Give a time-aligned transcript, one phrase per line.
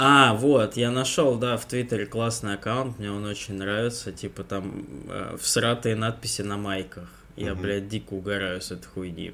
[0.00, 4.84] А, вот, я нашел, да, в Твиттере классный аккаунт, мне он очень нравится, типа там
[5.08, 7.08] э, всратые надписи на майках.
[7.34, 7.62] Я, Мгм.
[7.62, 9.32] блядь, дико угораю с этой хуйни.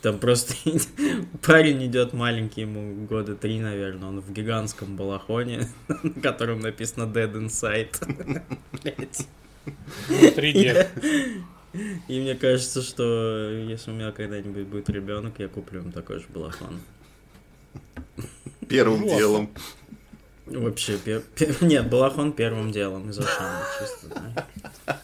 [0.00, 0.54] Там просто
[1.46, 5.68] парень идет маленький, ему года три, наверное, он в гигантском балахоне,
[6.02, 8.42] на котором написано Dead Inside.
[8.82, 9.26] Блядь.
[10.08, 10.88] Внутри дед.
[12.08, 16.26] И мне кажется, что если у меня когда-нибудь будет ребенок, я куплю ему такой же
[16.30, 16.80] балахон.
[18.66, 19.50] Первым делом.
[20.50, 24.20] Вообще, пер- пер- нет, балахон первым делом из Ашана, чисто,
[24.84, 24.96] да.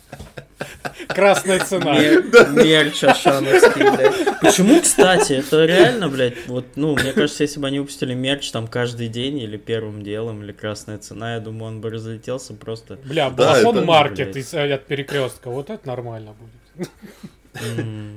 [1.09, 1.98] Красная цена.
[1.98, 2.24] Мер-
[2.64, 4.41] Мерч Ашановский, блядь.
[4.41, 8.66] Почему, кстати, это реально, блядь, вот, ну, мне кажется, если бы они выпустили мерч там
[8.66, 12.98] каждый день или первым делом, или красная цена, я думаю, он бы разлетелся просто.
[13.05, 14.36] Бля, Да, балахон это- маркет блядь.
[14.36, 15.50] из- э, от перекрестка.
[15.50, 16.34] Вот это нормально
[16.77, 16.88] будет.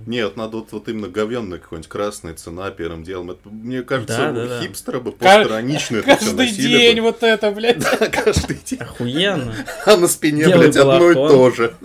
[0.06, 3.32] Нет, надо вот, вот именно говенная какой-нибудь красная цена первым делом.
[3.32, 4.62] Это, мне кажется, Да, да, да.
[4.62, 7.02] хипстеры бы постранично это все Каждый день бы.
[7.04, 7.84] вот это, блядь.
[8.12, 8.80] Каждый день.
[8.80, 9.54] Охуенно.
[9.86, 11.76] А на спине, Белый блядь, одно и то же.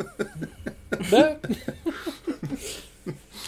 [1.10, 1.38] Да?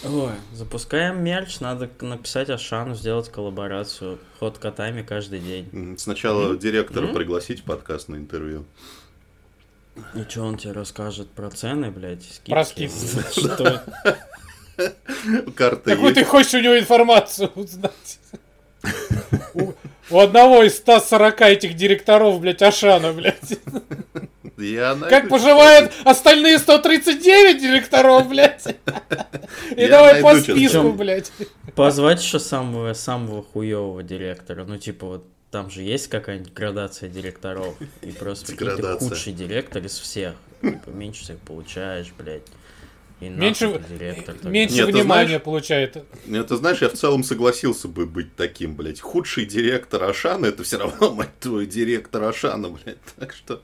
[0.03, 4.19] Ой, запускаем мерч, надо написать Ашану, сделать коллаборацию.
[4.39, 5.95] Ход котами каждый день.
[5.97, 8.65] Сначала директора пригласить в подкаст на интервью.
[10.15, 12.51] И что он тебе расскажет про цены, блядь, скидки?
[12.51, 13.39] Про скидки.
[13.39, 13.83] Что?
[15.55, 18.19] Карта Какую ты хочешь у него информацию узнать?
[20.09, 23.59] У- одного из 140 этих директоров, блядь, Ашана, блядь.
[24.57, 28.65] Я Как поживают остальные 139 директоров, блядь?
[29.75, 31.31] И Я давай по списку, блядь.
[31.75, 34.65] Позвать еще самого, самого хуевого директора.
[34.65, 37.75] Ну, типа, вот там же есть какая-нибудь градация директоров.
[38.01, 40.35] И просто ты худший директор из всех.
[40.61, 42.43] Типа, меньше всех получаешь, блядь.
[43.19, 44.35] И Меньше, директор.
[44.43, 45.97] меньше Нет, внимания знаешь- получает.
[46.27, 48.99] Ну, ты знаешь, я в целом согласился бы быть таким, блядь.
[49.01, 52.97] Худший директор Ашана, это все равно, мать твою, директор Ашана, блядь.
[53.17, 53.63] Так что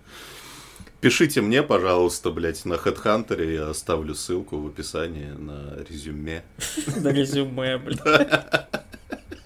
[1.02, 6.42] пишите мне, пожалуйста, блядь, на HeadHunter, я оставлю ссылку в описании на резюме.
[6.98, 8.00] На резюме, блядь.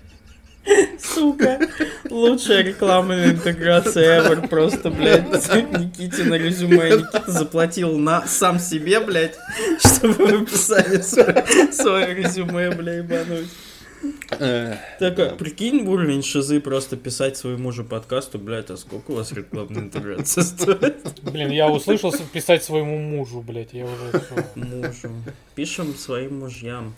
[1.00, 1.60] Сука,
[2.10, 6.90] лучшая рекламная интеграция ever, просто, блядь, Никите на резюме.
[6.90, 9.36] Никита заплатил на сам себе, блядь,
[9.80, 13.50] чтобы вы писали свое, свое резюме, блядь, ебануть.
[14.30, 19.32] Так, а прикинь, уровень шизы просто писать своему же подкасту, блядь, а сколько у вас
[19.32, 21.20] рекламная интеграция стоит?
[21.24, 24.22] Блин, я услышал писать своему мужу, блядь, я уже.
[24.56, 25.10] Мужу.
[25.56, 26.94] Пишем своим мужьям.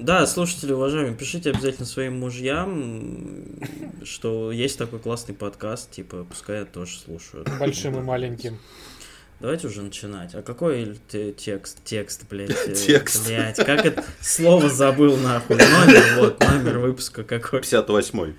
[0.00, 3.44] Да, слушатели, уважаемые, пишите обязательно своим мужьям,
[4.04, 7.48] что есть такой классный подкаст, типа, пускай тоже слушают.
[7.58, 8.58] большим и маленьким.
[9.40, 10.34] Давайте уже начинать.
[10.34, 11.78] А какой те- текст?
[11.84, 12.50] Текст, блядь.
[12.66, 13.26] э, Текст.
[13.28, 15.56] Блядь, как это слово забыл, нахуй.
[15.56, 17.60] Номер, вот, номер выпуска какой.
[17.60, 18.34] 58-й.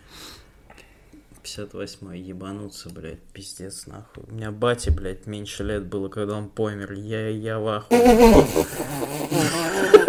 [1.42, 4.26] 58 ебануться, блядь, пиздец, нахуй.
[4.28, 6.92] У меня бате, блядь, меньше лет было, когда он помер.
[6.92, 8.46] Я, я в ахуе.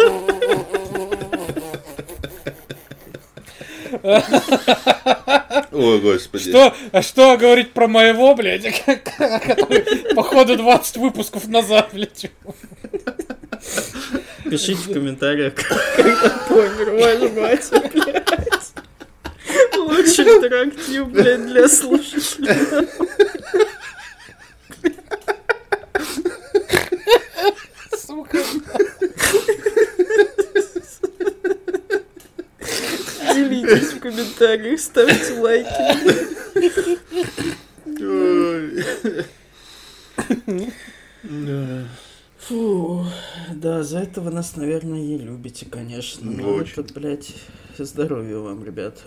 [5.71, 6.49] Ой, господи.
[6.49, 12.29] Что, а что говорить про моего, блядь, который, походу, 20 выпусков назад, блядь.
[14.43, 15.53] Пишите в комментариях,
[15.95, 18.25] когда помер ваш батя, блядь.
[19.77, 22.87] Лучший интерактив, блядь, для слушателей.
[27.97, 28.37] Сука.
[33.33, 33.99] Делитесь в
[34.41, 35.69] комментариях, ставьте лайки.
[42.39, 43.05] Фу,
[43.53, 46.31] да, за это вы нас, наверное, и любите, конечно.
[46.31, 46.81] Ну, Но очень.
[46.83, 47.35] это, блядь,
[47.77, 49.03] здоровья вам, ребят.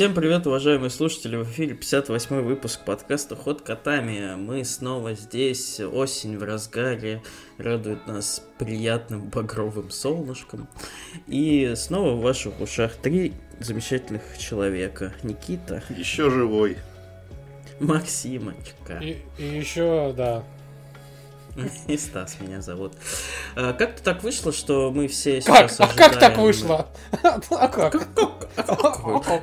[0.00, 1.36] Всем привет, уважаемые слушатели!
[1.36, 4.34] В эфире 58 выпуск подкаста «Ход котами».
[4.34, 7.22] Мы снова здесь, осень в разгаре,
[7.58, 10.68] радует нас приятным багровым солнышком.
[11.26, 15.12] И снова в ваших ушах три замечательных человека.
[15.22, 16.78] Никита, Еще живой.
[17.78, 20.44] Максимочка И, и еще, да.
[21.86, 22.92] и Стас меня зовут.
[23.56, 25.70] А, Как-то так вышло, что мы все Как?
[25.70, 26.88] сейчас А как так ожидаем- вышло?
[27.22, 27.96] А как?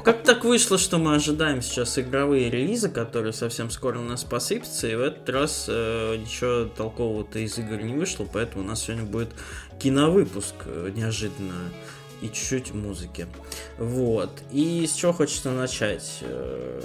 [0.04, 4.88] Как так вышло, что мы ожидаем сейчас игровые релизы, которые совсем скоро у нас посыпятся,
[4.88, 9.06] и в этот раз э, ничего толкового-то из игр не вышло, поэтому у нас сегодня
[9.06, 9.30] будет
[9.80, 11.54] киновыпуск э, неожиданно.
[12.22, 13.28] и чуть-чуть музыки.
[13.78, 14.32] Вот.
[14.52, 16.20] И с чего хочется начать?
[16.22, 16.82] Э,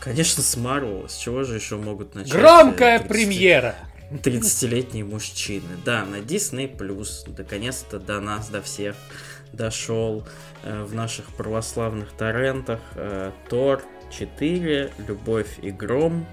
[0.00, 1.08] Конечно, с Марвел.
[1.08, 2.32] С чего же еще могут начать?
[2.34, 3.74] Громкая э, 30 премьера.
[4.22, 5.68] 30-летние мужчины.
[5.84, 8.96] Да, на Disney Plus наконец-то до нас, до всех
[9.52, 10.26] дошел
[10.62, 13.82] э, в наших православных торрентах э, Тор
[14.16, 16.26] 4, Любовь и Гром.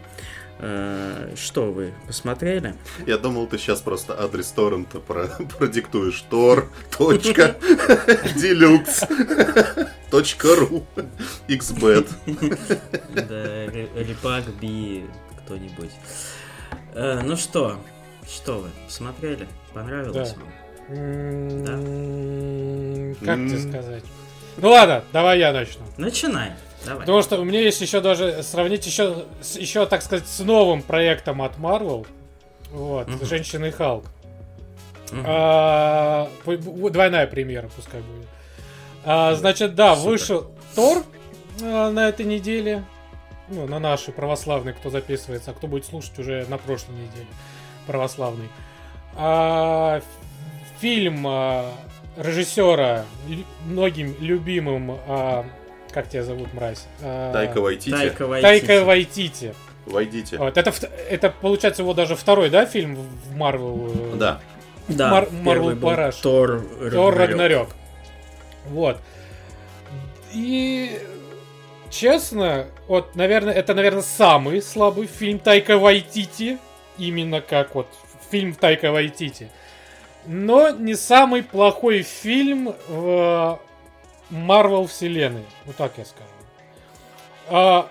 [0.60, 2.76] Э, что вы посмотрели?
[3.08, 6.22] Я думал, ты сейчас просто адрес торрента про- продиктуешь.
[6.30, 7.56] Тор, точка,
[8.36, 9.04] делюкс,
[10.12, 10.86] точка ру,
[11.48, 12.08] xbet.
[13.16, 15.06] Да, Ре- Репак Би
[15.46, 15.92] кто-нибудь.
[16.94, 17.78] Э, ну что,
[18.28, 19.48] что вы посмотрели?
[19.74, 20.36] Понравилось Да.
[20.42, 20.50] вам?
[21.82, 24.04] М, Как тебе сказать?
[24.58, 25.84] Ну ладно, давай я начну.
[25.98, 26.52] Начинай.
[26.86, 27.02] Давай.
[27.02, 30.82] Потому что у меня есть еще даже сравнить еще, с- еще так сказать, с новым
[30.82, 32.06] проектом от Marvel.
[32.72, 33.26] Вот, Мгм.
[33.26, 34.06] Женщина и Халк.
[35.12, 35.24] Мгм.
[35.28, 38.28] А, двойная премьера, пускай будет.
[39.06, 40.10] А, значит, да, Супер.
[40.10, 41.04] вышел Тор
[41.62, 42.84] а, на этой неделе.
[43.52, 47.28] Ну, на нашей православной, кто записывается, а кто будет слушать уже на прошлой неделе.
[47.86, 48.48] Православный.
[49.16, 50.02] А,
[50.80, 51.70] фильм а,
[52.18, 53.04] режиссера
[53.66, 54.98] многим любимым.
[55.08, 55.46] а,
[55.92, 56.86] как тебя зовут, мразь?
[57.02, 58.42] А, Тайка Вайтити, Тайка Вайтити.
[58.66, 59.54] Тайка Вайтити.
[59.86, 60.38] войдите.
[60.38, 60.72] Вот, это,
[61.10, 63.92] это получается его даже второй, да, фильм в Марвел?
[64.16, 64.40] Да,
[64.88, 66.16] Да, Мар- был Параш.
[66.16, 67.18] Тор Тор Рагнарёк.
[67.18, 67.70] Рагнарёк.
[68.70, 68.98] Вот.
[70.34, 70.98] И
[71.92, 76.58] честно, вот, наверное, это, наверное, самый слабый фильм Тайка Вайтити.
[76.98, 77.88] Именно как вот
[78.32, 79.50] фильм Тайка Вайтити.
[80.26, 83.60] Но не самый плохой фильм в
[84.30, 85.46] Марвел вселенной.
[85.66, 86.30] Вот так я скажу.
[87.50, 87.90] А,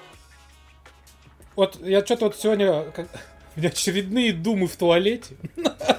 [1.57, 2.85] вот я что-то вот сегодня...
[2.93, 3.09] как-
[3.57, 5.35] у меня очередные думы в туалете.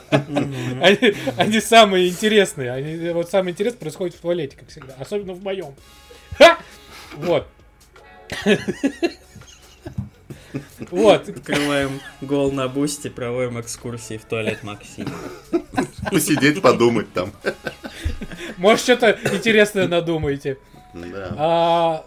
[0.09, 2.71] Они, они самые интересные.
[2.71, 4.95] Они, вот самое интересное происходит в туалете, как всегда.
[4.99, 5.75] Особенно в моем.
[7.17, 7.47] Вот.
[10.89, 11.29] Вот.
[11.29, 15.11] Открываем гол на бусте, проводим экскурсии в туалет Максима.
[16.11, 17.31] посидеть, подумать там.
[18.57, 20.57] Может, что-то интересное надумаете.
[20.93, 21.35] Да.
[21.37, 22.05] А,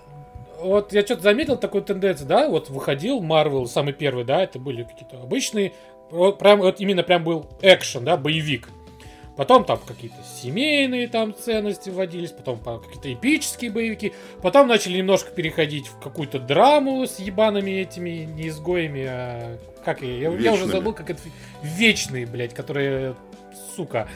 [0.61, 4.83] вот я что-то заметил такую тенденцию, да, вот выходил Марвел, самый первый, да, это были
[4.83, 5.73] какие-то обычные,
[6.11, 8.69] вот прям, вот именно прям был экшен, да, боевик.
[9.37, 15.33] Потом там какие-то семейные там ценности вводились, потом по- какие-то эпические боевики, потом начали немножко
[15.33, 20.67] переходить в какую-то драму с ебаными этими не изгоями, а как я, я, я уже
[20.67, 21.21] забыл, как это
[21.63, 23.17] вечные, блядь, которые,
[23.75, 24.09] сука,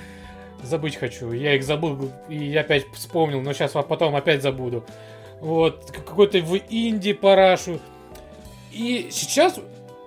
[0.63, 1.33] забыть хочу.
[1.33, 4.85] Я их забыл и опять вспомнил, но сейчас потом опять забуду.
[5.41, 7.81] Вот, какой-то в инди парашу.
[8.73, 9.59] И сейчас,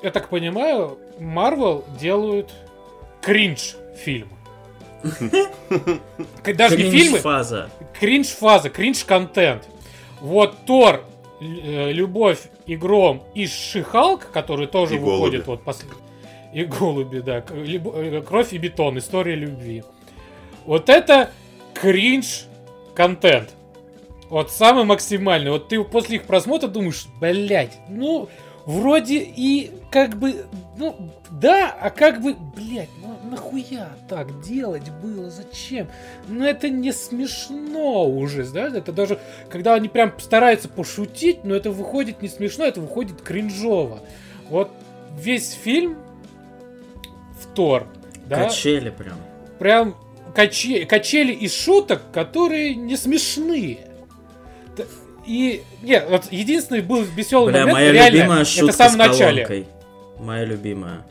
[0.03, 2.51] я так понимаю, Marvel делают
[3.21, 4.29] кринж фильм.
[6.55, 7.69] Даже не фильмы, фаза.
[7.99, 9.67] кринж-фаза, кринж-контент.
[10.19, 11.03] Вот Тор,
[11.39, 15.17] э, Любовь и Гром и Шихалк, который тоже И голуби.
[15.17, 15.87] выходит вот после...
[16.53, 17.43] И голуби, да.
[17.49, 19.83] Э, Кровь и бетон, история любви.
[20.65, 21.31] Вот это
[21.73, 23.49] кринж-контент.
[24.29, 25.51] Вот самый максимальный.
[25.51, 28.29] Вот ты после их просмотра думаешь, блять, ну,
[28.65, 30.45] вроде и как бы,
[30.77, 35.87] ну, да, а как бы, блять, ну нахуя так делать было, зачем?
[36.27, 39.19] Ну это не смешно уже, знаешь, это даже,
[39.49, 44.01] когда они прям стараются пошутить, но это выходит не смешно, это выходит кринжово.
[44.49, 44.71] Вот
[45.17, 45.97] весь фильм
[47.39, 47.87] в Тор,
[48.27, 49.17] да, Качели прям.
[49.59, 49.95] прям
[50.35, 53.79] каче- качели из шуток, которые не смешные.
[55.25, 58.91] И нет, вот единственный был веселый Бля, момент, моя реально, любимая это в шутка самом
[58.91, 59.45] с начале.
[59.45, 59.67] колонкой.
[60.19, 61.05] Моя любимая.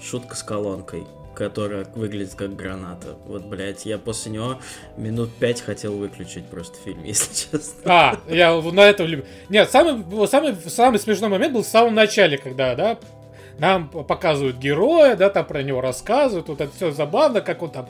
[0.00, 3.16] Шутка с колонкой, которая выглядит как граната.
[3.26, 4.58] Вот, блядь, я после него
[4.96, 7.82] минут пять хотел выключить просто фильм, если честно.
[7.84, 9.26] А, я на этом люблю.
[9.48, 12.98] Нет, самый, самый, самый смешной момент был в самом начале, когда, да,
[13.58, 17.88] нам показывают героя, да, там про него рассказывают, вот это все забавно, как он там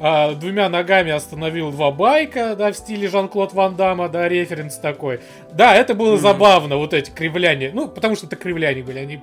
[0.00, 5.20] а, двумя ногами остановил два байка, да, в стиле Жан-Клод Ван Дамма, да, референс такой.
[5.52, 6.20] Да, это было Мгм.
[6.20, 7.70] забавно, вот эти кривляния.
[7.72, 9.20] Ну, потому что это кривляния были, они,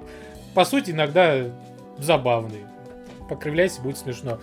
[0.53, 1.45] по сути, иногда
[1.97, 2.67] забавные.
[3.29, 4.39] Покривляйся, будет смешно.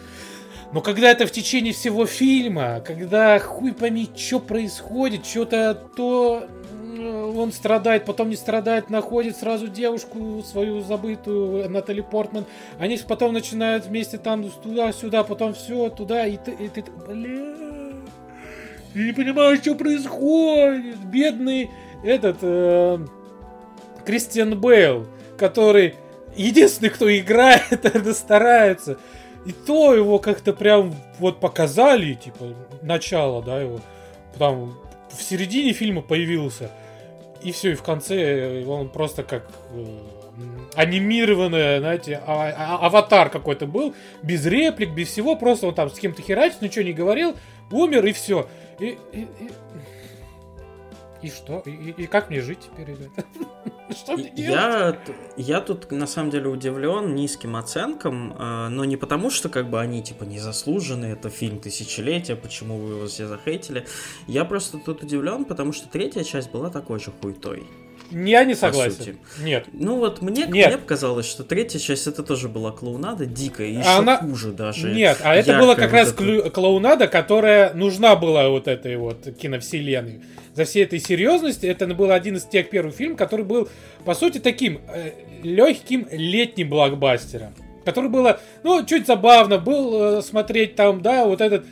[0.73, 6.47] Но когда это в течение всего фильма, когда хуй пойми, что происходит, что-то то
[7.03, 12.45] он страдает, потом не страдает, находит сразу девушку свою забытую, Натали Портман.
[12.79, 17.73] Они потом начинают вместе там туда-сюда, потом все туда, и ты, и ты бля,
[18.95, 20.99] не понимаю, что происходит.
[21.05, 21.71] Бедный
[22.05, 22.99] этот э,
[24.05, 25.07] Кристиан Бейл,
[25.39, 25.95] который
[26.37, 28.99] единственный, кто играет, это старается.
[29.47, 33.81] И то его как-то прям вот показали, типа, начало, да, его.
[34.39, 34.75] Там
[35.11, 36.71] в середине фильма появился.
[37.45, 39.85] И все, и в конце он просто как э,
[40.75, 45.99] анимированная, знаете, а- а- аватар какой-то был, без реплик, без всего, просто он там с
[45.99, 47.35] кем-то херачит, ничего не говорил,
[47.71, 48.49] умер и все.
[48.79, 49.29] И, и, и-
[51.23, 51.63] и что?
[51.67, 53.25] И, и- как мне жить теперь, ребята?
[53.93, 54.33] Что мне?
[54.37, 54.99] Я,
[55.37, 59.81] я тут на самом деле удивлен низким оценкам, э, но не потому, что как бы
[59.81, 63.87] они типа незаслужены, это фильм тысячелетия, почему вы его все захейтили.
[64.27, 67.65] Я просто тут удивлен, потому что третья часть была такой же хуйтой.
[68.13, 69.19] Я не согласен.
[69.41, 69.67] Нет.
[69.73, 70.69] Ну вот мне, Нет.
[70.69, 74.91] мне показалось, что третья часть это тоже была клоунада дикая, еще Она- хуже даже.
[74.93, 79.27] Нет, а это была как вот раз клю- клоунада, которая нужна была вот этой вот
[79.41, 80.21] киновселенной.
[80.55, 83.69] За всей этой серьезности это был один из тех первых фильмов, который был,
[84.05, 87.55] по сути, таким э, легким летним блокбастером.
[87.85, 91.65] Который было, ну, чуть забавно был э, смотреть там, да, вот этот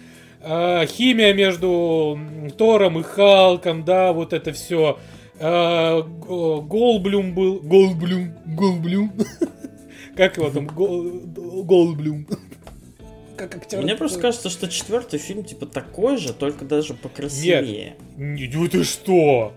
[0.42, 2.18] э, химия между
[2.56, 4.98] Тором и Халком, да, вот это все.
[5.40, 7.60] Голблюм был.
[7.60, 8.32] Голблюм.
[8.46, 9.12] Голблюм.
[10.16, 10.66] Как его там?
[10.66, 11.20] Гол-
[11.64, 12.26] Голблюм.
[13.36, 13.80] Как актер.
[13.82, 17.96] Мне просто кажется, что четвертый фильм типа такой же, только даже покрасивее.
[18.18, 19.54] Не, ну ты что?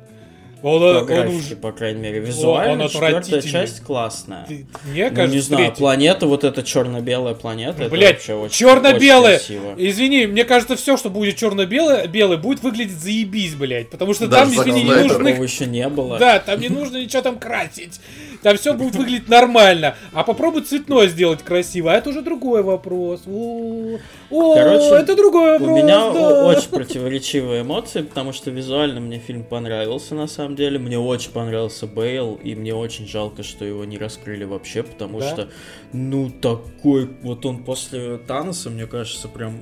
[0.63, 1.55] Он, По он уже...
[1.57, 3.51] по крайней мере, он визуально четвертая отвратительный.
[3.51, 4.45] часть классная.
[4.47, 5.77] ты- Мне Ну, кажется, не знаю, третий.
[5.79, 9.41] планета, вот эта черно-белая планета, очень, черно-белая.
[9.77, 13.89] Извини, мне кажется, все, что будет черно-белое, белое, будет выглядеть заебись, блядь.
[13.89, 16.17] Потому что Даже там, извини, не Такого еще не было.
[16.17, 17.99] Да, там не нужно ничего там красить.
[18.43, 19.95] Там все будет выглядеть нормально.
[20.11, 21.91] А попробуй цветное сделать красиво.
[21.91, 23.21] А это уже другой вопрос.
[23.25, 23.97] О,
[24.29, 25.69] о, Короче, это другой У вопрос.
[25.77, 26.43] меня да.
[26.43, 30.77] о- очень противоречивые эмоции, потому что визуально мне фильм понравился на самом деле.
[30.77, 35.29] Мне очень понравился Бейл, и мне очень жалко, что его не раскрыли вообще, потому Да?
[35.29, 35.49] что,
[35.93, 39.61] ну, такой, вот он после Таноса, мне кажется, прям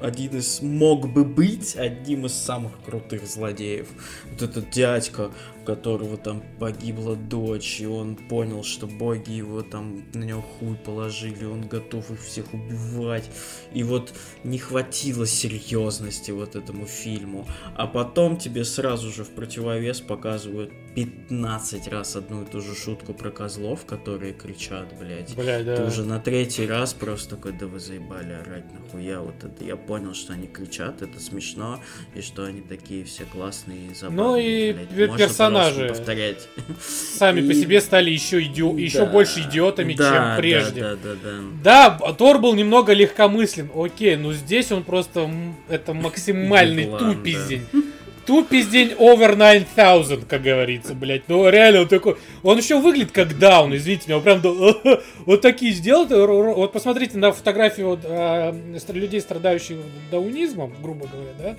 [0.00, 3.88] один из, мог бы быть одним из самых крутых злодеев.
[4.32, 10.02] Вот этот дядька, у которого там погибла дочь, и он понял, что боги его там
[10.14, 13.30] на него хуй положили, он готов их всех убивать.
[13.74, 17.46] И вот не хватило серьезности вот этому фильму.
[17.76, 23.12] А потом тебе сразу же в противовес показывают 15 раз одну и ту же шутку
[23.12, 25.36] про козлов, которые кричат, блядь.
[25.36, 25.76] Бля, да.
[25.76, 29.64] Ты уже на третий раз просто такой, да вы заебали орать нахуя вот это.
[29.64, 31.78] Я понял, что они кричат, это смешно,
[32.14, 34.24] и что они такие все классные и забавные.
[34.24, 35.10] Ну и блядь.
[35.10, 35.57] Можно, персонажи.
[35.82, 36.48] Не повторять.
[37.18, 40.80] Сами по И- себе стали еще, еще Да, больше идиотами, да, чем да, прежде.
[40.80, 41.14] Да, да,
[41.62, 41.98] да.
[41.98, 45.30] Да, Тор был немного легкомыслен, окей, но здесь он просто,
[45.68, 47.62] это максимальный тупиздень.
[48.26, 51.22] Тупиздень over 9000, как говорится, блядь.
[51.28, 52.18] Ну, реально, он такой...
[52.42, 54.18] Он еще выглядит как даун, извините меня.
[54.18, 56.04] Он прям да- вот такие сделал.
[56.54, 58.54] Вот посмотрите на фотографии вот, а,
[58.92, 59.78] людей, страдающих
[60.10, 61.56] даунизмом, грубо говоря, да?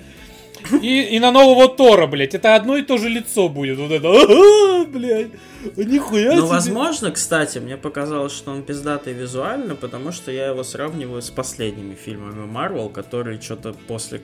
[0.82, 2.34] И, и на нового Тора, блядь.
[2.34, 3.78] Это одно и то же лицо будет.
[3.78, 5.30] Вот это, «Ага, блядь.
[5.76, 6.46] Нихуя Ну, себе».
[6.46, 11.94] возможно, кстати, мне показалось, что он пиздатый визуально, потому что я его сравниваю с последними
[11.94, 14.20] фильмами Марвел, которые что-то после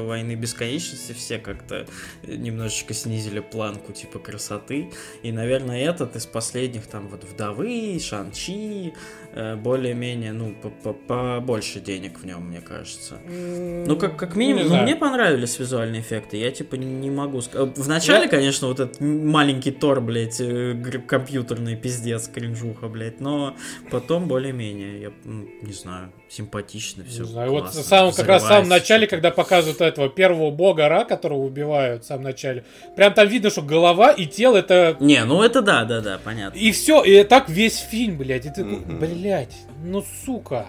[0.00, 1.86] Войны Бесконечности все как-то
[2.26, 4.90] немножечко снизили планку типа красоты.
[5.22, 8.92] И, наверное, этот из последних, там, вот Вдовы, Шанчи,
[9.27, 13.18] э, более-менее, ну, по- по- побольше денег в нем, мне кажется.
[13.28, 14.82] Ну, как, как минимум, ну, знаю.
[14.84, 16.36] мне понравились визуальные эффекты.
[16.36, 17.78] Я, типа, не могу сказать.
[17.78, 20.74] Вначале, Я- конечно, вот этот маленький Тор, блядь, э,
[21.06, 23.20] компьютерный пиздец, кринжуха, блядь.
[23.20, 23.54] Но
[23.90, 27.22] потом более-менее, я не знаю, симпатично все.
[27.22, 30.88] Не знаю, вот в самом, как раз в самом начале, когда показывают этого первого бога
[30.88, 32.64] Ра, которого убивают в самом начале,
[32.96, 34.96] прям там видно, что голова и тело это...
[35.00, 36.58] Не, ну это да, да, да, понятно.
[36.58, 38.46] И все, и так весь фильм, блядь.
[38.46, 38.98] И ты такой, Мгм.
[38.98, 40.66] блядь, ну сука.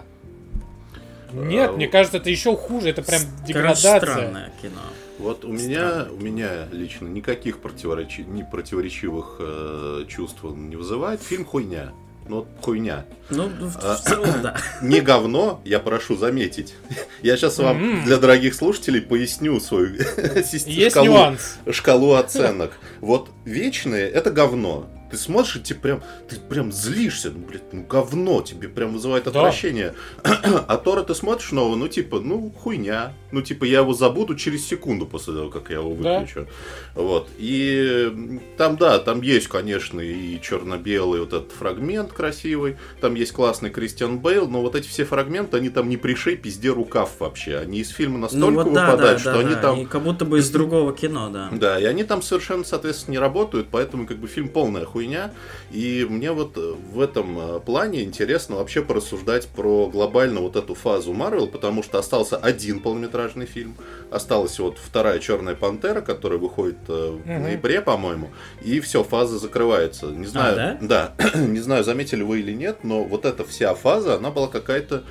[1.32, 4.00] Нет, А, мне кажется, это еще хуже, это прям деградация.
[4.00, 4.80] странное кино.
[5.18, 11.22] Вот у меня, у меня лично никаких противоречи- не противоречивых э, чувств он не вызывает.
[11.22, 11.92] Фильм хуйня.
[12.30, 13.06] Ну, хуйня.
[13.28, 14.56] Ну, в, А, в целом, да.
[14.82, 16.74] Не говно, я прошу заметить.
[17.22, 18.04] Я сейчас вам М.
[18.04, 19.96] для дорогих слушателей поясню свою
[20.36, 21.56] Есть шкалу, нюанс.
[21.72, 22.70] шкалу оценок.
[23.00, 24.88] Вот вечные это говно.
[25.10, 29.24] Ты смотришь, и тебе прям, ты прям злишься, ну, блядь, ну говно, тебе прям вызывает
[29.24, 29.30] Да.
[29.30, 29.94] отвращение.
[30.68, 33.12] А Тора ты смотришь нового, ну типа, ну хуйня.
[33.32, 36.20] Ну типа я его забуду через секунду после того, как я его Да.
[36.20, 36.46] выключу.
[36.94, 37.28] Вот.
[37.38, 42.76] И там, да, там есть, конечно, и черно-белый вот этот фрагмент красивый.
[43.00, 46.70] Там есть классный Кристиан Бейл, но вот эти все фрагменты, они там не пришей, пизде
[46.70, 47.56] рукав вообще.
[47.58, 49.60] Они из фильма настолько Ну вот да, да, выпадают, да, что они да.
[49.60, 49.80] там...
[49.80, 51.48] И как будто бы из другого кино, да.
[51.52, 54.99] Да, и они там совершенно, соответственно, не работают, поэтому как бы фильм полная хуйня.
[55.00, 55.30] Хуйня.
[55.70, 60.74] И мне вот э, в этом э, плане интересно вообще порассуждать про глобально вот эту
[60.74, 63.76] фазу Марвел, потому что остался один полнометражный фильм,
[64.10, 68.30] осталась вот вторая Черная Пантера, которая выходит э, в ноябре, по-моему,
[68.62, 70.06] и все, фаза закрывается.
[70.06, 74.30] Не знаю, да, не знаю, заметили вы или нет, но вот эта вся фаза, она
[74.30, 75.04] была какая-то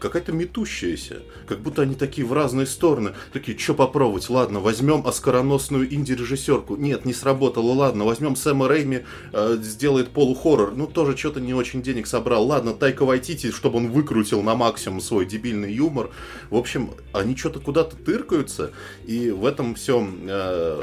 [0.00, 1.22] какая-то метущаяся.
[1.46, 3.12] Как будто они такие в разные стороны.
[3.32, 4.28] Такие, что попробовать?
[4.30, 6.76] Ладно, возьмем оскароносную инди-режиссерку.
[6.76, 7.72] Нет, не сработало.
[7.72, 9.00] Ладно, возьмем Сэма Рэйми,
[9.32, 10.72] э, сделает полухоррор.
[10.74, 12.46] Ну, тоже что-то не очень денег собрал.
[12.46, 16.10] Ладно, Тайка Вайтити, чтобы он выкрутил на максимум свой дебильный юмор.
[16.50, 18.72] В общем, они что-то куда-то тыркаются.
[19.06, 20.20] И в этом всем...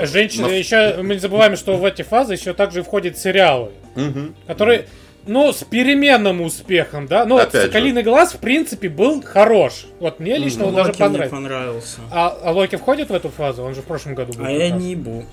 [0.01, 3.71] Женщины, еще мы не забываем, что в эти фазы еще также входят сериалы,
[4.47, 4.87] которые,
[5.27, 7.25] ну, с переменным успехом, да.
[7.25, 7.67] Ну, вот Опять же.
[7.67, 9.87] «Соколиный глаз», в принципе, был хорош.
[9.99, 11.35] Вот мне лично он даже Локи понравился.
[11.35, 11.97] понравился.
[12.11, 13.63] А, а Локи входит в эту фазу?
[13.63, 14.45] Он же в прошлом году был.
[14.45, 14.81] А я раз.
[14.81, 15.25] не ебу.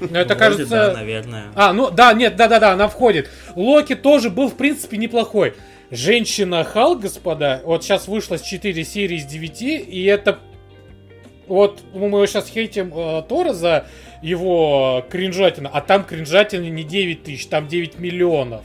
[0.00, 0.66] Ну, это кажется...
[0.66, 1.44] да, наверное.
[1.54, 3.30] А, ну да, нет, да-да-да, она входит.
[3.54, 5.54] Локи тоже был, в принципе, неплохой.
[5.90, 10.38] Женщина Халк, господа, вот сейчас вышло с 4 серии из 9, и это...
[11.48, 13.86] Вот мы сейчас хейтим э, Тора за
[14.22, 18.62] его кринжатина, а там кринжатина не 9 тысяч, там 9 миллионов.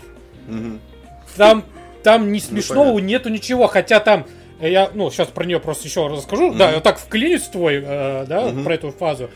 [1.38, 1.64] Там,
[2.04, 3.06] там ни смешного понятно.
[3.08, 4.26] нету ничего, хотя там...
[4.60, 6.54] э, Я, ну, сейчас про нее просто еще расскажу.
[6.54, 9.30] Да, я так вклинюсь в твой, э, да, про эту фазу.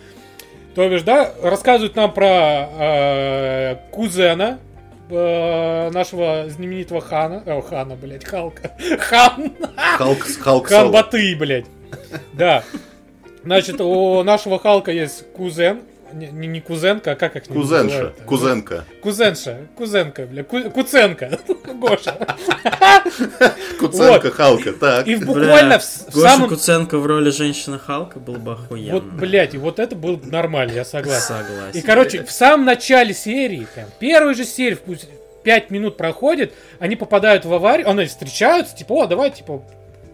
[0.75, 4.59] То бишь, да, рассказывают нам про э, кузена
[5.09, 7.43] э, нашего знаменитого Хана.
[7.45, 8.71] О, Хана, блядь, Халка.
[8.99, 9.51] Хан!
[9.97, 10.91] Халк, Халк Хан.
[10.91, 11.65] Баты, блядь.
[12.33, 12.63] Да.
[13.43, 15.81] Значит, у нашего Халка есть кузен.
[16.13, 18.15] Не, не- кузенка, а как их Кузенша, называют?
[18.25, 18.85] кузенка.
[19.01, 21.39] Кузенша, кузенка, бля, Ку- Куценко,
[21.75, 22.35] Гоша.
[23.79, 25.07] Куценка Халка, так.
[25.07, 26.49] И в- буквально в самом...
[26.49, 28.93] Куценко в роли женщины Халка был бы охуенно.
[28.95, 31.21] Вот, блядь, и вот это было нормально, я согласен.
[31.35, 31.79] Согласен.
[31.79, 35.07] И, короче, в самом начале серии, прям, первой же серии, пусть
[35.43, 39.63] 5 минут проходит, они попадают в аварию, они встречаются, типа, о, давай, типа,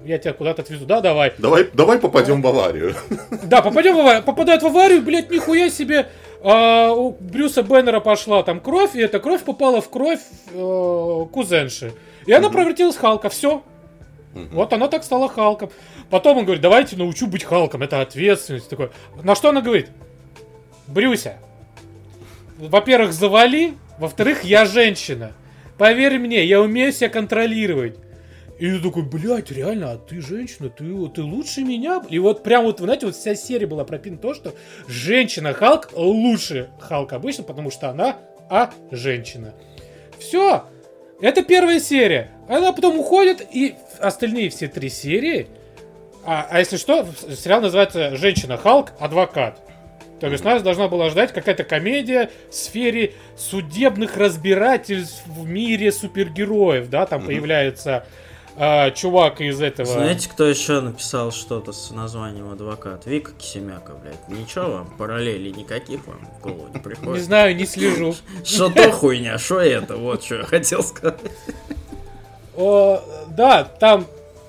[0.05, 1.33] я тебя куда-то отвезу, да, давай.
[1.37, 2.95] Давай, давай попадем в аварию.
[3.43, 6.07] Да, попадем в аварию, попадают в аварию, блядь, нихуя себе.
[6.43, 10.19] а, у Брюса Беннера пошла там кровь, и эта кровь попала в кровь
[10.51, 11.93] э, кузенши.
[12.27, 13.63] И она превратилась в Халка, все.
[14.51, 15.71] Вот она так стала Халком.
[16.09, 18.69] Потом он говорит, давайте научу быть Халком, это ответственность.
[18.69, 18.91] Такой.
[19.23, 19.89] На что она говорит?
[20.87, 21.37] Брюся,
[22.57, 25.31] во-первых, завали, во-вторых, я женщина.
[25.77, 27.97] Поверь мне, я умею себя контролировать.
[28.57, 32.01] И я такой, блядь, реально, а ты женщина, ты, ты лучше меня.
[32.09, 34.53] И вот прям вот, вы знаете, вот вся серия была прописана то, что
[34.87, 38.17] женщина Халк лучше Халк обычно, потому что она,
[38.49, 39.53] а, женщина.
[40.19, 40.63] Все.
[41.19, 42.31] Это первая серия.
[42.47, 45.47] Она потом уходит, и остальные все три серии...
[46.27, 48.93] А, а если что, сериал называется «Женщина Халк.
[48.99, 49.61] Адвокат».
[50.19, 56.89] То есть нас должна была ждать какая-то комедия в сфере судебных разбирательств в мире супергероев,
[56.89, 58.05] да, там появляется
[58.57, 59.87] а, чувак из этого...
[59.87, 63.05] Знаете, кто еще написал что-то с названием адвокат?
[63.05, 64.27] Вика Кисемяка, блядь.
[64.29, 67.23] Ничего вам, параллели никаких вам в голову не Не приходит.
[67.23, 68.15] знаю, не слежу.
[68.43, 69.97] Что то хуйня, что это?
[69.97, 71.19] Вот что я хотел сказать.
[72.55, 74.05] Да, там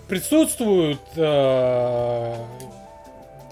[0.06, 2.34] присутствуют э,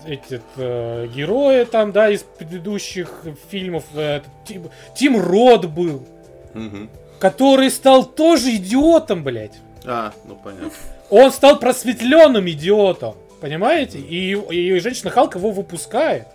[0.06, 3.10] эти э, герои там, да, из предыдущих
[3.50, 3.84] фильмов.
[3.94, 6.06] Э, Тим, Тим Рот был,
[6.54, 6.88] Мгм.
[7.18, 9.58] который стал тоже идиотом, блядь.
[9.86, 10.70] А, ну понятно.
[11.10, 13.98] Он стал просветленным идиотом, понимаете?
[13.98, 16.26] И, и женщина Халк его выпускает.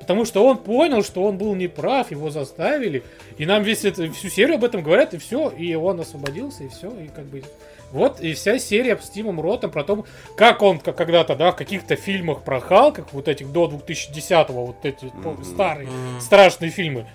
[0.00, 3.02] Потому что он понял, что он был неправ, его заставили.
[3.38, 5.48] И нам весь это, всю серию об этом говорят, и все.
[5.48, 6.90] И он освободился, и все.
[6.90, 7.42] И как бы...
[7.90, 10.04] Вот и вся серия с Тимом Ротом про то,
[10.36, 14.76] как он как когда-то, да, в каких-то фильмах про Халка, вот этих до 2010-го, вот
[14.84, 15.44] эти Мгм.
[15.44, 16.20] старые, Мгм.
[16.20, 17.06] страшные фильмы.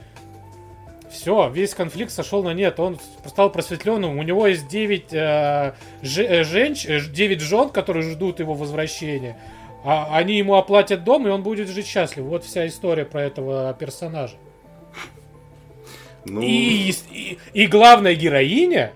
[1.09, 2.79] Все, весь конфликт сошел на нет.
[2.79, 4.17] Он стал просветленным.
[4.17, 9.37] У него есть 9 э, же- э, женщ, э, 9 жен, которые ждут его возвращения.
[9.83, 12.25] А они ему оплатят дом, и он будет жить счастлив.
[12.25, 14.35] Вот вся история про этого персонажа.
[16.25, 18.91] Ну, И, и, и главная героиня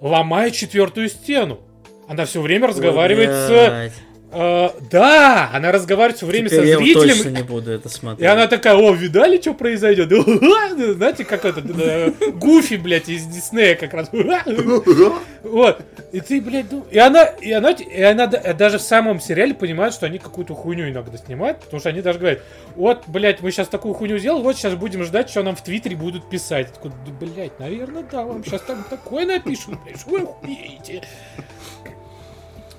[0.00, 1.60] ломает четвертую стену.
[2.08, 3.92] Она все время разговаривает с...
[4.32, 7.16] Э, да, она разговаривает все время Теперь со я зрителем.
[7.16, 8.22] точно не буду это смотреть.
[8.22, 10.08] И она такая, о, видали, что произойдет?
[10.96, 14.08] Знаете, как это, э, Гуфи, блядь, из Диснея как раз.
[15.42, 15.80] Вот.
[16.12, 16.84] И ты, блядь, ну...
[16.90, 20.54] И она, и она, и она да- даже в самом сериале понимает, что они какую-то
[20.54, 22.40] хуйню иногда снимают, потому что они даже говорят,
[22.76, 25.96] вот, блядь, мы сейчас такую хуйню сделали, вот сейчас будем ждать, что нам в Твиттере
[25.96, 26.68] будут писать.
[26.68, 31.02] Я такой, да, блядь, наверное, да, вам сейчас там такое напишут, блядь, что вы охуеете.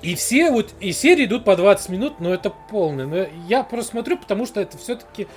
[0.02, 3.06] И все вот, и серии идут по 20 минут, но это полное.
[3.06, 5.28] Но я просто смотрю, потому что это все-таки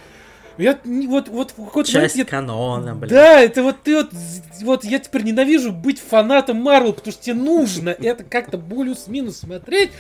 [0.58, 3.12] Я вот, вот в какой-то момент Часть я- канона, блядь.
[3.12, 4.10] Да, это вот ты вот,
[4.62, 9.92] вот я теперь ненавижу быть фанатом Марвел, потому что тебе нужно это как-то более-минус смотреть,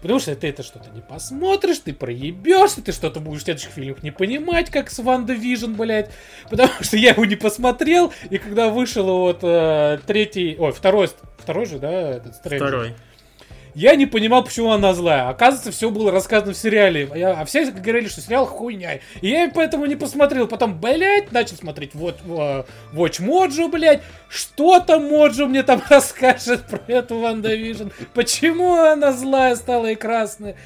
[0.00, 4.02] потому что ты это что-то не посмотришь, ты проебешься, ты что-то будешь в следующих фильмах
[4.04, 6.10] не понимать, как с WandaVision, блядь,
[6.48, 11.08] потому что я его не посмотрел, и когда вышел вот э, третий, ой, второй,
[11.38, 12.68] второй же, да, этот Стрэнджер?
[12.68, 12.94] Второй.
[13.74, 15.28] Я не понимал, почему она злая.
[15.28, 17.08] Оказывается, все было рассказано в сериале.
[17.24, 19.00] А, все говорили, что сериал хуйня.
[19.20, 20.46] И я поэтому не посмотрел.
[20.46, 24.02] Потом, блядь, начал смотреть вот, WatchMojo, блядь.
[24.28, 27.88] Что там Mojo мне там расскажет про эту WandaVision?
[28.14, 30.56] Почему она злая стала и красная?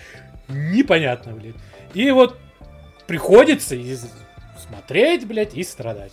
[0.48, 1.54] Непонятно, блядь.
[1.94, 2.36] И вот
[3.06, 3.96] приходится и
[4.58, 6.12] смотреть, блядь, и страдать.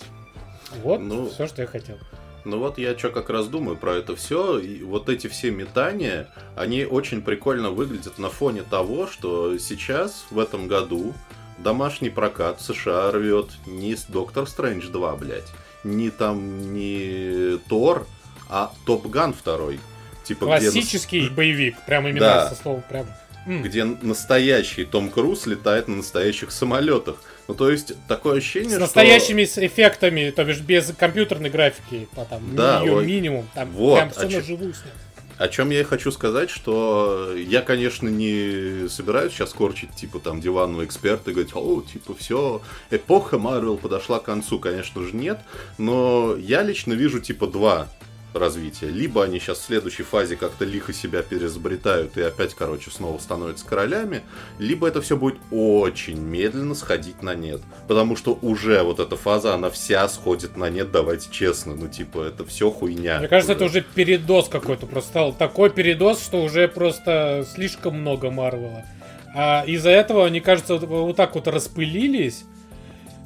[0.81, 1.97] Вот Ну, все, что я хотел.
[2.45, 4.59] Ну вот я что как раз думаю про это все.
[4.59, 10.39] И вот эти все метания, они очень прикольно выглядят на фоне того, что сейчас, в
[10.39, 11.13] этом году,
[11.57, 15.51] домашний прокат в США рвет не Доктор Стрэндж 2, блядь.
[15.83, 18.05] Не там не Тор,
[18.49, 19.79] а Топ Ган второй.
[20.23, 21.75] Типа, где нас- Классический боевик.
[21.85, 22.49] Прям именно Да.
[22.49, 23.05] со словом прям.
[23.45, 23.61] М.
[23.63, 27.17] где настоящий Том Круз летает на настоящих самолетах.
[27.47, 28.79] Ну, то есть, такое ощущение, С что...
[28.81, 33.05] настоящими эффектами, то бишь без компьютерной графики, по там Да, ее ой.
[33.05, 34.89] минимум, там Вот, прям а чё- на живую снято.
[35.37, 40.39] О чем я и хочу сказать, что я, конечно, не собираюсь сейчас корчить, типа, там,
[40.39, 45.39] диванного эксперта и говорить, о, типа, все, эпоха Марвел подошла к концу, конечно же, нет,
[45.77, 47.89] но я лично вижу, типа, два
[48.39, 48.87] развития.
[48.87, 53.65] Либо они сейчас в следующей фазе как-то лихо себя переизобретают и опять, короче, снова становятся
[53.65, 54.23] королями,
[54.59, 57.61] либо это все будет очень медленно сходить на нет.
[57.87, 61.75] Потому что уже вот эта фаза, она вся сходит на нет, давайте честно.
[61.75, 63.19] Ну, типа, это все хуйня.
[63.19, 65.33] Мне кажется, это уже передоз какой-то просто стал.
[65.33, 68.85] Такой передоз, что уже просто слишком много Марвела.
[69.33, 72.45] А из-за этого, они, кажется, вот так вот распылились,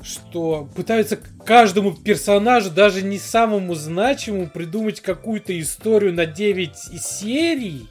[0.04, 7.88] что пытаются каждому персонажу, даже не самому значимому, придумать какую-то историю на 9 серий.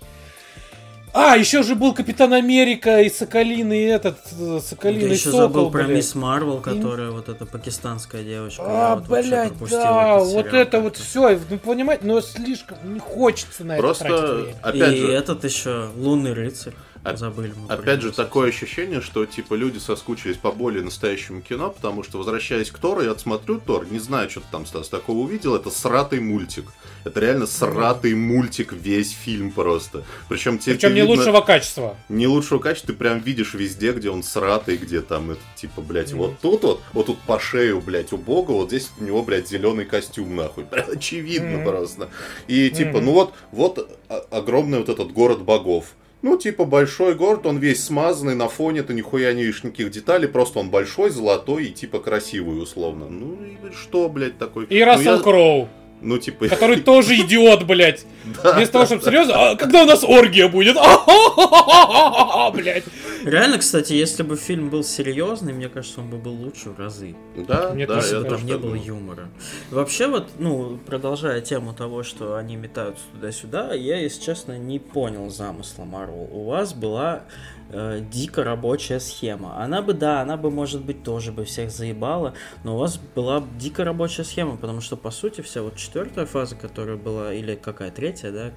[1.15, 5.71] А, еще же был Капитан Америка и Соколиный этот, э, Я Соколиный еще Сокол, забыл
[5.71, 5.97] про блядь.
[5.97, 8.63] Мисс Марвел, которая вот эта пакистанская девочка.
[8.65, 13.65] А, вот блядь, да, вот сериал это вот все, ну понимаете, но слишком не хочется
[13.65, 14.55] на это тратить Просто, время.
[14.63, 16.75] опять И же, этот еще Лунный рыцарь.
[17.17, 22.03] Забыли мы Опять же, такое ощущение, что типа люди соскучились по более настоящему кино, потому
[22.03, 25.55] что, возвращаясь к Тору, я отсмотрю Тор, не знаю, что ты там, Стас, такого увидел,
[25.57, 26.67] это сратый мультик.
[27.05, 30.05] Это реально сратый мультик, весь фильм просто.
[30.29, 31.97] Причем тебе Причем не видно- лучшего качества.
[32.09, 36.11] не лучшего качества, ты прям видишь везде, где он сратый, где там, это, типа, блядь,
[36.13, 36.19] Мгм.
[36.19, 39.49] вот тут вот, вот тут по шею, блядь, у бога, вот здесь у него, блядь,
[39.49, 40.65] зеленый костюм, нахуй.
[40.71, 41.65] Прям очевидно Мгм.
[41.65, 42.09] просто.
[42.49, 43.05] И, типа, Мгм.
[43.07, 45.87] ну вот, вот о- огромный вот этот город богов.
[46.21, 50.27] Ну, типа, большой город, он весь смазанный, на фоне ты нихуя не видишь никаких деталей,
[50.27, 53.07] просто он большой, золотой и, типа, красивый, условно.
[53.09, 54.65] Ну, и что, блядь, такой?
[54.65, 55.69] И ну, Рассел я- Кроу,
[56.01, 56.49] Ну, типа...
[56.49, 58.07] который тоже идиот, блядь.
[58.43, 60.77] да, Вместо того, чтобы серьезно, а когда у нас оргия будет?
[62.55, 62.85] Блядь.
[63.25, 67.17] Реально, кстати, если бы фильм был серьезный, мне кажется, он бы был лучше в разы.
[67.37, 69.29] Да, Мне да, тоже Если я бы тоже там не было юмора.
[69.71, 75.31] Вообще вот, ну, продолжая тему того, что они метаются туда-сюда, я, если честно, не понял
[75.31, 76.29] замысла Марвел.
[76.31, 77.25] У вас была
[77.71, 79.63] э, дико рабочая схема.
[79.63, 83.45] Она бы, да, она бы, может быть, тоже бы всех заебала, но у вас была
[83.59, 87.91] дико рабочая схема, потому что, по сути, вся вот четвертая фаза, которая была, или какая,
[87.91, 88.53] третья, да,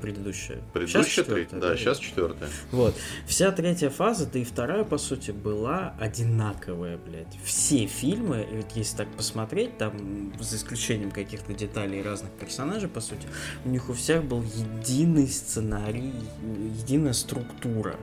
[0.00, 0.58] предыдущая.
[0.72, 2.48] Предыдущая четвёртая, третья, да, сейчас четвертая.
[2.70, 2.94] вот.
[3.26, 7.38] Вся третья фаза, да и вторая, по сути, была одинаковая, блядь.
[7.44, 13.26] Все фильмы, если так посмотреть, там, за исключением каких-то деталей разных персонажей, по сути,
[13.64, 16.12] у них у всех был единый сценарий,
[16.80, 17.96] единая структура.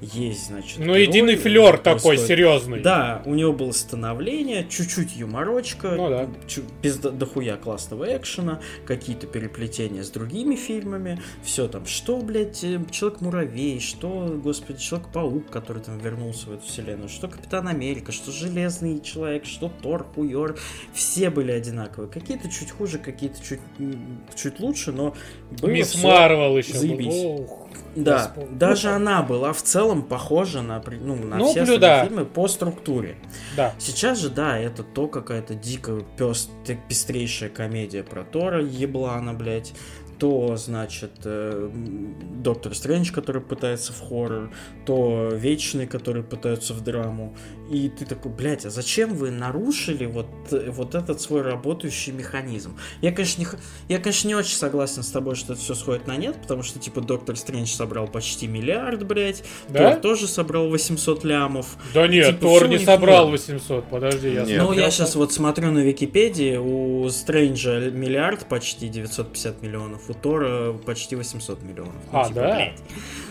[0.00, 0.78] Есть, значит...
[0.78, 2.18] Ну, единый флер такой простой.
[2.18, 2.80] серьезный.
[2.80, 6.28] Да, у него было становление, чуть-чуть юморочка, Ну да.
[6.82, 12.78] без до- дохуя классного экшена, какие-то переплетения с другими фильмами, все там, что, блядь, э,
[12.92, 19.00] Человек-муравей, что, господи, Человек-паук, который там вернулся в эту вселенную, что Капитан Америка, что Железный
[19.00, 20.56] Человек, что Тор, Хуйор,
[20.94, 22.08] все были одинаковые.
[22.08, 23.60] Какие-то чуть хуже, какие-то чуть,
[24.36, 25.14] чуть лучше, но
[25.62, 26.74] Мисс Марвел еще.
[26.74, 27.06] заебись.
[27.06, 27.67] был.
[27.96, 32.04] Да, даже Ну, она была в целом похожа на, ну, на Ну, все блю, да.
[32.04, 33.16] фильмы по структуре.
[33.56, 33.74] Да.
[33.78, 36.50] Сейчас же, да, это то какая-то дико пес-
[36.88, 39.72] пестрейшая комедия про Тора, еблана, блядь.
[40.18, 41.70] То, значит, э,
[42.42, 44.50] Доктор Стрэндж, который пытается в хоррор,
[44.86, 47.34] то Вечный, который пытаются в драму.
[47.70, 52.76] И ты такой, блядь, а зачем вы нарушили вот, э, вот этот свой работающий механизм?
[53.02, 53.46] Я, конечно, не,
[53.88, 56.78] я, конечно, не очень согласен с тобой, что это все сходит на нет, потому что,
[56.78, 59.92] типа, Доктор Стрэндж собрал почти миллиард, блядь, Да?
[59.92, 61.76] Тор тоже собрал 800 лямов.
[61.94, 63.32] Да нет, Типа, Тор не собрал норм.
[63.32, 64.62] 800, подожди, я Нет.
[64.62, 70.72] Ну, я сейчас вот смотрю на Википедии, у Стрэнджа миллиард почти 950 миллионов, у Тора
[70.72, 71.92] почти 800 миллионов.
[72.12, 72.54] Ну, А, типа, да?
[72.54, 72.78] блядь.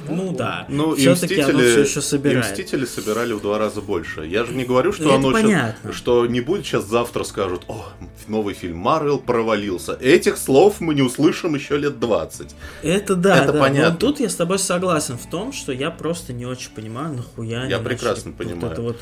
[0.10, 0.66] Ну да.
[0.70, 2.46] Ну, и Все-таки оно все Мстители, еще и собирает.
[2.52, 4.26] Мстители собирали в два раза больше.
[4.26, 5.92] Я же не говорю, что Это оно понятно.
[5.92, 7.86] что не будет сейчас завтра скажут, о,
[8.28, 9.94] новый фильм Марвел провалился.
[10.00, 12.56] Этих слов мы не услышим еще лет 20.
[12.84, 13.60] Это да, Это да.
[13.60, 13.92] понятно.
[13.92, 17.62] Но тут я с тобой согласен в том, что я просто не очень понимаю, нахуя
[17.62, 18.74] они Я прекрасно начали вот понимаю.
[18.74, 18.98] это вот,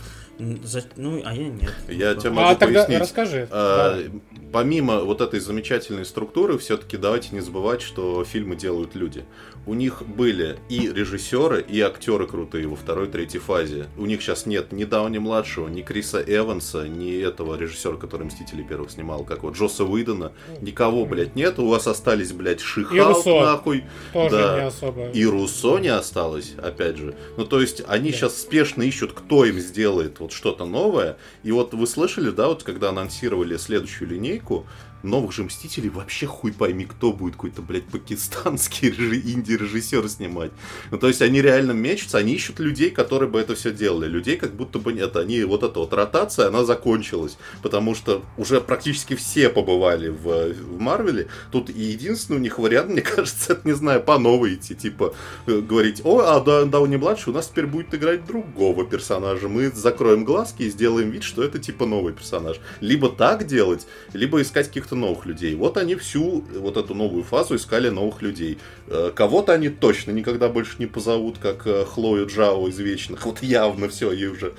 [0.64, 1.74] за- Ну, а я нет.
[1.88, 3.00] Я Ну, тебя А могу тогда пояснить.
[3.02, 3.48] расскажи.
[3.52, 4.00] А,
[4.52, 9.26] Помимо вот этой замечательной структуры, все-таки давайте не забывать, что фильмы делают люди.
[9.66, 13.88] У них были и режиссеры, и актеры крутые во второй, третьей фазе.
[13.98, 18.64] У них сейчас нет ни Дауни младшего, ни Криса Эванса, ни этого режиссера, который Мстители
[18.64, 20.32] первых снимал, как вот Джоса Уидона.
[20.62, 21.58] Никого, блядь, нет.
[21.60, 23.42] У вас остались, блядь, Шихалк, Руссо.
[23.42, 23.86] нахуй.
[24.14, 24.56] Тоже да.
[24.56, 25.10] не особо.
[25.10, 27.16] И Руссо не осталось, опять же.
[27.38, 31.18] Ну, то есть, они сейчас спешно ищут, кто им сделает вот что-то новое.
[31.44, 34.66] И вот вы слышали, да, вот когда анонсировали следующую линейку,
[35.06, 40.52] новых же Мстителей вообще хуй пойми, кто будет какой-то, блядь, пакистанский режи- инди-режиссер снимать.
[40.92, 44.08] Ну, то есть, они реально мечутся, они ищут людей, которые бы это все делали.
[44.08, 45.16] Людей как будто бы нет.
[45.16, 47.38] Они, вот эта вот ротация, она закончилась.
[47.62, 51.28] Потому что уже практически все побывали в, в Марвеле.
[51.52, 54.76] Тут и единственный у них вариант, мне кажется, это, не знаю, по новой идти.
[54.76, 55.16] Типа,
[55.48, 59.48] э, говорить, о, а да, Дауни младший у нас теперь будет играть другого персонажа.
[59.48, 62.60] Мы закроем глазки и сделаем вид, что это типа новый персонаж.
[62.82, 65.56] Либо так делать, либо искать каких-то новых людей.
[65.56, 68.58] Вот они всю вот эту новую фазу искали новых людей.
[68.88, 73.26] Э, Кого-то они точно никогда больше не позовут, как э, Хлою Джао из Вечных.
[73.26, 74.54] Вот явно все, ей уже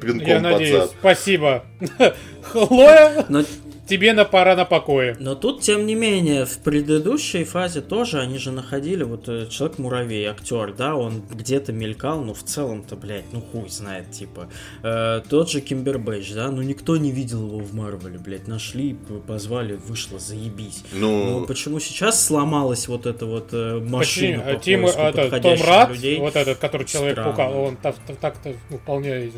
[0.00, 0.72] пинком Я под надеюсь.
[0.72, 0.90] зад.
[0.98, 1.64] Спасибо.
[2.42, 3.44] Хлоя, Но,
[3.90, 5.16] тебе на пора на покое.
[5.20, 10.26] но тут, тем не менее, в предыдущей фазе тоже они же находили вот э, Человек-муравей,
[10.26, 14.48] актер, да, он где-то мелькал, но в целом-то, блядь, ну хуй знает, типа.
[14.82, 19.74] Э, тот же Кимбербэтч, да, ну никто не видел его в Марвеле, блядь, нашли, позвали,
[19.74, 20.84] вышло, заебись.
[20.92, 25.40] Ну, Ну, почему сейчас сломалась вот эта вот э, машина Почти, по Тим, поиску это,
[25.40, 26.18] Том Рад, людей?
[26.18, 29.32] вот этот, который Человек-паука, он так- так- так-то ну, вполне же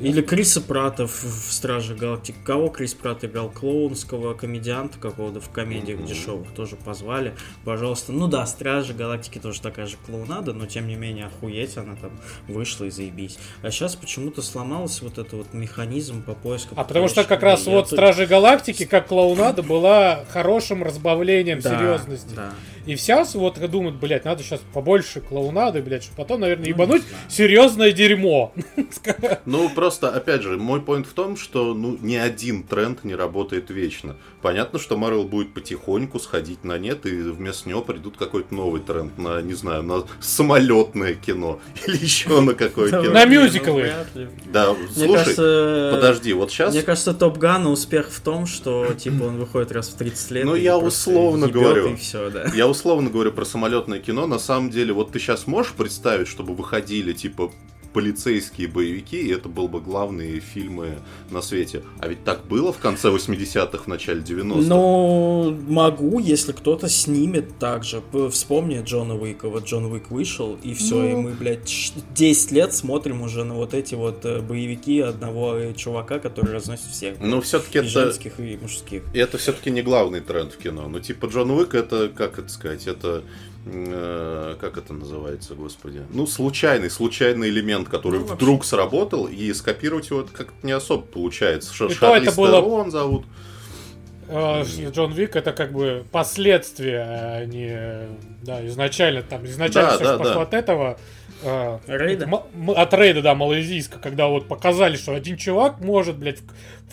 [0.00, 2.36] Или Криса Прата в, в Страже Галактики.
[2.44, 3.50] Кого Крис Прат играл?
[4.04, 6.06] Клоунского комедианта какого-то в комедиях Мгм.
[6.08, 7.34] дешевых тоже позвали.
[7.64, 8.12] Пожалуйста.
[8.12, 12.10] Ну да, Стражи Галактики тоже такая же клоунада, но тем не менее охуеть она там
[12.46, 13.38] вышла и заебись.
[13.62, 16.74] А сейчас почему-то сломался вот этот вот механизм по поиску.
[16.76, 21.70] А потому что как раз вот тут- Стражи Галактики, как клоунада, была хорошим разбавлением Да,
[21.78, 22.34] серьезности.
[22.34, 22.52] Да.
[22.86, 27.02] И сейчас вот думают, блядь, надо сейчас побольше клоунады, блядь, чтобы потом, наверное, Ну, ебануть
[27.28, 28.54] серьезное дерьмо.
[29.44, 33.70] Ну, просто, опять же, мой поинт в том, что ну, ни один тренд не работает
[33.88, 34.16] вечно.
[34.42, 39.16] Понятно, что Marvel будет потихоньку сходить на нет, и вместо него придут какой-то новый тренд
[39.18, 41.60] на, не знаю, на самолетное кино.
[41.86, 43.02] Или еще на какое кино.
[43.02, 43.92] На ну, мюзиклы.
[44.46, 45.34] Да, слушай,
[45.92, 46.72] подожди, вот сейчас...
[46.72, 50.44] Мне кажется, Топ Гана успех в том, что типа он выходит раз в 30 лет.
[50.44, 51.96] Ну, я условно говорю.
[52.54, 54.26] Я условно говорю про самолетное кино.
[54.26, 57.50] На самом деле, вот ты сейчас можешь представить, чтобы выходили, типа,
[57.92, 60.98] полицейские боевики, и это был бы главные фильмы
[61.30, 61.82] на свете.
[62.00, 64.68] А ведь так было в конце 80-х, в начале 90-х.
[64.68, 68.02] Ну, могу, если кто-то снимет так же.
[68.30, 69.48] Вспомни Джона Уика.
[69.48, 71.08] Вот Джон Уик вышел, и все, Ну.
[71.08, 75.56] и мы, блядь, ш- 10 лет смотрим уже на вот эти вот э, боевики одного
[75.56, 77.16] э, чувака, который разносит всех.
[77.20, 77.88] Но все-таки это...
[77.88, 79.02] женских, и мужских.
[79.14, 80.88] И это все-таки не главный тренд в кино.
[80.88, 83.24] Ну, типа, Джон Уик, это, как это сказать, это...
[83.70, 86.02] э, как это называется, господи?
[86.10, 88.34] Ну, случайный, случайный элемент, который Ну, вообще.
[88.36, 91.72] вдруг сработал, и скопировать его как-то не особо получается.
[91.74, 93.24] Ш- И то это было- Терон зовут.
[94.28, 98.08] Э, Джон Вик это как бы последствия, а не
[98.42, 100.42] да, изначально там изначально Да, всё да, пошло да.
[100.42, 100.98] от этого.
[101.42, 102.24] Э, Рейда?
[102.26, 106.40] м- от рейда, да, малоазийска, когда вот показали, что один чувак может, блядь,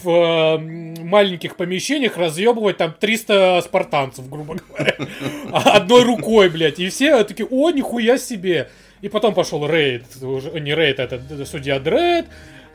[0.01, 0.57] в, в, э,
[1.03, 4.95] маленьких помещениях разъебывать там 300 спартанцев, грубо говоря,
[5.51, 8.69] А одной рукой, блядь, и все такие, о, нихуя себе.
[9.01, 12.25] И потом пошел рейд, уже, не рейд, это судья Дред,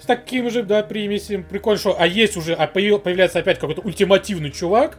[0.00, 1.42] с таким же, да, примесем.
[1.44, 4.98] Прикольно, что, а есть уже, а появ- появляется опять какой-то ультимативный чувак,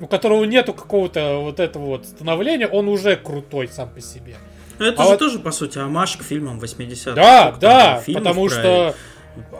[0.00, 4.34] у которого нету какого-то вот этого вот становления, он уже крутой сам по себе.
[4.82, 7.14] Ну, это А же вот- тоже, по сути, амаш к фильмам 80-х.
[7.14, 8.94] Да, да, потому что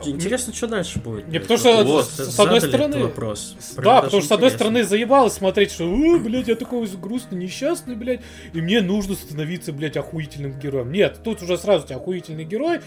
[0.05, 1.29] Интересно, что дальше будет.
[1.29, 3.57] Не, потому что, Вот, с- одной стороны- вопрос.
[3.75, 7.39] Прям Да, потому что, с одной стороны, заебалось смотреть, что, «О, блядь, я такой грустный,
[7.39, 8.21] несчастный, блядь,
[8.53, 10.93] и мне нужно становиться, блядь, охуительным героем.
[10.93, 12.81] Нет, тут уже сразу тебя охуительный герой,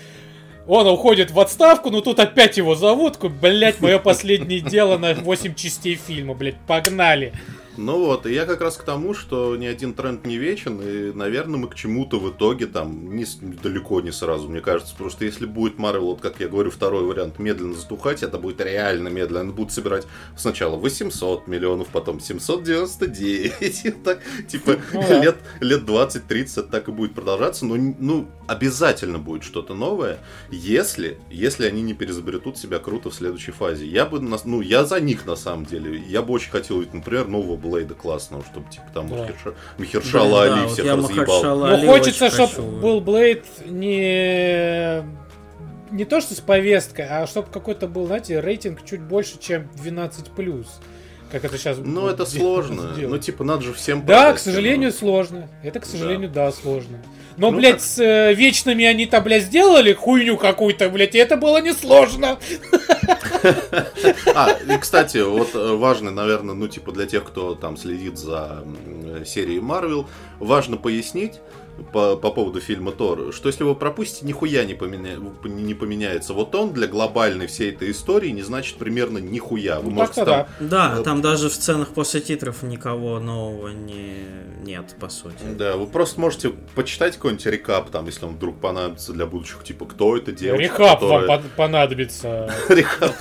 [0.67, 5.55] он уходит в отставку, но тут опять его зовут, блядь, мое последнее дело на 8
[5.55, 7.33] частей фильма, блядь, погнали.
[7.77, 11.11] Ну вот, и я как раз к тому, что ни один тренд не вечен, и,
[11.11, 14.95] наверное, мы к чему-то в итоге там не, далеко не сразу, мне кажется.
[14.95, 19.09] Просто если будет Марвел, вот как я говорю, второй вариант, медленно затухать, это будет реально
[19.09, 19.51] медленно.
[19.51, 20.05] Будут собирать
[20.37, 23.85] сначала 800 миллионов, потом 799.
[23.85, 27.65] И так, типа, Ну лет, лет 20-30 это так и будет продолжаться.
[27.65, 33.51] Но, ну, обязательно будет что-то новое, если, если они не переизобретут себя круто в следующей
[33.51, 33.85] фазе.
[33.85, 36.01] Я бы, ну, я за них на самом деле.
[36.07, 39.15] Я бы очень хотел например, нового Блейда классного, чтобы, типа, там Да.
[39.15, 41.25] Махерша- Махершала Блин, да, Али вот всех я разъебал.
[41.25, 45.03] Махершала Ну, Али хочется, чтобы был Блейд не...
[45.91, 50.67] Не то, что с повесткой, а чтобы какой-то был, знаете, рейтинг чуть больше, чем 12+.
[51.35, 52.93] Как это сейчас Ну, это сложно.
[52.97, 54.99] Ну, типа, надо же всем Да, к сожалению, кино.
[54.99, 55.49] сложно.
[55.63, 57.03] Это, к сожалению, да, сложно.
[57.35, 61.35] Но, Ну, блядь, как- с э, вечными они-то, блядь, сделали хуйню какую-то, блядь, и это
[61.35, 62.39] было несложно.
[64.33, 68.63] А, и, кстати, вот э, важно, наверное, ну, типа, для тех, кто там следит за
[68.65, 70.07] м, серией Марвел,
[70.39, 71.33] важно пояснить,
[71.91, 75.17] по, по поводу фильма Тор, что если вы пропустите, нихуя не, поменя...
[75.43, 76.33] не поменяется.
[76.33, 79.79] Вот он для глобальной всей этой истории не значит примерно нихуя.
[79.79, 80.95] Вы Ну, можете там да.
[80.95, 84.25] Да, там даже в сценах после титров никого нового не
[84.63, 85.35] нет, по сути.
[85.57, 89.85] Да, вы просто можете почитать какой-нибудь рекап, там, если он вдруг понадобится для будущих, типа,
[89.85, 92.51] кто это девочка, Рехаб вам которая- пон- понадобится.
[92.69, 93.13] Рехаб.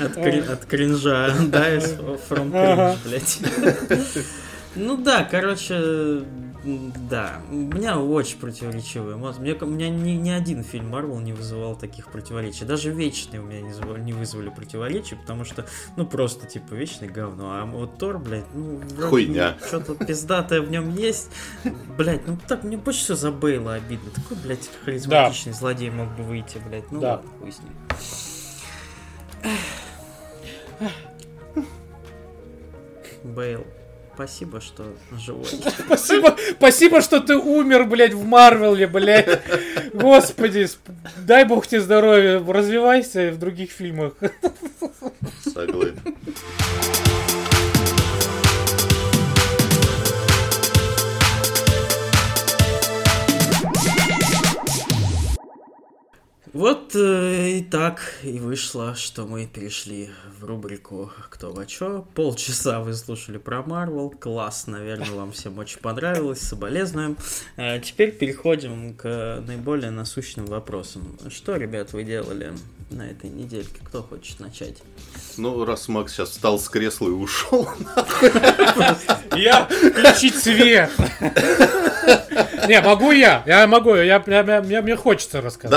[0.00, 1.92] От, кри- от кринжа, да, из
[2.28, 2.50] From.
[2.52, 3.38] Cringe, блядь.
[4.76, 6.24] Ну да, короче,
[7.08, 9.40] да, у меня очень противоречивые эмоции.
[9.40, 12.64] Мне, у меня ни, ни один фильм Марвел не вызывал таких противоречий.
[12.64, 17.08] Даже Вечные у меня не, звали- не вызвали противоречий, потому что, ну, просто, типа, Вечный
[17.08, 17.52] говно.
[17.52, 19.56] А вот Тор, блядь, ну, Хуйня.
[19.66, 21.30] что-то пиздатое в нем есть.
[21.96, 24.10] Блядь, ну так, мне больше всего за Бейла обидно.
[24.10, 26.90] Такой, блядь, харизматичный злодей мог бы выйти, блядь.
[26.90, 27.10] Ну, Да.
[27.16, 27.70] ладно, хуй с ним.
[33.22, 33.64] Бейл,
[34.14, 34.84] спасибо, что
[35.18, 35.44] живой.
[35.86, 39.40] Спасибо, спасибо, что ты умер, блядь, в Марвеле, блядь.
[39.92, 40.92] Господи, сп-
[41.26, 44.12] дай бог тебе здоровья, развивайся в других фильмах.
[45.42, 46.00] Согласен.
[56.54, 62.06] Вот э, и так и вышло, что мы перешли в рубрику «Кто во чё».
[62.14, 64.10] Полчаса вы слушали про Марвел.
[64.10, 66.38] Класс, наверное, вам всем очень понравилось.
[66.38, 67.16] Соболезнуем.
[67.56, 71.18] Э, теперь переходим к наиболее насущным вопросам.
[71.28, 72.52] Что, ребят, вы делали
[72.88, 73.80] на этой недельке?
[73.82, 74.76] Кто хочет начать?
[75.36, 77.68] Ну, раз Макс сейчас встал с кресла и ушел,
[79.36, 80.92] Я включить свет.
[82.68, 83.42] Не, могу я.
[83.46, 83.94] Я могу.
[83.94, 85.70] Я, я- я- мне, мне хочется рассказать.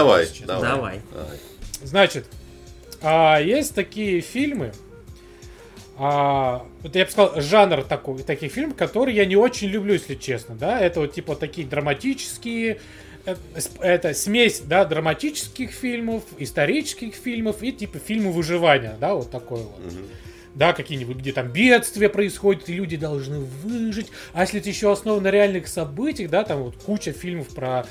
[0.47, 1.01] давай, давай.
[1.11, 1.37] Давай.
[1.83, 2.25] Значит,
[3.01, 4.71] а, есть такие фильмы,
[5.99, 10.15] а, вот я бы сказал, жанр такой, таких фильмов, которые я не очень люблю, если
[10.15, 12.79] честно, да, это вот типа такие драматические,
[13.25, 13.35] э,
[13.81, 19.79] это смесь, да, драматических фильмов, исторических фильмов и типа фильмы выживания, да, вот такой вот.
[19.79, 20.07] Мгм.
[20.57, 24.07] Да, какие-нибудь, где там бедствия происходят, и люди должны выжить.
[24.33, 27.85] А если это еще основано на реальных событиях, да, там вот куча фильмов про,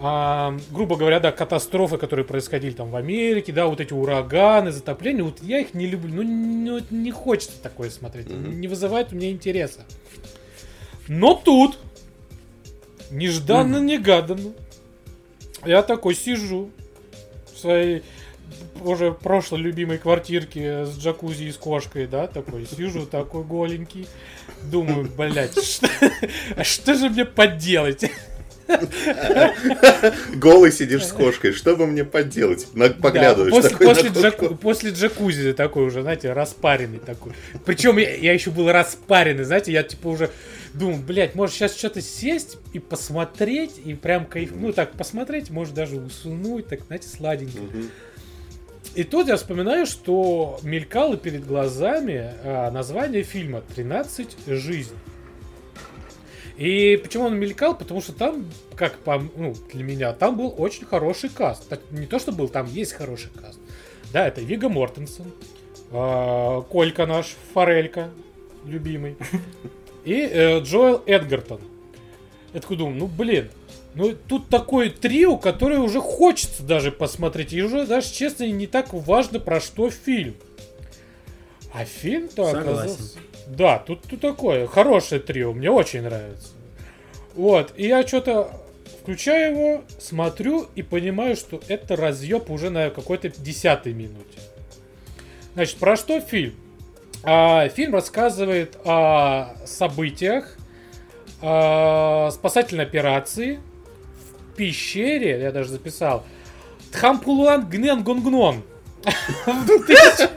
[0.00, 5.22] а, грубо говоря, да, катастрофы, которые происходили там в Америке, да, вот эти ураганы, затопления,
[5.22, 6.14] вот я их не люблю.
[6.14, 8.60] Ну, не, вот не хочется такое смотреть, Мгм.
[8.60, 9.84] не вызывает у меня интереса.
[11.06, 11.78] Но тут,
[13.12, 14.52] нежданно-негаданно,
[15.64, 16.70] я такой сижу
[17.54, 18.02] в своей
[18.82, 24.06] уже прошлой любимой квартирке с джакузи и с кошкой, да, такой, сижу такой голенький,
[24.64, 25.88] думаю, блядь, что,
[26.56, 28.04] а что же мне поделать?
[30.34, 32.66] Голый сидишь с кошкой, что бы мне поделать?
[33.00, 37.32] Поглядываешь Да, после, такой после, джаку- после джакузи такой уже, знаете, распаренный такой.
[37.64, 40.30] Причем я, я еще был распаренный, знаете, я типа уже
[40.72, 45.74] думал, блядь, может сейчас что-то сесть и посмотреть, и прям кайф, ну так посмотреть, может
[45.74, 47.60] даже уснуть, так, знаете, сладенько.
[47.60, 47.90] Мгм.
[48.94, 54.98] И тут я вспоминаю, что мелькало перед глазами а, название фильма «13 жизней».
[56.56, 57.76] И почему он мелькал?
[57.76, 61.64] Потому что там, как по, ну, для меня, там был очень хороший каст.
[61.90, 63.58] Не то, что был, там есть хороший каст.
[64.12, 65.32] Да, это Вига Мортенсен,
[65.90, 68.10] а, Колька наш, Форелька,
[68.64, 69.16] любимый,
[70.04, 71.60] и э, Джоэл Эдгартон.
[72.52, 73.50] Я такой думаю, ну блин,
[73.94, 77.52] Ну, тут такое трио, которое уже хочется даже посмотреть.
[77.52, 80.34] И уже даже, честно, не так важно, про что фильм.
[81.72, 83.18] А фильм-то оказался...
[83.46, 86.48] Да, тут, тут такое хорошее трио, мне очень нравится.
[87.34, 88.60] Вот, и я что-то
[89.02, 94.38] включаю его, смотрю и понимаю, что это разъеб уже на какой-то десятой минуте.
[95.54, 96.54] Значит, про что фильм?
[97.22, 100.56] А, фильм рассказывает о событиях
[101.42, 103.60] а, спасательной операции
[104.54, 106.24] пещере, я даже записал,
[106.92, 108.62] Тхампулуан Гнен Гонгнон.
[109.46, 110.28] 2000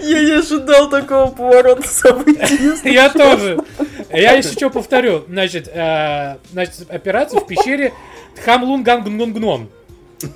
[0.00, 2.90] Я не ожидал такого поворота событий.
[2.92, 3.58] Я тоже.
[4.10, 5.24] Я еще что повторю.
[5.28, 7.92] Значит, э, значит, операция в пещере
[8.36, 9.68] Тхамлун Гангнгон.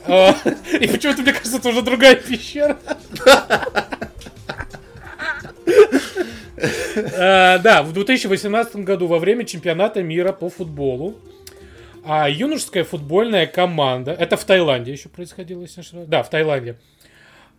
[0.07, 0.33] Э,
[0.81, 2.79] И почему-то мне кажется, это уже другая пещера.
[6.57, 11.17] Э, Да, в 2018 году во время чемпионата мира по футболу
[12.09, 16.09] а юношеская футбольная команда, это в Таиланде еще происходило, если не ошибаюсь.
[16.09, 16.77] Да, в Таиланде.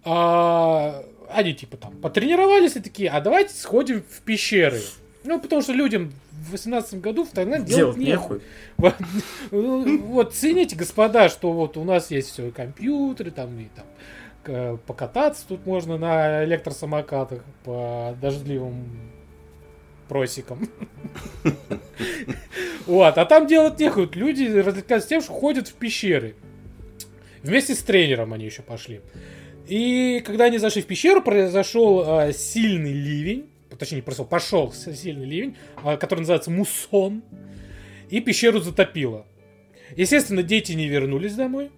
[0.06, 4.80] А, они типа там потренировались и такие, а давайте сходим в пещеры.
[5.26, 8.42] Ну, потому что людям в 18 году в Таиланде делать Делать нехуй.
[8.78, 8.96] Вот,
[9.52, 13.86] вот цените, господа, что вот у нас есть все компьютеры, там и там
[14.86, 19.12] покататься тут можно на электросамокатах по дождливым
[20.08, 20.68] просекам.
[22.86, 23.82] Вот, а там делать.
[23.82, 26.36] Вот Люди развлекаются тем, что ходят в пещеры.
[27.44, 29.02] Вместе с тренером они еще пошли.
[29.68, 33.50] И когда они зашли в пещеру, произошел э, сильный ливень.
[33.78, 37.24] Точнее, не произошел, пошел сильный ливень, э, который называется муссон.
[38.10, 39.26] И пещеру затопило.
[39.98, 41.72] Естественно, дети не вернулись домой.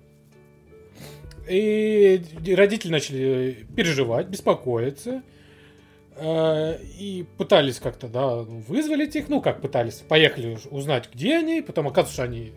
[1.49, 2.21] И
[2.55, 5.23] родители начали переживать, беспокоиться.
[6.15, 9.29] Э, И пытались как-то, да, вызволить их.
[9.29, 9.95] Ну, как пытались.
[9.95, 11.61] Поехали узнать, где они.
[11.61, 12.53] Потом оказывается, что они...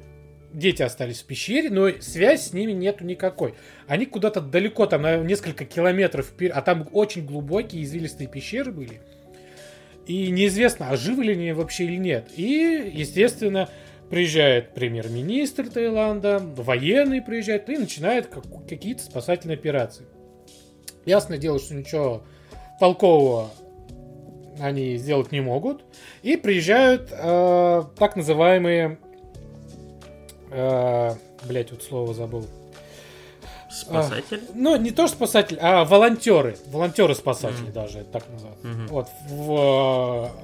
[0.52, 3.54] Дети остались в пещере, но связь с ними нету никакой.
[3.86, 6.52] Они куда-то далеко, там, на несколько километров вперед.
[6.54, 9.00] А там очень глубокие извилистые пещеры были.
[10.06, 12.28] И неизвестно, а ли они вообще или нет.
[12.36, 13.70] И, естественно,
[14.12, 20.04] приезжает премьер-министр Таиланда, военные приезжают и начинают как- какие-то спасательные операции.
[21.06, 22.22] Ясное дело, что ничего
[22.78, 23.48] толкового
[24.60, 25.82] они сделать не могут.
[26.22, 28.98] И приезжают э, так называемые...
[30.50, 31.12] Э,
[31.48, 32.46] блять, вот слово забыл.
[33.72, 34.40] Спасатель.
[34.54, 36.56] Ну, не то что спасатели, а волонтеры.
[36.66, 37.72] Волонтеры-спасатели Мгм.
[37.72, 38.66] даже, это так называется.
[38.66, 38.86] Мгм.
[38.88, 39.50] Вот, в,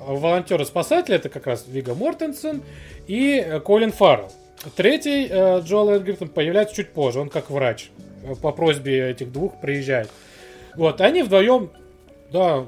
[0.08, 2.62] э, волонтеры-спасатели это как раз Вига Мортенсен
[3.06, 4.32] и Колин Фаррелл.
[4.76, 7.90] Третий, э, Джоэл Эдгертон, появляется чуть позже, он как врач.
[8.24, 10.08] Э, По просьбе этих двух приезжает.
[10.74, 11.70] Вот, они вдвоем,
[12.32, 12.64] да,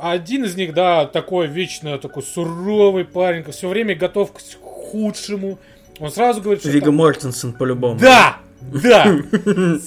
[0.00, 5.58] один из них, да, такой вечно такой суровый парень, все время готов к худшему.
[5.98, 7.98] Он сразу говорит, что Вига там- Мортенсен по-любому.
[7.98, 8.38] да!
[8.60, 9.04] Да!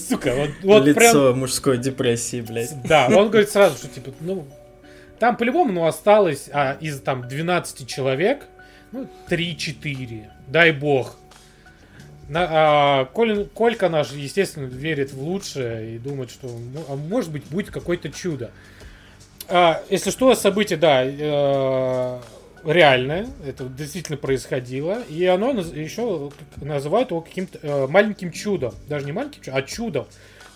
[0.09, 1.39] Сука, вот, вот Лицо прям...
[1.39, 2.81] мужской депрессии, блядь.
[2.83, 4.47] Да, он говорит сразу, что типа, ну,
[5.19, 8.45] там по-любому, ну, осталось а, из там 12 человек,
[8.91, 11.17] ну, 3-4, дай бог.
[12.29, 17.31] На- а, Колин- Колька наш, естественно, верит в лучшее и думает, что, ну, а может
[17.31, 18.51] быть, будет какое-то чудо.
[19.47, 22.19] А, если что, событие, да, э,
[22.65, 29.11] реальное, это действительно происходило, и оно еще называют его каким-то э, маленьким чудом, даже не
[29.11, 30.07] маленьким чудом, а чудом,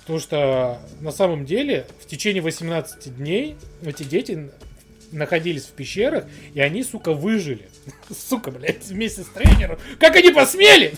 [0.01, 4.49] потому что на самом деле в течение 18 дней эти дети
[5.11, 7.67] находились в пещерах, и они, сука, выжили.
[8.29, 9.77] Сука, блядь, вместе с тренером.
[9.99, 10.93] Как они посмели?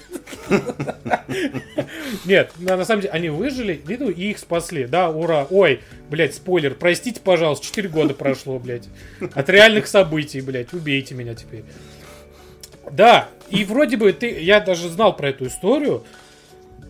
[2.25, 4.85] Нет, на, самом деле они выжили, ну, и их спасли.
[4.85, 5.47] Да, ура.
[5.49, 6.75] Ой, блядь, спойлер.
[6.75, 8.87] Простите, пожалуйста, 4 года прошло, блядь.
[9.33, 10.73] От реальных событий, блядь.
[10.73, 11.63] Убейте меня теперь.
[12.91, 16.05] Да, и вроде бы ты, я даже знал про эту историю,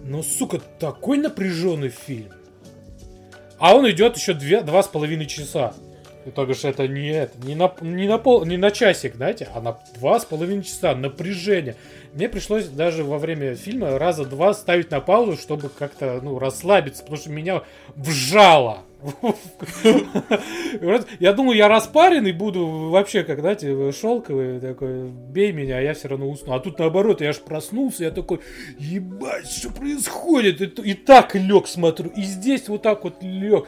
[0.04, 2.32] но, сука, такой напряженный фильм.
[3.58, 5.74] А он идет еще две, два с половиной часа.
[6.28, 9.48] И то бишь это не, это, не, на, не, на пол, не на часик, знаете,
[9.56, 11.78] а на два с половиной часа напряжение.
[12.14, 17.04] Мне пришлось даже во время фильма раза два ставить на паузу, чтобы как-то ну, расслабиться,
[17.04, 17.64] потому что меня
[17.96, 18.80] вжало.
[21.20, 26.08] Я думаю, я распаренный буду вообще, как, знаете, шелковый такой, бей меня, а я все
[26.08, 26.54] равно усну.
[26.54, 28.40] А тут наоборот, я аж проснулся, я такой,
[28.80, 30.80] ебать, что происходит?
[30.80, 33.68] И, так лег, смотрю, и здесь вот так вот лег.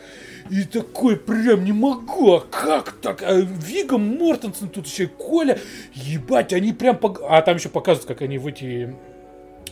[0.49, 3.21] И такой прям не могу, а как так?
[3.21, 5.59] А Вига Мортенсен тут еще и Коля,
[5.93, 6.95] ебать, они прям...
[6.97, 8.95] пог- А там еще показывают, как они в эти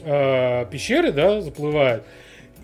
[0.03, 2.03] э, пещеры, да, заплывают.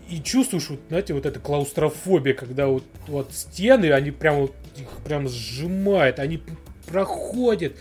[0.09, 4.89] И чувствуешь, вот, знаете, вот эта клаустрофобия, когда вот, вот стены, они прям вот их
[5.05, 6.39] прям сжимают, они
[6.85, 7.73] проходят,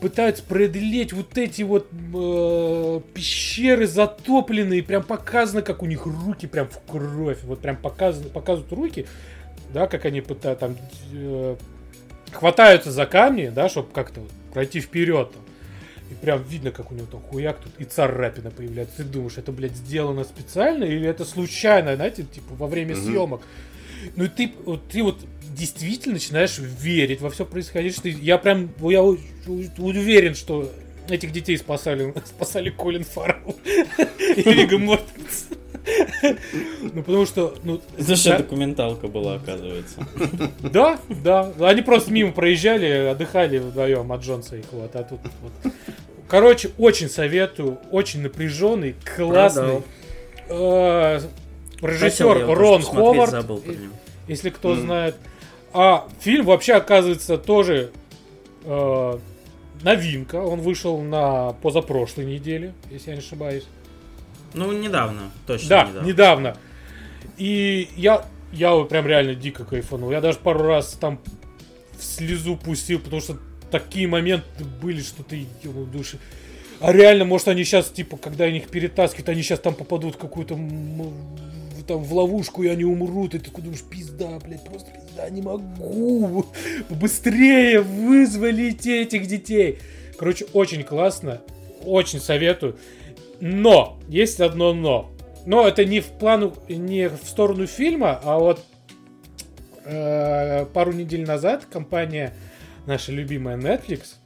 [0.00, 6.68] пытаются преодолеть вот эти вот э, пещеры затопленные, прям показано, как у них руки прям
[6.68, 9.06] в кровь, вот прям показано, показывают руки,
[9.72, 10.76] да, как они пытаются там
[11.12, 11.56] э,
[12.32, 15.42] хватаются за камни, да, чтобы как-то вот пройти вперед там.
[16.10, 18.96] И прям видно, как у него там хуяк тут и царапина появляется.
[18.98, 23.04] Ты думаешь, это, блядь, сделано специально или это случайно, знаете, типа во время Мгм.
[23.04, 23.42] съемок.
[24.16, 25.18] Ну и ты вот, ты вот
[25.54, 28.12] действительно начинаешь верить во все происходящее.
[28.22, 30.72] Я прям, я уверен, что
[31.10, 33.56] этих детей спасали, спасали Колин Фаррелл
[34.36, 35.48] и Вига Мортенс.
[36.82, 40.06] Ну, потому что, ну, Это же да- документалка была, оказывается.
[40.60, 41.52] да, да.
[41.60, 45.72] Они просто мимо проезжали, отдыхали вдвоем от Джонса их вот, а тут вот.
[46.28, 49.82] Короче, очень советую, очень напряженный, классный.
[50.48, 51.20] Э,
[51.80, 53.78] Режиссер Рон Ховард, и-
[54.26, 55.16] если кто знает.
[55.72, 57.90] А фильм вообще оказывается тоже
[58.64, 59.18] э,
[59.82, 60.36] новинка.
[60.36, 63.64] Он вышел на позапрошлой неделе, если я не ошибаюсь.
[64.54, 66.06] Ну, недавно, точно Да, недавно.
[66.06, 66.56] недавно.
[67.36, 70.10] И я, я прям реально дико кайфанул.
[70.10, 71.20] Я даже пару раз там
[71.98, 73.36] в слезу пустил, потому что
[73.70, 76.18] такие моменты были, что ты ебал души.
[76.80, 80.18] А реально, может, они сейчас, типа, когда они их перетаскивают, они сейчас там попадут в
[80.18, 80.54] какую-то
[81.86, 83.34] там в ловушку, и они умрут.
[83.34, 86.46] И ты такой думаешь, пизда, блядь, просто пизда, не могу.
[86.90, 89.78] Быстрее вызволите этих детей.
[90.18, 91.40] Короче, очень классно.
[91.84, 92.76] Очень советую.
[93.40, 95.10] Но, есть одно но.
[95.46, 98.64] Но это не в плану, не в сторону фильма, а вот
[99.84, 102.34] э, пару недель назад компания,
[102.86, 104.16] наша любимая Netflix,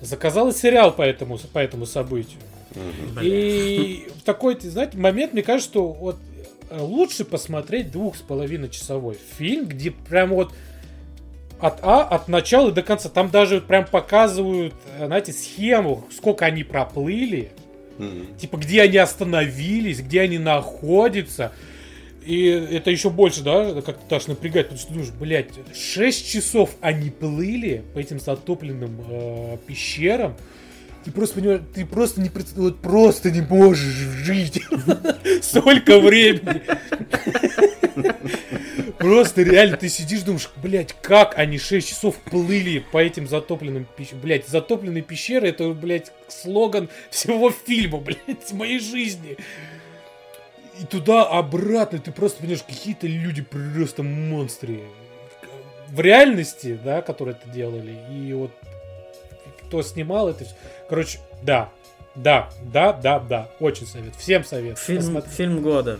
[0.00, 2.40] заказала сериал по этому, по этому событию.
[3.20, 6.16] И в такой, знаете, момент, мне кажется, что вот
[6.70, 10.52] э, лучше посмотреть двух с половиной часовой фильм, где прям вот
[11.60, 13.08] от А, от начала до конца.
[13.08, 17.52] Там даже прям показывают, э, знаете, схему, сколько они проплыли,
[17.98, 18.36] Мгм.
[18.38, 21.52] типа, где они остановились, где они находятся.
[22.24, 27.10] И это еще больше, да, как-то даже напрягает, потому что думаешь, блядь, 6 часов они
[27.10, 30.36] плыли по этим затопленным э, пещерам.
[31.04, 34.62] Ты просто понимаешь, ты просто не вот просто не можешь жить
[35.42, 36.62] столько времени.
[38.98, 44.20] Просто реально ты сидишь, думаешь, блядь, как они 6 часов плыли по этим затопленным пещерам.
[44.22, 49.36] Блядь, затопленные пещеры, это, блядь, слоган всего фильма, блядь, моей жизни.
[50.80, 54.82] И туда-обратно ты просто понимаешь, какие-то люди просто монстры.
[55.88, 58.52] В реальности, да, которые это делали, и вот
[59.72, 60.44] кто снимал это.
[60.86, 61.70] Короче, да,
[62.14, 64.78] да, да, да, да, очень совет, всем совет.
[64.78, 65.30] Фильм, Посмотри.
[65.30, 65.98] фильм года.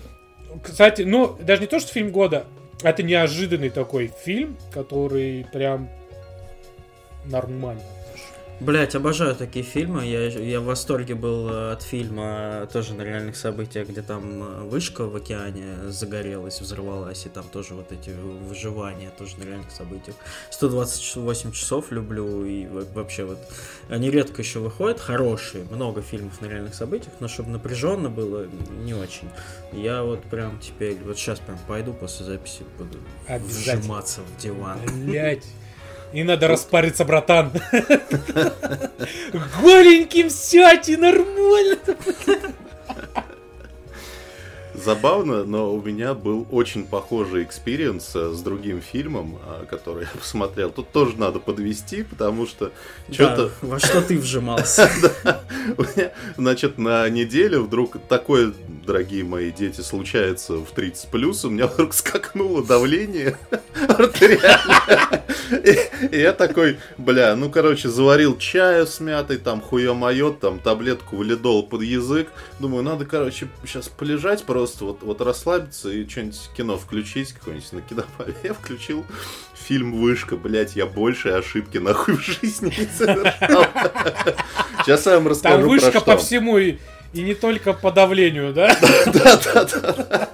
[0.62, 2.44] Кстати, ну, даже не то, что фильм года,
[2.82, 5.88] это неожиданный такой фильм, который прям
[7.24, 7.80] нормально.
[8.62, 10.06] Блять, обожаю такие фильмы.
[10.06, 14.62] Я, я в восторге был э, от фильма тоже на реальных событиях, где там э,
[14.62, 20.14] вышка в океане загорелась, взорвалась, и там тоже вот эти выживания тоже на реальных событиях.
[20.50, 23.38] 128 часов люблю, и во- вообще вот
[23.88, 28.46] они редко еще выходят, хорошие, много фильмов на реальных событиях, но чтобы напряженно было,
[28.84, 29.28] не очень.
[29.72, 32.98] Я вот прям теперь, вот сейчас прям пойду после записи, буду
[33.48, 34.78] вжиматься в диван.
[35.04, 35.44] Блять.
[36.12, 37.52] Не надо распариться, братан.
[39.60, 41.78] Голеньким сядь и нормально.
[44.74, 50.18] Забавно, но у меня был очень похожий experience э, с другим фильмом, а, который я
[50.18, 50.70] посмотрел.
[50.70, 52.72] Тут тоже надо подвести, потому что
[53.10, 53.46] что-то...
[53.46, 54.90] Да, во что ты вжимался?
[55.76, 58.52] У меня, значит, на неделе вдруг такое,
[58.86, 63.36] дорогие мои дети, случается в 30 плюс, у меня вдруг скакнуло давление
[63.88, 65.24] артериальное.
[66.10, 71.62] И, я такой, бля, ну, короче, заварил чаю с мятой, там, хуё-моё, там, таблетку валидол
[71.62, 72.28] под язык.
[72.58, 77.80] Думаю, надо, короче, сейчас полежать просто, вот, вот расслабиться и что-нибудь кино включить, какое-нибудь на
[77.82, 78.34] кинопале.
[78.42, 79.04] Я включил
[79.54, 83.64] фильм «Вышка», блядь, я больше ошибки нахуй в жизни не совершал.
[84.84, 86.58] Сейчас я вам расскажу Там вышка по всему
[87.12, 88.76] и, не только по давлению, да?
[89.06, 90.28] Да, да, да.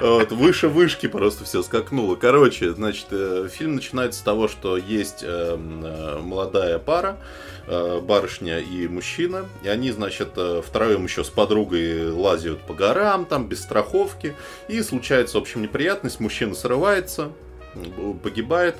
[0.00, 2.14] Вот, выше вышки просто все скакнуло.
[2.16, 7.18] Короче, значит, э, фильм начинается с того, что есть э, м, э, молодая пара,
[7.66, 13.48] э, барышня и мужчина, и они, значит, втроем еще с подругой лазят по горам, там,
[13.48, 14.36] без страховки,
[14.68, 17.32] и случается, в общем, неприятность, мужчина срывается,
[18.22, 18.76] погибает.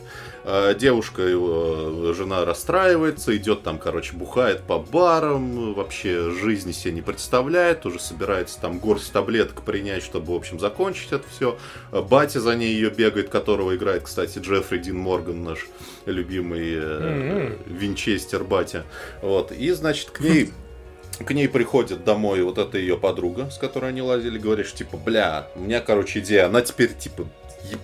[0.51, 7.03] Э, девушка, его жена расстраивается, идет там, короче, бухает по барам, вообще жизни себе не
[7.03, 11.59] представляет, уже собирается там горсть таблеток принять, чтобы, в общем, закончить это все.
[11.93, 15.67] Батя за ней ее бегает, которого играет, кстати, Джеффри Дин Морган, наш
[16.07, 17.65] любимый mm-hmm.
[17.67, 18.85] Винчестер батя.
[19.21, 19.53] Вот.
[19.53, 20.51] И, значит, к ней
[21.23, 25.49] к ней приходит домой вот эта ее подруга, с которой они лазили, говоришь, типа, бля,
[25.57, 27.27] у меня, короче, идея, она теперь, типа,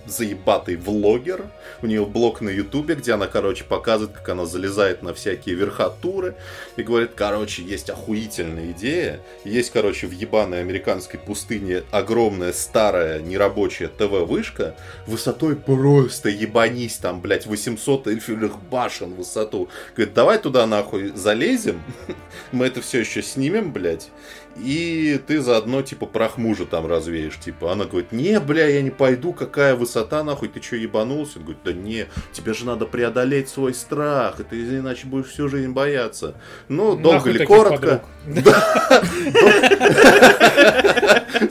[0.05, 1.45] заебатый влогер.
[1.81, 6.35] У нее блог на ютубе, где она, короче, показывает, как она залезает на всякие верхотуры.
[6.75, 9.19] И говорит, короче, есть охуительная идея.
[9.43, 14.75] Есть, короче, в ебаной американской пустыне огромная старая нерабочая ТВ-вышка.
[15.07, 19.69] Высотой просто ебанись там, блядь, 800 эльфивых башен высоту.
[19.95, 21.81] Говорит, давай туда нахуй залезем.
[22.51, 24.09] Мы это все еще снимем, блядь
[24.55, 27.73] и ты заодно, типа, прах мужа там развеешь, типа.
[27.73, 31.39] Она говорит, не, бля, я не пойду, какая высота, нахуй, ты что, ебанулся?
[31.39, 35.49] Он говорит, да не, тебе же надо преодолеть свой страх, и ты иначе будешь всю
[35.49, 36.35] жизнь бояться.
[36.69, 38.01] Ну, долго или коротко.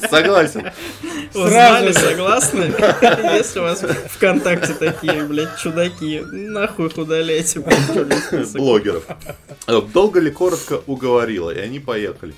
[0.09, 0.71] Согласен.
[1.35, 2.73] Узнали, согласны?
[3.35, 7.61] Если у вас ВКонтакте такие, блядь, чудаки, нахуй их удаляйте.
[8.55, 9.05] Блогеров.
[9.93, 12.35] Долго ли коротко уговорила, и они поехали.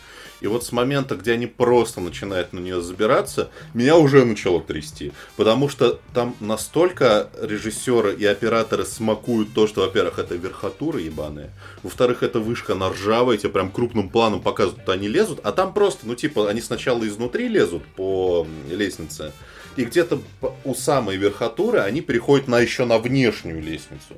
[0.47, 5.11] И вот с момента, где они просто начинают на нее забираться, меня уже начало трясти.
[5.35, 11.51] Потому что там настолько режиссеры и операторы смакуют то, что, во-первых, это верхотура ебаная,
[11.83, 15.75] во-вторых, это вышка на ржавая, тебе прям крупным планом показывают, что они лезут, а там
[15.75, 19.33] просто, ну типа, они сначала изнутри лезут по лестнице,
[19.75, 20.21] и где-то
[20.63, 24.15] у самой верхотуры они переходят на еще на внешнюю лестницу.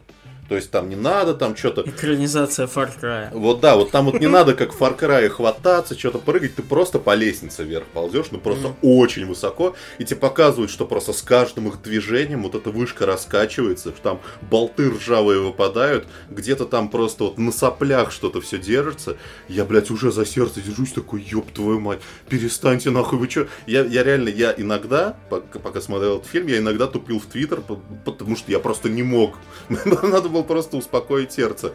[0.49, 1.83] То есть там не надо там что-то...
[1.83, 3.29] Экранизация Far Cry.
[3.33, 6.63] Вот да, вот там вот не надо как в Far Cry хвататься, что-то прыгать, ты
[6.63, 8.75] просто по лестнице вверх ползешь, ну просто mm.
[8.83, 13.91] очень высоко, и тебе показывают, что просто с каждым их движением вот эта вышка раскачивается,
[13.91, 19.19] что там болты ржавые выпадают, где-то там просто вот на соплях что-то все держится.
[19.49, 23.49] Я, блядь, уже за сердце держусь такой, ёб твою мать, перестаньте нахуй, вы чё?
[23.67, 27.63] Я, я реально, я иногда, пока, пока смотрел этот фильм, я иногда тупил в Твиттер,
[28.05, 29.37] потому что я просто не мог.
[29.69, 31.75] Надо было был просто успокоить сердце.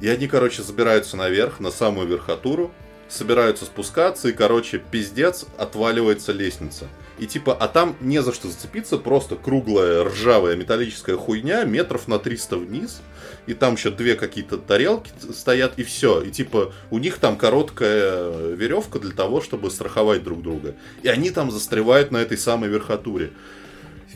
[0.00, 2.70] И они, короче, забираются наверх, на самую верхотуру,
[3.08, 6.86] собираются спускаться, и, короче, пиздец, отваливается лестница.
[7.18, 12.18] И типа, а там не за что зацепиться, просто круглая ржавая металлическая хуйня, метров на
[12.18, 13.00] 300 вниз,
[13.46, 16.20] и там еще две какие-то тарелки стоят, и все.
[16.20, 20.74] И типа, у них там короткая веревка для того, чтобы страховать друг друга.
[21.02, 23.32] И они там застревают на этой самой верхотуре.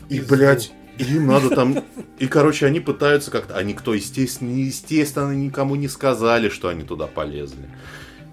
[0.09, 0.71] И, блядь,
[1.01, 1.83] им надо там...
[2.19, 3.55] И, короче, они пытаются как-то...
[3.55, 7.69] А никто, естественно, естественно, никому не сказали, что они туда полезли.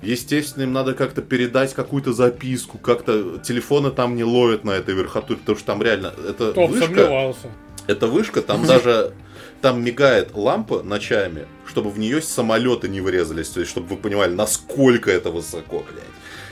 [0.03, 5.41] Естественно, им надо как-то передать какую-то записку, как-то телефоны там не ловят на этой верхотуре,
[5.41, 6.87] потому что там реально это Кто вышка.
[6.87, 7.49] Сомневался.
[7.89, 9.13] Это вышка, там даже
[9.61, 14.33] там мигает лампа ночами, чтобы в нее самолеты не врезались, то есть чтобы вы понимали,
[14.35, 16.05] насколько это высоко, блядь.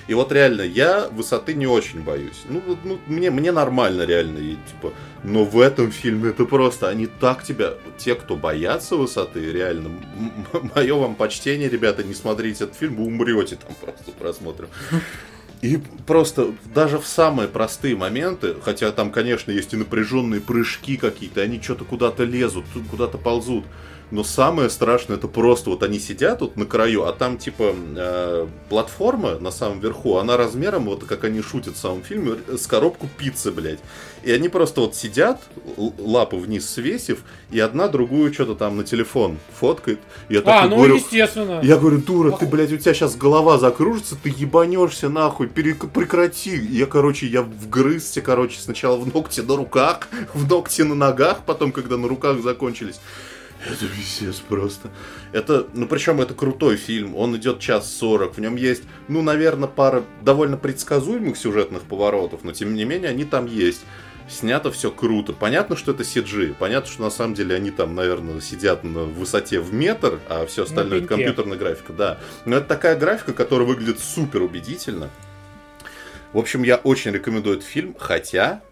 [0.09, 2.43] И вот реально, я высоты не очень боюсь.
[2.49, 4.39] Ну, ну мне, мне нормально реально.
[4.39, 4.93] И, типа,
[5.25, 9.91] но в этом фильме это просто, они так тебя, те, кто боятся высоты, реально,
[10.75, 14.69] мое вам почтение, ребята, не смотрите этот фильм, вы умрете там просто просмотрим.
[15.63, 21.41] И просто даже в самые простые моменты, хотя там, конечно, есть и напряженные прыжки какие-то,
[21.41, 23.65] они что-то куда-то лезут, куда-то ползут.
[24.11, 28.47] Но самое страшное, это просто вот они сидят вот на краю, а там типа э,
[28.69, 33.09] платформа на самом верху, она размером, вот как они шутят в самом фильме, с коробку
[33.19, 33.81] пиццы, блядь.
[34.23, 35.41] И они просто вот сидят,
[35.77, 39.99] лапы вниз свесив, и одна другую что-то там на телефон фоткает.
[40.29, 41.61] Я а, ну говорю, естественно.
[41.63, 46.57] Я говорю, дура, ты, блядь, у тебя сейчас голова закружится, ты ебанешься нахуй, прекрати.
[46.57, 51.73] Я, короче, я вгрызся, короче, сначала в ногти на руках, в ногти на ногах, потом,
[51.73, 53.01] когда на руках закончились.
[53.65, 54.91] Это пиздец просто.
[55.33, 59.69] Это, ну причем это крутой фильм, он идет час сорок, в нем есть, ну, наверное,
[59.69, 63.81] пара довольно предсказуемых сюжетных поворотов, но тем не менее они там есть.
[64.29, 65.33] Снято все круто.
[65.33, 66.57] Понятно, что это CG.
[66.59, 70.65] Понятно, что на самом деле они там, наверное, сидят на высоте в метр, а все
[70.65, 72.19] остальное это компьютерная графика, да.
[72.45, 75.11] Но это такая графика, которая выглядит супер убедительно.
[76.33, 78.63] В общем, я очень рекомендую этот фильм, хотя,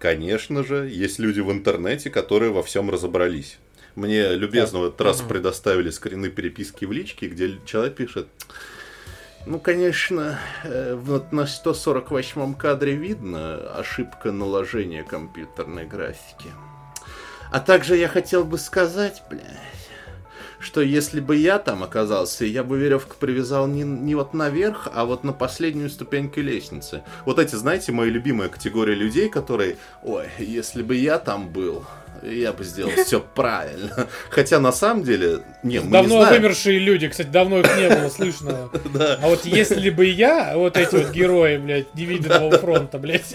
[0.00, 3.58] конечно же, есть люди в интернете, которые во всем разобрались.
[3.96, 8.28] Мне любезно в этот раз предоставили скрины переписки в личке, где человек пишет...
[9.46, 16.50] Ну, конечно, э, вот на 148-м кадре видно ошибка наложения компьютерной графики.
[17.50, 19.44] А также я хотел бы сказать, блядь,
[20.58, 25.06] что если бы я там оказался, я бы веревку привязал не, не вот наверх, а
[25.06, 27.02] вот на последнюю ступеньку лестницы.
[27.24, 31.86] Вот эти, знаете, мои любимые категории людей, которые, ой, если бы я там был,
[32.26, 34.06] я бы сделал все правильно.
[34.30, 36.42] Хотя на самом деле, не, мы давно не знаем.
[36.42, 38.70] вымершие люди, кстати, давно их не было слышно.
[38.94, 39.18] Да.
[39.22, 43.34] А вот если бы я, вот эти вот герои, блядь, невиданного фронта, блядь.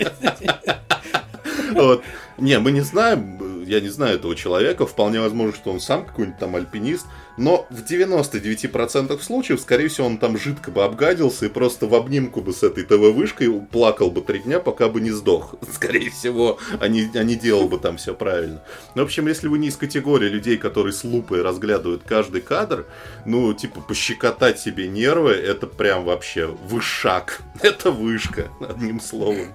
[1.74, 2.04] Вот.
[2.38, 3.38] Не, мы не знаем,
[3.72, 7.06] я не знаю этого человека, вполне возможно, что он сам какой-нибудь там альпинист,
[7.38, 12.42] но в 99% случаев, скорее всего, он там жидко бы обгадился и просто в обнимку
[12.42, 15.56] бы с этой ТВ-вышкой плакал бы три дня, пока бы не сдох.
[15.74, 18.62] Скорее всего, а не, а делал бы там все правильно.
[18.94, 22.86] Ну, в общем, если вы не из категории людей, которые с лупой разглядывают каждый кадр,
[23.26, 27.42] ну, типа, пощекотать себе нервы, это прям вообще вышак.
[27.62, 29.48] Это вышка, одним словом.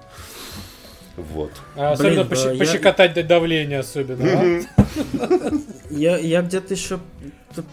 [1.17, 1.51] Вот.
[1.75, 4.23] А особенно Блин, пощ- я- пощекотать до давления особенно.
[4.31, 5.51] а?
[5.89, 6.99] Я, я где-то еще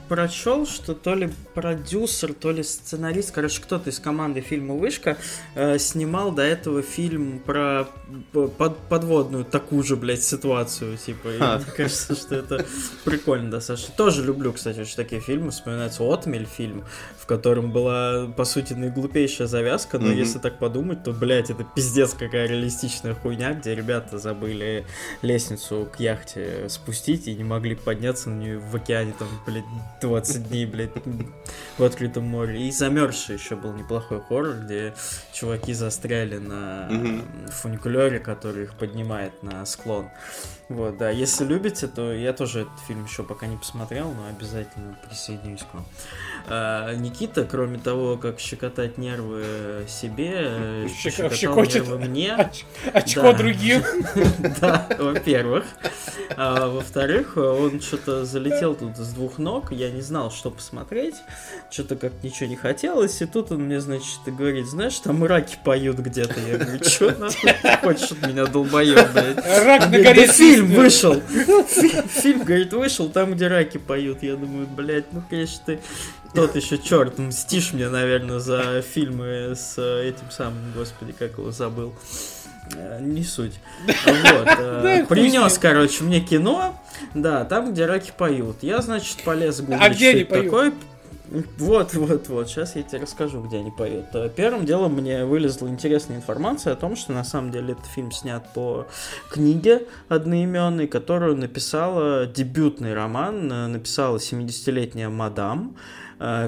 [0.09, 5.17] прочел, что то ли продюсер, то ли сценарист, короче, кто-то из команды фильма Вышка
[5.55, 7.87] э, снимал до этого фильм про
[8.33, 11.29] п- под- подводную такую же, блядь, ситуацию, типа.
[11.29, 11.57] И Ха.
[11.59, 12.67] мне кажется, что это
[13.05, 13.95] прикольно достаточно.
[13.97, 15.51] Тоже люблю, кстати, очень такие фильмы.
[15.51, 16.85] Вспоминается Отмель фильм,
[17.19, 20.17] в котором была, по сути, наиглупейшая завязка, но Мгм.
[20.19, 24.87] если так подумать, то, блядь, это пиздец какая реалистичная хуйня, где ребята забыли
[25.23, 29.65] лестницу к яхте спустить и не могли подняться на нее в океане там, блядь,
[30.01, 30.91] 20 дней, блядь,
[31.79, 32.67] в открытом море.
[32.67, 34.95] И замерзший еще был неплохой хоррор, где
[35.33, 36.89] чуваки застряли на
[37.51, 40.09] фуникулере, который их поднимает на склон.
[40.69, 44.99] Вот, да, если любите, то я тоже этот фильм еще пока не посмотрел, но обязательно
[45.07, 45.85] присоединюсь к вам.
[46.47, 49.45] А, Никита, кроме того, как щекотать нервы
[49.89, 51.75] себе, э, щекотал щекочет.
[51.87, 52.35] нервы мне.
[52.39, 53.33] Оч- Очко Да.
[53.33, 53.83] другим.
[54.61, 55.65] Да, во-первых.
[56.37, 61.15] А во-вторых, он что-то залетел тут с двух ног, я не знал, что посмотреть,
[61.71, 65.99] что-то как ничего не хотелось, и тут он мне, значит, говорит, знаешь, там раки поют
[65.99, 66.39] где-то.
[66.41, 69.37] Я говорю, что нахуй ты хочешь от меня, долбоёб, блядь?
[69.65, 70.79] Рак на горе «Да фильм свистнет».
[70.79, 71.21] вышел.
[71.69, 74.23] Фи- Фильм, говорит, вышел там, где раки поют.
[74.23, 75.81] Я думаю, блядь, ну, конечно, ты
[76.35, 81.51] тот еще черт, мстишь мне, наверное, за фильмы с э, этим самым, господи, как его
[81.53, 81.95] забыл.
[82.77, 83.55] Э, Не суть.
[83.87, 84.49] Вот.
[84.59, 86.81] э, Принес, короче, мне кино.
[87.15, 88.57] Да, там, где раки поют.
[88.63, 90.45] Я, значит, полез гуглить, А где они поют?
[90.45, 90.73] такое.
[91.59, 92.49] Вот, вот, вот.
[92.49, 94.07] Сейчас я тебе расскажу, где они поют.
[94.37, 98.47] Первым делом мне вылезла интересная информация о том, что на самом деле этот фильм снят
[98.53, 98.87] по
[99.31, 105.77] книге одноименной, которую написала дебютный роман, написала 70-летняя мадам,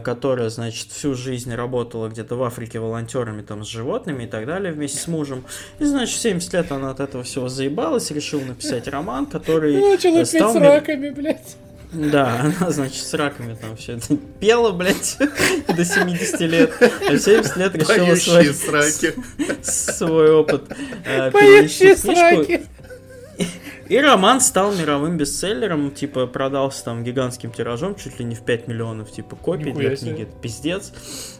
[0.05, 4.73] которая, значит, всю жизнь работала где-то в Африке волонтерами там с животными и так далее
[4.73, 5.45] вместе с мужем.
[5.79, 10.11] И, значит, в 70 лет она от этого всего заебалась, решила написать роман, который Начал
[10.11, 11.57] э, опять стал с ми- раками, блядь.
[11.93, 15.19] да, она, значит, с раками там все это пела, блядь,
[15.77, 16.73] до 70 лет.
[16.81, 19.15] А в 70 лет решила свой, сраки.
[19.63, 20.65] свой опыт
[21.05, 22.01] э, в книжку.
[22.03, 22.63] сраки.
[23.89, 28.69] И роман стал мировым бестселлером, типа продался там гигантским тиражом, чуть ли не в 5
[28.69, 30.11] миллионов, типа копий Нихуя для себе.
[30.11, 30.93] книги, это пиздец.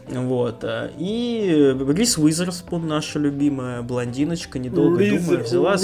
[0.07, 0.63] Вот.
[0.63, 5.75] а, И Рис Уизерспун, наша любимая блондиночка, недолго думая, взяла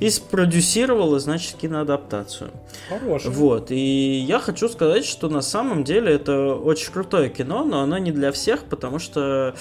[0.00, 2.50] и спродюсировала, значит, киноадаптацию.
[2.88, 3.30] Хороший.
[3.30, 7.98] Вот, и я хочу сказать, что на самом деле это очень крутое кино, но оно
[7.98, 9.54] не для всех, потому что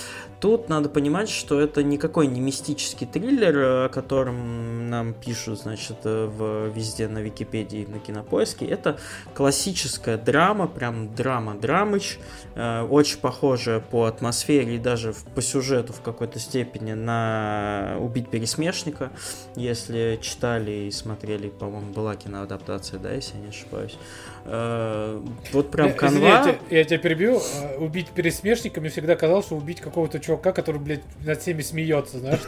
[0.43, 6.25] тут надо понимать, что это никакой не мистический триллер, о котором нам пишут, значит, э,
[6.25, 8.65] в, везде на Википедии на Кинопоиске.
[8.65, 8.99] Это
[9.33, 12.19] классическая драма, прям драма-драмыч,
[12.55, 19.13] э, очень похожая по атмосфере и даже по сюжету в какой-то степени на «Убить пересмешника».
[19.55, 23.97] Если читали и смотрели, по-моему, была киноадаптация, да, если я не ошибаюсь.
[24.45, 25.21] Э,
[25.53, 26.27] Вот прям Э, извини, канва.
[26.27, 27.37] Я, тебя- я тебя перебью.
[27.61, 32.19] Э, Убить пересмешника мне всегда казалось, что убить какого-то чувака, который, блядь, над всеми смеется,
[32.19, 32.41] знаешь.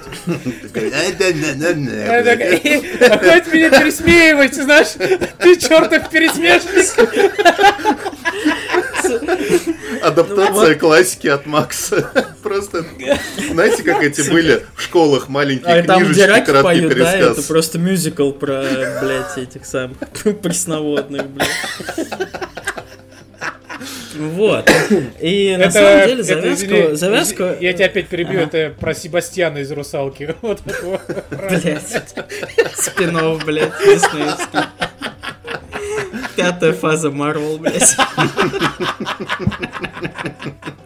[2.08, 2.60] Я такая,
[3.12, 4.93] «А хватит меня пересмеивать, знаешь,
[5.39, 6.86] ты чертов пересмешник.
[10.06, 12.12] Адаптация классики от Макса.
[12.43, 12.86] Просто,
[13.51, 17.45] знаете, как эти были в школах маленькие А книжечки, краткий да, это пересказ.
[17.45, 18.64] просто мюзикл про,
[19.01, 19.97] блядь, этих самых
[20.41, 21.49] пресноводных, блядь.
[24.18, 24.72] Вот.
[25.20, 27.43] И на самом деле завязку...
[27.60, 28.58] Я тебя опять перебью, Ага.
[28.58, 30.36] это про Себастьяна из «Русалки».
[30.41, 30.62] Вот.
[31.32, 32.14] Блять.
[32.76, 34.60] Спинов, блядь, диснеевский.
[36.36, 37.95] Пятая фаза Марвел, блядь.
[39.16, 40.84] ハハハハハ!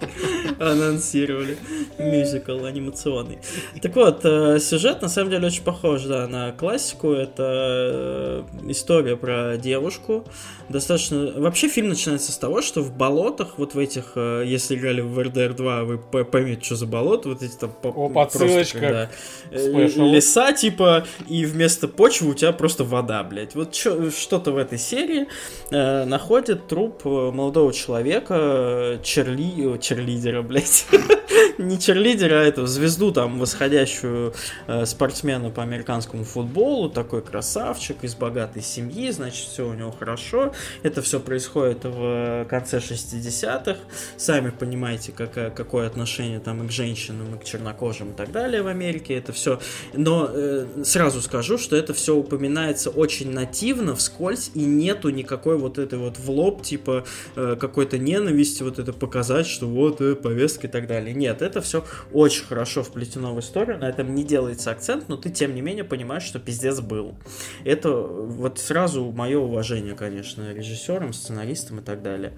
[0.60, 1.57] Анонсировали.
[1.97, 3.39] Мюзикл анимационный.
[3.82, 7.12] Так вот, э, сюжет на самом деле очень похож, да, на классику.
[7.12, 10.26] Это э, история про девушку.
[10.70, 11.34] Достаточно...
[11.38, 15.18] Вообще фильм начинается с того, что в болотах, вот в этих, э, если играли в
[15.18, 17.72] RDR 2, вы по- поймете, что за болото, вот эти там...
[17.82, 19.10] по- О, просто подсылочка когда, к
[19.51, 20.12] э, спешлу.
[20.12, 23.55] Леса, типа, и вместо почвы у тебя просто вода, блядь.
[23.55, 25.28] Вот что-то в этой серии
[25.72, 29.78] находит труп молодого человека, черли...
[29.80, 30.87] черлидера, блядь.
[31.57, 34.34] Не черлидера, а эту звезду там восходящую
[34.67, 40.53] э, спортсмена по американскому футболу, такой красавчик из богатой семьи, значит, все у него хорошо.
[40.84, 43.77] Это все происходит в конце 60-х.
[44.17, 48.61] Сами понимаете, какая, какое отношение там и к женщинам, и к чернокожим и так далее
[48.61, 49.15] в Америке.
[49.15, 49.59] Это все.
[49.93, 55.77] Но э, сразу скажу, что это все упоминается очень нативно, вскользь, и нету никакой вот
[55.77, 57.05] этой вот в лоб, типа
[57.36, 61.13] э, какой-то ненависти, вот это показать, что вот э, повестка и так далее.
[61.20, 65.30] Нет, это все очень хорошо вплетено в историю, на этом не делается акцент, но ты
[65.30, 67.17] тем не менее понимаешь, что пиздец был.
[67.65, 72.38] Это вот сразу мое уважение, конечно, режиссерам, сценаристам и так далее.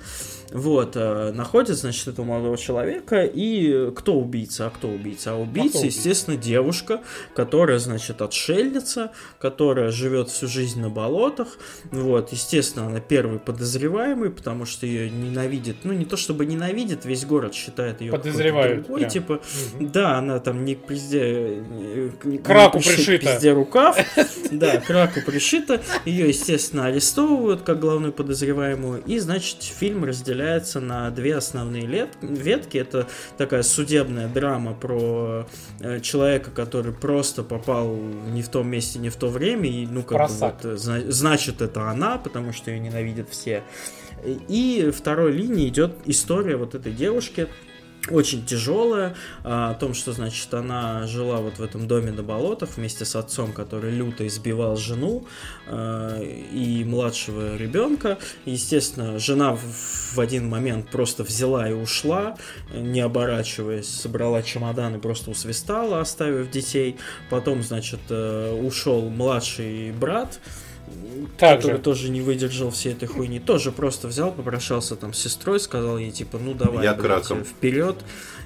[0.52, 5.34] Вот, э, находят, значит, этого молодого человека, и кто убийца, а кто убийца?
[5.34, 5.86] А убийца, убийца?
[5.86, 7.02] естественно, девушка,
[7.36, 11.60] которая, значит, отшельница, которая живет всю жизнь на болотах,
[11.92, 17.26] вот, естественно, она первый подозреваемый, потому что ее ненавидит, ну, не то чтобы ненавидит, весь
[17.26, 18.12] город считает ее
[18.78, 19.10] Другой, прям.
[19.12, 19.42] типа,
[19.80, 21.22] да, она там не пизде...
[21.22, 23.34] э, не- К раку не пришит пришита.
[23.34, 23.98] пизде рукав,
[24.52, 31.10] да, к раку пришита, ее, естественно, арестовывают как главную подозреваемую, и, значит, фильм разделяется на
[31.12, 33.08] две основные лет- ветки, это
[33.38, 35.46] такая судебная драма про
[35.80, 40.04] э, человека, который просто попал не в том месте, не в то время, и, ну,
[40.04, 43.64] как бы вот, э, зна- значит, это она, потому что ее ненавидят все.
[44.48, 47.48] И второй линии идет история вот этой девушки,
[48.10, 52.78] очень тяжелая, а, о том, что, значит, она жила вот в этом доме на болотах
[52.78, 55.26] вместе с отцом, который люто избивал жену
[55.68, 58.18] а, и младшего ребенка.
[58.46, 62.36] Естественно, жена в, один момент просто взяла и ушла,
[62.74, 66.98] не оборачиваясь, собрала чемодан и просто усвистала, оставив детей.
[67.30, 70.40] Потом, значит, э, ушел младший брат,
[71.38, 71.82] Так который же.
[71.84, 76.12] тоже не выдержал всей этой хуйни, тоже просто взял, попрощался там с сестрой, сказал ей,
[76.12, 77.44] типа, ну давай, Я блядь, краком.
[77.44, 77.98] вперед,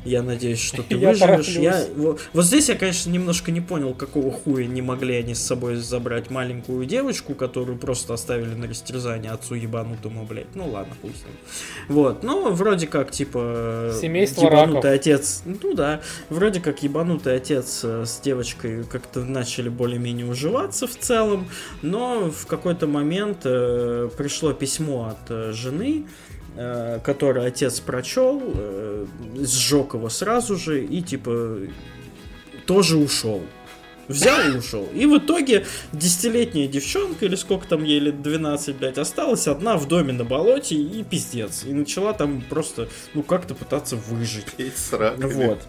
[0.05, 1.47] я надеюсь, что ты выживешь.
[1.49, 5.39] Я, вот, вот здесь я, конечно, немножко не понял, какого хуя не могли они с
[5.41, 10.55] собой забрать маленькую девочку, которую просто оставили на растерзание отцу ебанутому, блядь.
[10.55, 11.35] Ну ладно, хуй с ним.
[11.89, 15.01] Вот, ну, вроде как, типа, Семейство ебанутый раков.
[15.01, 20.95] отец, ну да, вроде как ебанутый отец э, с девочкой как-то начали более-менее уживаться в
[20.97, 21.49] целом,
[21.81, 26.05] но в какой-то момент э, пришло письмо от э, жены,
[26.55, 29.05] э, которое отец прочел, э,
[29.41, 31.59] сжег его сразу же и типа
[32.65, 33.41] тоже ушел.
[34.07, 34.87] Взял и ушел.
[34.93, 39.87] И в итоге десятилетняя девчонка, или сколько там ей лет 12, блядь, осталась одна в
[39.87, 41.63] доме на болоте и пиздец.
[41.65, 44.45] И начала там просто, ну, как-то пытаться выжить.
[44.57, 45.33] Петь с раками.
[45.33, 45.67] Вот.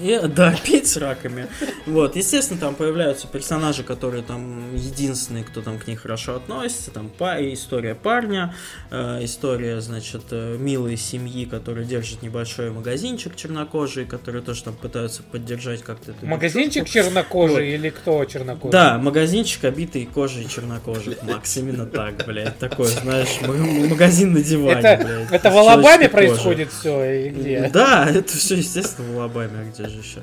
[0.00, 1.46] И, да, петь с раками.
[1.86, 6.90] Вот, естественно, там появляются персонажи, которые там единственные, кто там к ней хорошо относится.
[6.90, 8.54] Там па- история парня,
[8.90, 15.22] э, история, значит, э, милой семьи, которая держит небольшой магазинчик чернокожий, которые тоже там пытаются
[15.22, 17.08] поддержать как-то эту Магазинчик девчонку.
[17.08, 18.72] чернокожий или кто чернокожий?
[18.72, 21.22] Да, магазинчик, обитый кожей чернокожих.
[21.22, 22.58] Макс, именно так, блядь.
[22.58, 23.40] Такой, знаешь,
[23.88, 25.32] магазин на диване, Это, блядь.
[25.32, 27.70] это в Алабаме происходит все и где?
[27.72, 30.22] Да, это все, естественно, в Алабаме, а где же еще.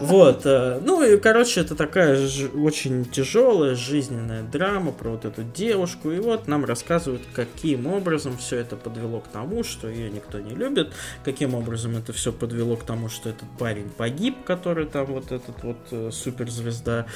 [0.00, 6.10] Вот, э, ну и, короче, это такая очень тяжелая жизненная драма про вот эту девушку.
[6.10, 10.54] И вот нам рассказывают, каким образом все это подвело к тому, что ее никто не
[10.54, 10.92] любит,
[11.24, 15.62] каким образом это все подвело к тому, что этот парень погиб, который там вот этот
[15.62, 17.06] вот э, суперзвезда.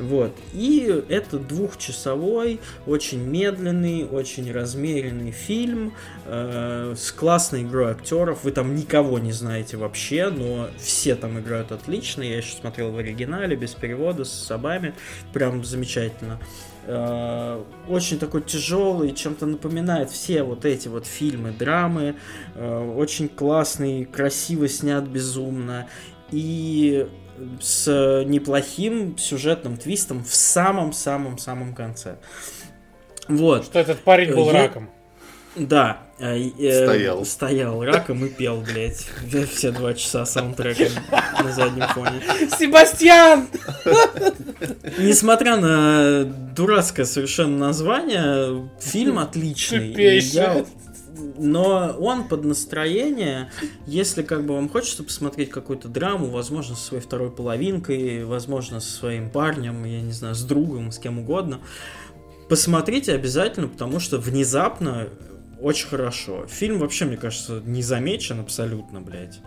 [0.00, 0.32] Вот.
[0.52, 5.94] И это двухчасовой, очень медленный, очень размеренный фильм
[6.26, 8.44] э, с классной игрой актеров.
[8.44, 12.22] Вы там никого не знаете вообще, но все там играют отлично.
[12.22, 14.94] Я еще смотрел в оригинале, без перевода, с собами.
[15.32, 16.38] Прям замечательно.
[16.86, 22.16] Э, Очень такой тяжелый, чем-то напоминает все вот эти вот фильмы, драмы.
[22.54, 25.88] Э, Очень классный, красиво снят безумно.
[26.30, 27.08] И
[27.60, 32.16] с неплохим сюжетным твистом в самом-самом-самом конце.
[33.28, 33.64] Вот.
[33.64, 34.90] Что этот парень был Я- раком.
[35.56, 35.98] Да.
[36.18, 37.24] э, э, Стоял.
[37.24, 39.06] Стоял раком и пел, блядь.
[39.54, 40.88] Все два часа саундтреком
[41.42, 42.22] на заднем фоне.
[42.58, 43.48] Себастьян!
[44.98, 49.92] Несмотря на дурацкое совершенно название, фильм отличный.
[50.20, 50.64] Я
[51.38, 53.50] но он под настроение,
[53.86, 58.90] если как бы вам хочется посмотреть какую-то драму, возможно, со своей второй половинкой, возможно, со
[58.90, 61.60] своим парнем, я не знаю, с другом, с кем угодно,
[62.48, 65.08] посмотрите обязательно, потому что внезапно
[65.60, 66.46] очень хорошо.
[66.46, 69.40] Фильм вообще, мне кажется, не замечен абсолютно, блядь.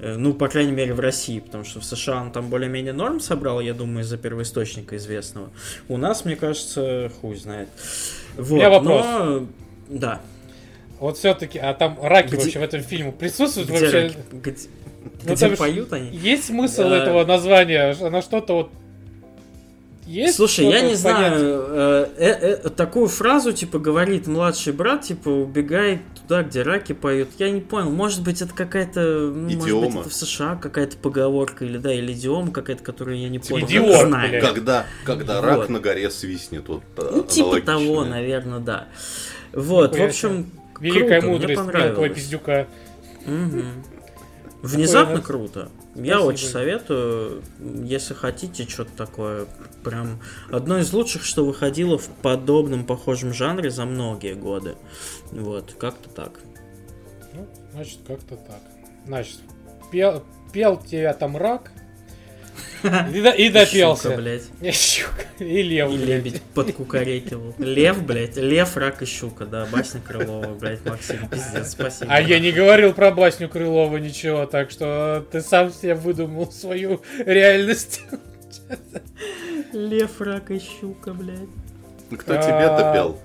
[0.00, 3.20] Э, Ну, по крайней мере, в России, потому что в США он там более-менее норм
[3.20, 5.50] собрал, я думаю, из-за первоисточника известного.
[5.88, 7.68] У нас, мне кажется, хуй знает.
[8.36, 9.04] Вот, меня вопрос.
[9.06, 9.46] но-
[9.88, 10.20] Да.
[10.98, 14.02] Вот все-таки, а там раки Где- вообще в этом фильме присутствуют Где, вообще?
[14.02, 14.16] раки?
[14.32, 14.56] где,
[15.24, 16.16] Ну, где поют они?
[16.16, 17.02] Есть смысл Да.
[17.02, 17.92] этого названия?
[18.00, 18.70] Она что-то вот...
[20.04, 20.98] Есть Слушай, я не понять?
[20.98, 26.92] знаю, э, э, э, такую фразу, типа, говорит младший брат, типа, убегай туда, где раки
[26.92, 27.28] поют.
[27.38, 30.00] Я не понял, может быть, это какая-то, ну, может быть, Идиома.
[30.00, 33.66] это в США какая-то поговорка, или, да, или идиома какая-то, которую я не Типа, понял.
[33.68, 34.40] Идиот, Не знаю.
[34.42, 35.44] Когда, когда Вот.
[35.46, 38.88] рак на горе свистнет, вот э, Ну, типа того, наверное, да.
[39.52, 40.50] Вот, в Нихуя общем,
[40.80, 42.12] Великая круто, мне мудрость мелкого понравилось.
[42.14, 42.66] пиздюка.
[43.24, 43.64] Мгм.
[44.62, 45.68] Внезапно круто.
[45.94, 46.28] Я Спасибо.
[46.28, 47.42] очень советую,
[47.84, 49.46] если хотите что-то такое,
[49.84, 50.20] прям
[50.50, 54.76] одно из лучших, что выходило в подобном похожем жанре за многие годы.
[55.30, 56.40] Вот, как-то так.
[57.34, 58.60] Ну, значит, как-то так.
[59.06, 59.38] Значит,
[59.90, 60.22] пел,
[60.52, 61.72] пел тебя там рак.
[62.84, 64.10] И, и допелся.
[64.10, 64.42] Щука, блядь.
[64.74, 65.22] Щука.
[65.38, 66.08] И лев, И блядь.
[66.08, 67.54] лебедь подкукарекивал.
[67.58, 68.36] Лев, блядь.
[68.36, 69.66] Лев, рак и щука, да.
[69.66, 72.12] Басня Крылова, блядь, Максим, пиздец, спасибо.
[72.12, 77.02] А я не говорил про басню Крылова ничего, так что ты сам себе выдумал свою
[77.24, 78.02] реальность.
[79.72, 81.38] Лев, рак и щука, блядь.
[82.10, 83.18] Кто тебе-то А, пел?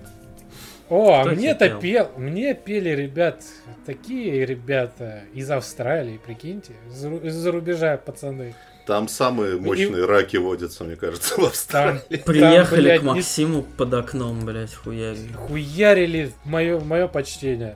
[0.90, 3.44] О, а Кто мне-то тебе пел, мне пели ребят,
[3.86, 8.56] такие ребята из Австралии, прикиньте, из-за рубежа пацаны.
[8.88, 12.00] Там самые мощные раки водятся, мне кажется, в Австралии.
[12.10, 15.28] Там, Приехали блядь, к не- Максиму под окном, блядь, хуяли.
[15.34, 17.76] хуярили мое, мое почтение.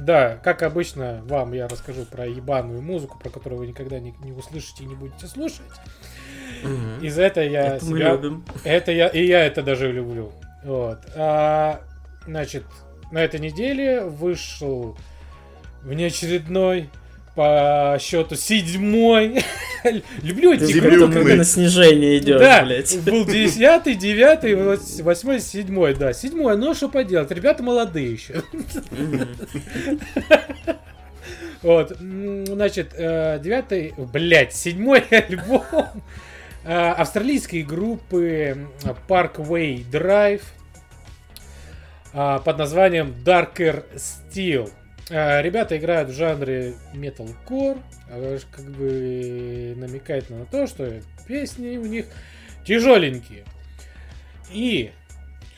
[0.00, 4.32] Да, как обычно, вам я расскажу про ебаную музыку, про которую вы никогда не, не
[4.32, 5.60] услышите и не будете слушать.
[6.64, 7.00] Мгм.
[7.02, 8.12] И за это я Это мы себя...
[8.12, 8.44] любим.
[8.64, 10.32] Это я, и я это даже люблю.
[10.64, 10.98] Вот.
[11.14, 11.82] А,
[12.26, 12.64] значит,
[13.12, 14.96] на этой неделе вышел
[15.82, 16.90] внеочередной
[17.34, 19.42] по счету седьмой.
[20.22, 22.98] Люблю эти круто, когда на снижение идет, да, блядь.
[23.04, 26.12] был десятый, девятый, вось- восьмой, седьмой, да.
[26.12, 28.42] Седьмой, ну что поделать, ребята молодые еще.
[31.62, 35.62] Вот, значит, э, девятый, блять, седьмой альбом
[36.64, 38.66] э, австралийской группы
[39.06, 40.40] Parkway Drive
[42.14, 44.70] э, под названием Darker Steel.
[45.10, 51.86] Э, Ребята играют в жанре metalcore, э, как бы намекает на то, что песни у
[51.86, 52.06] них
[52.64, 53.44] тяжеленькие.
[54.52, 54.92] И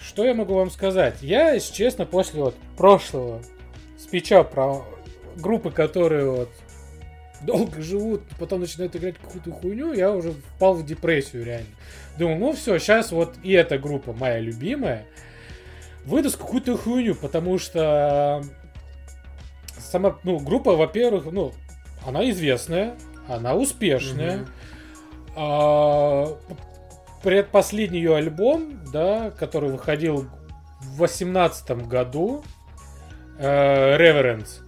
[0.00, 1.16] что я могу вам сказать?
[1.20, 3.42] Я, если честно, после вот прошлого
[3.98, 4.84] спича про
[5.36, 6.50] группы, которые вот
[7.42, 11.68] долго живут, потом начинают играть какую-то хуйню, я уже впал в депрессию реально.
[12.18, 15.04] Думаю, ну все, сейчас вот и эта группа, моя любимая,
[16.04, 18.42] выдаст какую-то хуйню, потому что
[19.92, 21.52] сама, ну, группа, во-первых, ну,
[22.04, 22.94] она известная,
[23.28, 24.46] она успешная.
[25.36, 26.36] А,
[27.22, 30.26] предпоследний ее альбом, да, который выходил
[30.80, 32.42] в восемнадцатом году,
[33.38, 34.60] э, Reverence,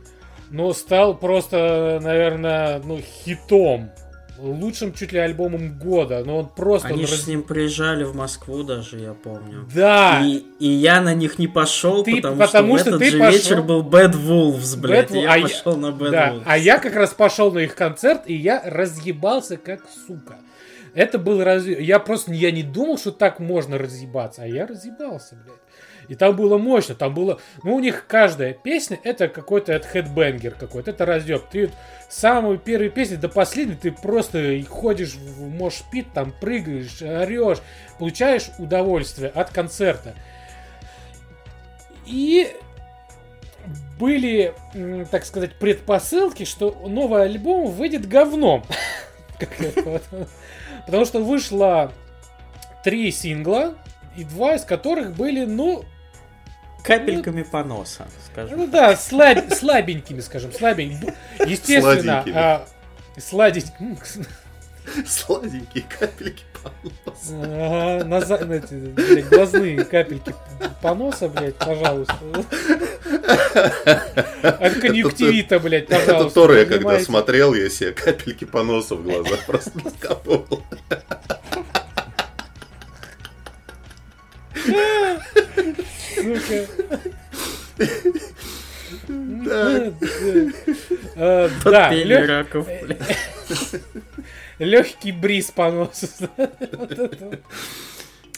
[0.50, 3.90] ну, стал просто, наверное, ну, хитом.
[4.38, 6.22] Лучшим чуть ли альбомом года.
[6.24, 6.88] Но он просто...
[6.88, 9.68] Они он же раз- с ним приезжали в Москву даже, я помню.
[9.74, 10.20] Да!
[10.24, 13.12] И, и я на них не пошел, Ты- потому, потому что, что в ты этот
[13.18, 15.10] же пошел- вечер был Bad Wolves, блядь.
[15.10, 16.42] Bad и я а я- пошел на Bad Да, Wolves.
[16.46, 20.36] а я как раз пошел на их концерт, и я разъебался как сука.
[20.94, 21.64] Это был раз...
[21.66, 25.58] Я просто я не думал, что так можно разъебаться, а я разъебался, блядь.
[26.06, 27.40] И там было мощно, там было...
[27.62, 31.42] Ну, у них каждая песня, это какой-то это хедбенгер какой-то, это разъеб.
[31.50, 31.70] Ты
[32.14, 37.58] самой первой песни до последней ты просто ходишь в мошпит, там прыгаешь, орешь,
[37.98, 40.14] получаешь удовольствие от концерта.
[42.06, 42.54] И
[43.98, 44.54] были,
[45.10, 48.64] так сказать, предпосылки, что новый альбом выйдет говном.
[50.86, 51.92] Потому что вышло
[52.84, 53.74] три сингла,
[54.16, 55.84] и два из которых были, ну,
[56.84, 58.58] Капельками поноса, скажем.
[58.58, 61.14] ну да, слаб- слабенькими, скажем, слабенькими.
[61.46, 62.66] Естественно, а,
[63.18, 63.98] сладенькими.
[65.06, 67.30] Сладенькие капельки понос.
[67.30, 68.04] Ага,
[68.44, 70.34] на эти, блядь, глазные капельки
[70.82, 72.14] поноса, блядь, пожалуйста.
[74.42, 76.34] От конъюнктивита, блядь, Это пожалуйста.
[76.34, 80.62] Тора я когда смотрел, я себе капельки поноса в глаза просто накапывал.
[86.24, 86.66] Сука.
[91.16, 91.90] Э, Да,
[92.26, 93.16] раков, блядь.
[94.58, 96.08] легкий бриз по носу.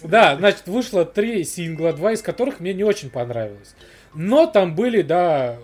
[0.03, 3.75] Да, значит, вышло три сингла, два из которых мне не очень понравилось.
[4.15, 5.57] Но там были, да,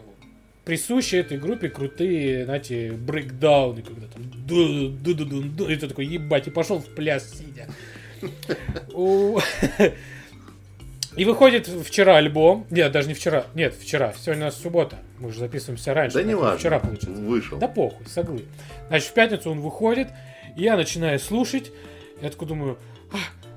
[0.65, 6.07] присущие этой группе крутые, знаете, брейкдауны, когда там ду ду ду ду и ты такой,
[6.07, 7.69] ебать, и пошел в пляс сидя.
[11.17, 12.67] И выходит вчера альбом.
[12.71, 13.45] Нет, даже не вчера.
[13.55, 14.15] Нет, вчера.
[14.19, 14.97] Сегодня у нас суббота.
[15.19, 16.17] Мы же записываемся раньше.
[16.17, 16.59] Да не важно.
[16.59, 17.23] Вчера получается.
[17.23, 17.59] Вышел.
[17.59, 18.45] Да похуй, соглы.
[18.89, 20.09] Значит, в пятницу он выходит,
[20.57, 21.71] и я начинаю слушать.
[22.21, 22.79] Я такой думаю,
[23.13, 23.17] «А,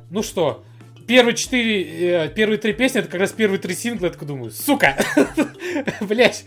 [0.10, 0.64] ну что,
[1.08, 4.52] первые четыре, э, первые три песни, это как раз первые три сингла, я такой думаю,
[4.52, 4.98] сука,
[6.02, 6.46] блять,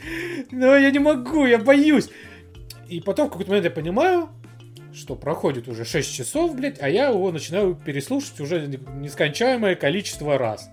[0.50, 2.08] ну я не могу, я боюсь.
[2.88, 4.30] И потом в какой-то момент я понимаю,
[4.94, 10.70] что проходит уже 6 часов, блядь, а я его начинаю переслушивать уже нескончаемое количество раз.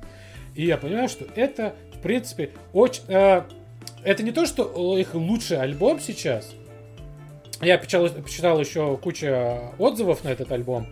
[0.55, 3.03] И я понимаю, что это, в принципе, очень...
[3.07, 3.43] э,
[4.03, 6.53] это не то, что их лучший альбом сейчас.
[7.61, 10.87] Я почитал, почитал еще куча отзывов на этот альбом.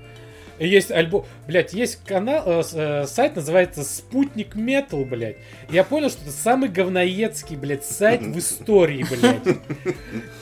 [0.66, 5.38] Есть альбом, блядь, есть канал, э, э, сайт называется Спутник Метал, блядь.
[5.70, 9.58] Я понял, что это самый говноедский, блядь, сайт в истории, блядь.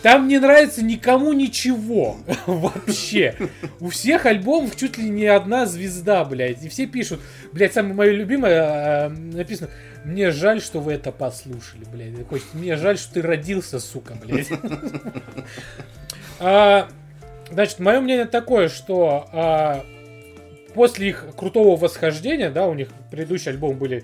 [0.04, 2.18] Там не нравится никому ничего.
[2.46, 3.36] Вообще.
[3.80, 6.64] У всех альбомов чуть ли не одна звезда, блядь.
[6.64, 9.70] И все пишут, блядь, самое мое любимое э, написано.
[10.04, 12.18] Мне жаль, что вы это послушали, блядь.
[12.18, 14.50] Такой, Мне жаль, что ты родился, сука, блядь.
[16.44, 16.88] А,
[17.52, 19.84] Значит, мое мнение такое, что а,
[20.74, 24.04] после их крутого восхождения, да, у них предыдущие альбомы были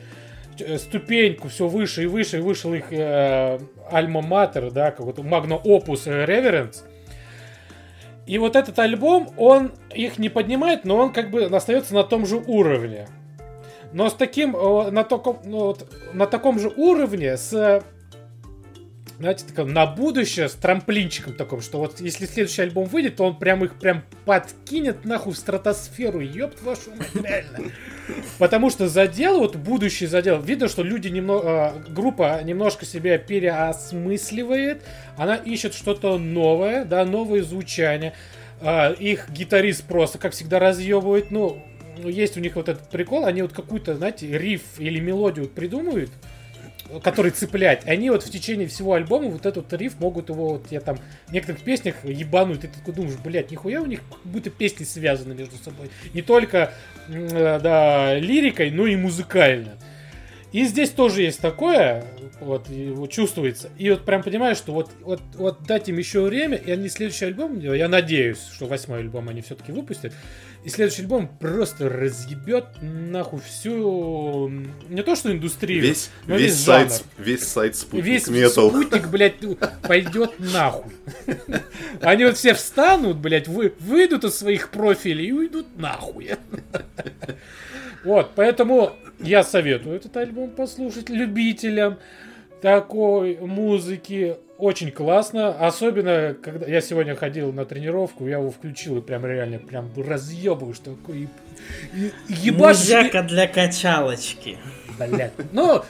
[0.59, 3.59] э, ступеньку все выше и выше, и вышел их э,
[3.91, 6.83] Альма Матер, да, какой-то Магно Опус Реверенс.
[8.25, 12.25] И вот этот альбом, он их не поднимает, но он как бы остается на том
[12.25, 13.07] же уровне.
[13.93, 15.75] Но с таким, э, на, таком, ну,
[16.13, 17.83] на таком же уровне, с,
[19.19, 23.37] знаете, таком, на будущее, с трамплинчиком таком, что вот если следующий альбом выйдет, то он
[23.37, 27.71] прям их прям подкинет нахуй в стратосферу, ёб вашу мать, реально.
[28.37, 34.83] Потому что задел, вот будущий задел, видно, что люди немного, группа немножко себя переосмысливает,
[35.17, 38.13] она ищет что-то новое, да, новое звучание.
[38.61, 41.63] А, их гитарист просто, как всегда, разъебывает, ну,
[41.97, 46.11] ну, есть у них вот этот прикол, они вот какую-то, знаете, риф или мелодию придумывают,
[47.03, 47.85] который цеплять.
[47.85, 51.33] Они вот в течение всего альбома вот этот риф могут его, вот я там в
[51.33, 55.89] некоторых песнях ебануть, ты такой думаешь, блядь, нихуя у них будто песни связаны между собой.
[56.13, 56.73] Не только,
[57.07, 59.77] э, да, лирикой, но и музыкально.
[60.53, 62.05] И здесь тоже есть такое,
[62.39, 62.67] вот,
[63.09, 63.69] чувствуется.
[63.77, 67.25] И вот прям понимаешь, что вот, вот, вот дать им еще время, и они следующий
[67.25, 70.13] альбом, я надеюсь, что восьмой альбом они все-таки выпустят,
[70.67, 74.49] и следующий альбом просто разъебет нахуй всю,
[74.89, 77.01] не то что индустрию, Весь, но весь, весь сайт, жанр.
[77.19, 78.69] весь сайт Спутник Весь Метал.
[78.71, 79.35] спутник, блядь,
[79.83, 80.91] пойдет нахуй.
[82.01, 86.31] Они вот все встанут, блядь, вы, выйдут из своих профилей и уйдут нахуй.
[88.03, 91.97] Вот, поэтому я советую этот альбом послушать любителям
[92.61, 94.37] такой музыки.
[94.57, 95.49] Очень классно.
[95.67, 100.73] Особенно, когда я сегодня ходил на тренировку, я его включил и прям реально прям разъебываю,
[100.73, 101.17] что такое.
[101.93, 104.57] И, и- ты- Музяка для качалочки.
[104.97, 105.33] Блядь.
[105.51, 105.83] Ну,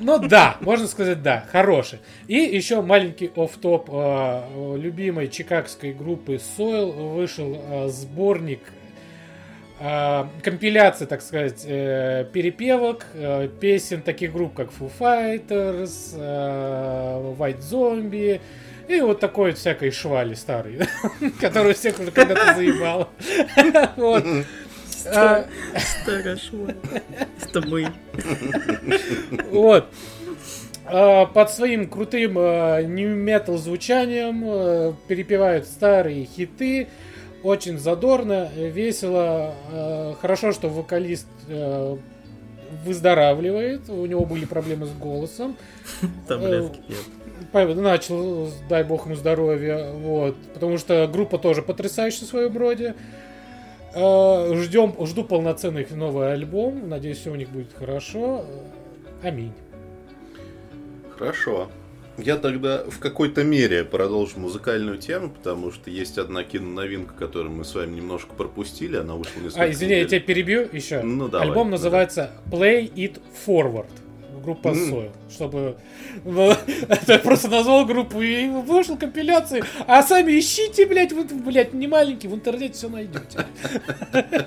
[0.00, 2.00] ну да, можно сказать да, хороший.
[2.26, 8.58] И еще маленький офф-топ э, любимой чикагской группы Soil вышел э, сборник
[10.42, 18.40] компиляция, так сказать, э, перепевок, э, песен таких групп, как Foo Fighters, э, White Zombie,
[18.88, 20.80] и вот такой вот всякой швали старый,
[21.40, 23.10] который всех уже когда-то заебал.
[23.96, 24.24] Вот.
[25.06, 25.44] А,
[26.06, 26.56] Хорошо.
[27.42, 27.86] Это мы.
[29.50, 29.86] Вот.
[30.86, 36.88] А, Под своим крутым new metal звучанием перепевают старые хиты.
[37.44, 39.54] Очень задорно, э, весело.
[39.70, 41.96] Э, Хорошо, что вокалист э,
[42.84, 43.88] выздоравливает.
[43.90, 45.56] У него были проблемы с голосом.
[46.28, 46.98] Таблетки пьет.
[47.52, 49.92] По- Начал, дай бог ему здоровья.
[49.92, 50.36] Вот.
[50.54, 52.94] Потому что группа тоже потрясающая в своем роде.
[53.94, 56.88] Э, Ждем, жду полноценный их новый альбом.
[56.88, 58.46] Надеюсь, все у них будет хорошо.
[59.22, 59.52] Э, Аминь.
[61.18, 61.68] Хорошо.
[62.16, 67.64] Я тогда в какой-то мере продолжу музыкальную тему, потому что есть одна киноновинка, которую мы
[67.64, 70.08] с вами немножко пропустили, она вышла несколько А, извини, я недель.
[70.10, 71.02] тебя перебью еще.
[71.02, 71.70] Ну, давай, Альбом давай.
[71.72, 73.86] называется Play It Forward.
[74.44, 74.74] Группа М.
[74.92, 75.10] Soil.
[75.30, 75.76] Чтобы...
[76.24, 76.52] ну,
[76.88, 79.64] Это просто назвал группу и вышел компиляции.
[79.86, 83.46] А сами ищите, блядь, вот, блядь, не маленький, в интернете все найдете.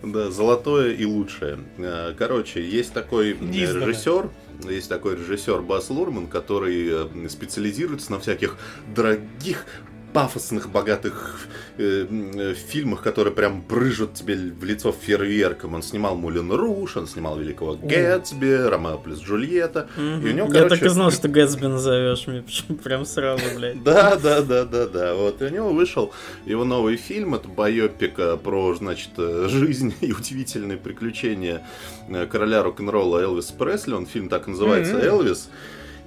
[0.00, 1.58] Да, золотое и лучшее.
[1.78, 4.30] Э, Короче, есть такой э, режиссер,
[4.64, 8.56] есть такой режиссер Бас Лурман, который э, специализируется на всяких
[8.94, 9.64] дорогих
[10.12, 15.74] пафосных, богатых э, э, фильмах, которые прям брыжут тебе в лицо фейерверком.
[15.74, 19.88] Он снимал Мулен Руш, он снимал Великого Гэтсби, Ромео плюс Джульетта.
[19.96, 22.44] И у него, Я так короче, и знал, что Гэтсби назовешь мне
[22.84, 23.82] прям сразу, блядь.
[23.82, 25.14] Да, да, да, да, да.
[25.14, 26.12] Вот и у него вышел
[26.46, 27.34] его новый фильм.
[27.34, 31.62] Это байопик про, значит, э, жизнь и удивительные приключения
[32.08, 33.92] э, короля рок-н-ролла Элвиса Пресли.
[33.92, 34.98] Он фильм так называется.
[34.98, 35.50] Элвис.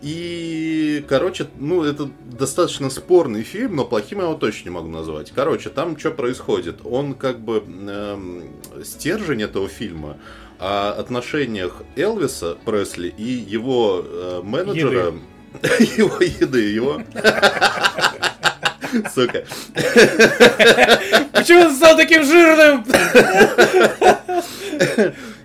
[0.02, 5.32] И, короче, ну, это достаточно спорный фильм, но плохим я его точно не могу назвать.
[5.32, 6.80] Короче, там что происходит?
[6.84, 8.49] Он как бы эм,
[8.84, 10.18] стержень этого фильма
[10.60, 15.14] о отношениях Элвиса Пресли и его э, менеджера,
[15.80, 17.02] его еды, его...
[19.14, 19.45] Сука.
[21.32, 22.84] Почему он стал таким жирным?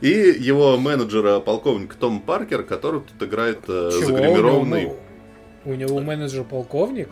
[0.00, 4.92] И его менеджера, полковник Том Паркер, который тут играет э, загримированный...
[5.64, 7.08] У него менеджер полковник?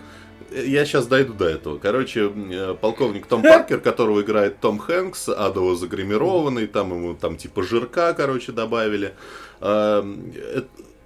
[0.51, 1.79] Я сейчас дойду до этого.
[1.79, 7.63] Короче, э, полковник Том Паркер, которого играет Том Хэнкс, адово загримированный, там ему там типа
[7.63, 9.15] жирка, короче, добавили.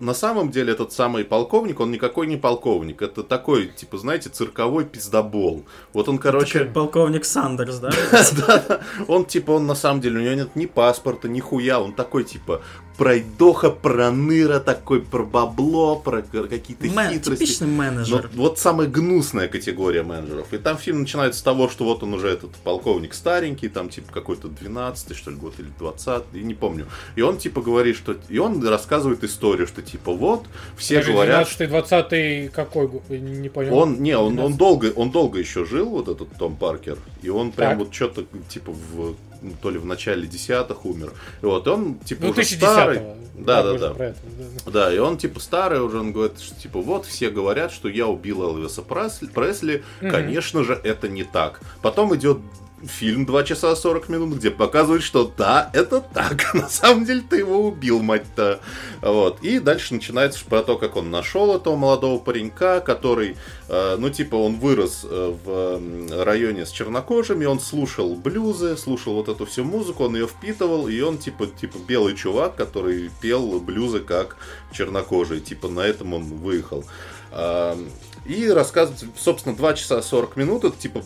[0.01, 3.03] На самом деле этот самый полковник, он никакой не полковник.
[3.03, 5.65] Это такой, типа, знаете, цирковой пиздобол.
[5.93, 6.61] Вот он, короче...
[6.61, 7.91] Как Полковник Сандерс, да?
[8.13, 8.81] Да-да.
[9.09, 12.23] Он типа, он на самом деле, у него нет ни паспорта, ни хуя, он такой
[12.23, 12.63] типа
[12.99, 17.45] пройдоха, проныра такой, про бабло, про какие-то Мен- хитрости.
[17.45, 18.31] Типичный Но менеджер.
[18.35, 20.53] вот самая гнусная категория менеджеров.
[20.53, 24.13] И там фильм начинается с того, что вот он уже этот полковник старенький, там типа
[24.13, 26.87] какой-то 12 что ли год или 20 я не помню.
[27.15, 28.17] И он типа говорит, что...
[28.29, 30.47] И он рассказывает историю, что типа вот,
[30.77, 32.89] все говорят, 12-20 какой?
[32.89, 33.09] год?
[33.09, 33.77] Не понял.
[33.77, 34.59] он, не, он, он 12.
[34.59, 37.79] долго, он долго еще жил, вот этот Том Паркер, и он прям Так.
[37.79, 39.15] вот что-то, типа, в,
[39.63, 41.13] то ли в начале десятых умер.
[41.43, 43.01] И вот он, типа, Ну, уже 2010 старый.
[43.35, 43.91] Да, да, да.
[43.95, 44.19] про это,
[44.67, 44.71] да.
[44.71, 48.07] Да, и он, типа, старый уже, он говорит, что, типа, вот, все говорят, что я
[48.07, 49.85] убил Элвиса Пресли, Пресли.
[50.01, 50.11] Мгм.
[50.11, 51.61] конечно же, это не так.
[51.83, 52.39] Потом идет
[52.87, 56.55] фильм 2 часа 40 минут, где показывают, что да, это так.
[56.55, 58.61] На самом деле ты его убил, мать-то.
[59.01, 59.43] Вот.
[59.43, 63.37] И дальше начинается про то, как он нашел этого молодого паренька, который,
[63.69, 69.29] э, ну, типа, он вырос э, в районе с чернокожими, он слушал блюзы, слушал вот
[69.29, 74.01] эту всю музыку, он ее впитывал, и он, типа, типа белый чувак, который пел блюзы
[74.01, 74.37] как
[74.73, 75.41] чернокожий.
[75.41, 76.85] Типа, на этом он выехал.
[78.27, 81.03] И рассказывать, собственно, 2 часа 40 минут, это, типа,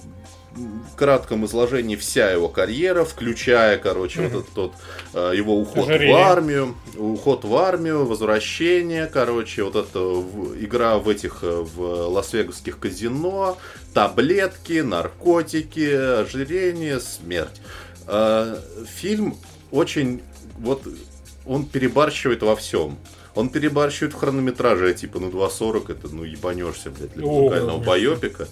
[0.97, 4.31] кратком изложении вся его карьера, включая, короче, Мгм.
[4.31, 4.73] вот этот вот,
[5.15, 6.15] э, его уход Ожирение.
[6.15, 12.09] в армию, уход в армию, возвращение, короче, вот эта в- игра в этих э, в
[12.09, 13.57] лас-вегасских казино,
[13.95, 17.61] таблетки, наркотики, ожирение, смерть.
[18.07, 18.57] Э,
[18.97, 19.37] Фильм
[19.71, 20.23] очень
[20.59, 20.83] вот
[21.47, 22.99] он перебарщивает во всем.
[23.35, 27.87] Он перебарщивает в хронометраже, типа, ну 2.40 это, ну ебанешься, блядь, для О, музыкального конечно.
[27.91, 28.45] байопика.
[28.45, 28.47] А,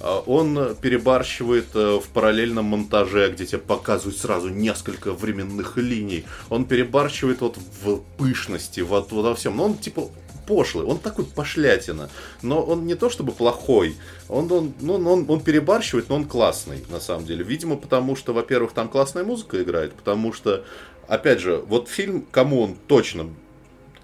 [0.00, 6.24] Он перебарщивает э, в параллельном монтаже, где тебе показывают сразу несколько временных линий.
[6.50, 9.56] Он перебарщивает вот в пышности, вот во всем.
[9.56, 10.10] Но он типа
[10.46, 12.08] пошлый, он такой пошлятина.
[12.42, 13.96] Но он не то чтобы плохой,
[14.28, 17.44] он, он, ну, он, он перебарщивает, но он классный, на самом деле.
[17.44, 20.64] Видимо, потому что, во-первых, там классная музыка играет, потому что,
[21.08, 23.28] опять же, вот фильм, кому он точно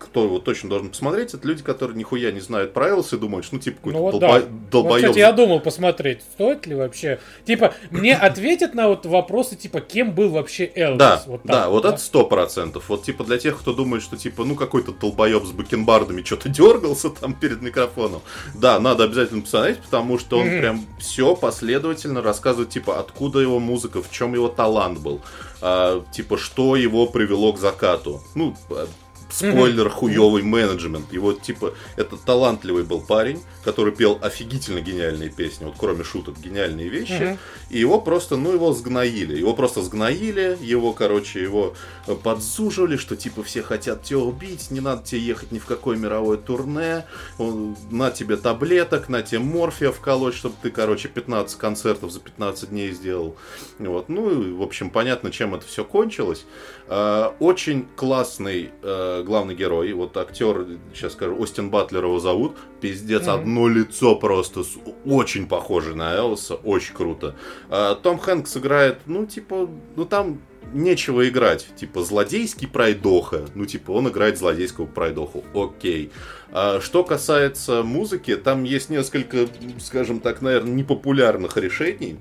[0.04, 3.44] кто его точно должен посмотреть, это люди, которые нихуя не знают про Элвиса и думают,
[3.44, 4.32] что ну типа какой-то Ну вот долбо- да.
[4.32, 5.04] Вот, долбоёб.
[5.04, 7.20] кстати, я думал посмотреть, стоит ли вообще.
[7.44, 10.98] Типа, мне ответят на вот вопросы, типа, кем был вообще Элвис.
[10.98, 11.90] Да, вот да, вот да?
[11.90, 12.88] это сто процентов.
[12.88, 17.10] Вот типа для тех, кто думает, что типа ну какой-то долбоеб с бакенбардами что-то дергался
[17.10, 18.22] там перед микрофоном.
[18.54, 24.02] Да, надо обязательно посмотреть, потому что он прям все последовательно рассказывает типа откуда его музыка,
[24.02, 25.20] в чем его талант был,
[25.60, 28.22] а, типа что его привело к закату.
[28.34, 28.86] Ну а,
[29.32, 31.12] Спойлер, хуёвый менеджмент.
[31.12, 36.88] Его, типа, это талантливый был парень, который пел офигительно гениальные песни, вот кроме шуток, гениальные
[36.88, 37.38] вещи.
[37.70, 39.36] И его просто, ну, его сгноили.
[39.38, 41.74] Его просто сгноили, его, короче, его
[42.06, 45.96] э, подзуживали, что, типа, все хотят тебя убить, не надо тебе ехать ни в какое
[45.96, 47.06] мировое турне,
[47.38, 52.90] на тебе таблеток, на тебе морфия вколоть, чтобы ты, короче, 15 концертов за 15 дней
[52.92, 53.36] сделал.
[53.78, 54.08] Вот.
[54.08, 56.44] Ну, и, в общем, понятно, чем это все кончилось.
[56.88, 63.22] А, Очень классный э, главный герой, вот актер, сейчас скажу, Остин Батлер его зовут, пиздец,
[63.22, 63.30] Мгм.
[63.30, 67.34] одно лицо просто с- очень похоже на Элвиса, очень круто.
[67.68, 70.40] А, Том Хэнкс играет, ну, типа, ну, там
[70.72, 76.10] нечего играть, типа, злодейский пройдоха, ну, типа, он играет злодейского пройдоху, окей.
[76.50, 79.48] А что касается музыки, там есть несколько,
[79.80, 82.16] скажем так, наверное, непопулярных решений,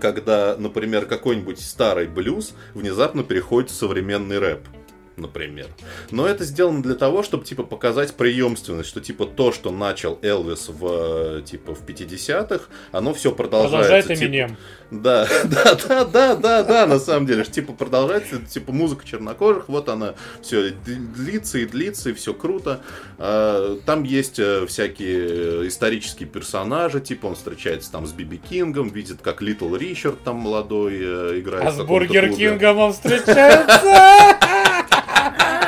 [0.00, 4.60] когда, например, какой-нибудь старый блюз внезапно переходит в современный рэп
[5.16, 5.66] например.
[6.10, 10.68] Но это сделано для того, чтобы, типа, показать преемственность, что, типа, то, что начал Элвис
[10.68, 14.08] в, типа, в 50-х, оно все продолжается.
[14.08, 14.48] Продолжает Эминем.
[14.48, 14.60] Типа,
[14.90, 19.88] да, да, да, да, да, да, на самом деле, типа, продолжается, типа, музыка чернокожих, вот
[19.88, 22.80] она все длится и длится, и все круто.
[23.18, 28.88] А, там есть э, всякие исторические персонажи, типа, он встречается там с Би Би Кингом,
[28.88, 31.66] видит, как Литл Ричард там молодой э, играет.
[31.66, 34.38] А с Бургер Кингом он встречается!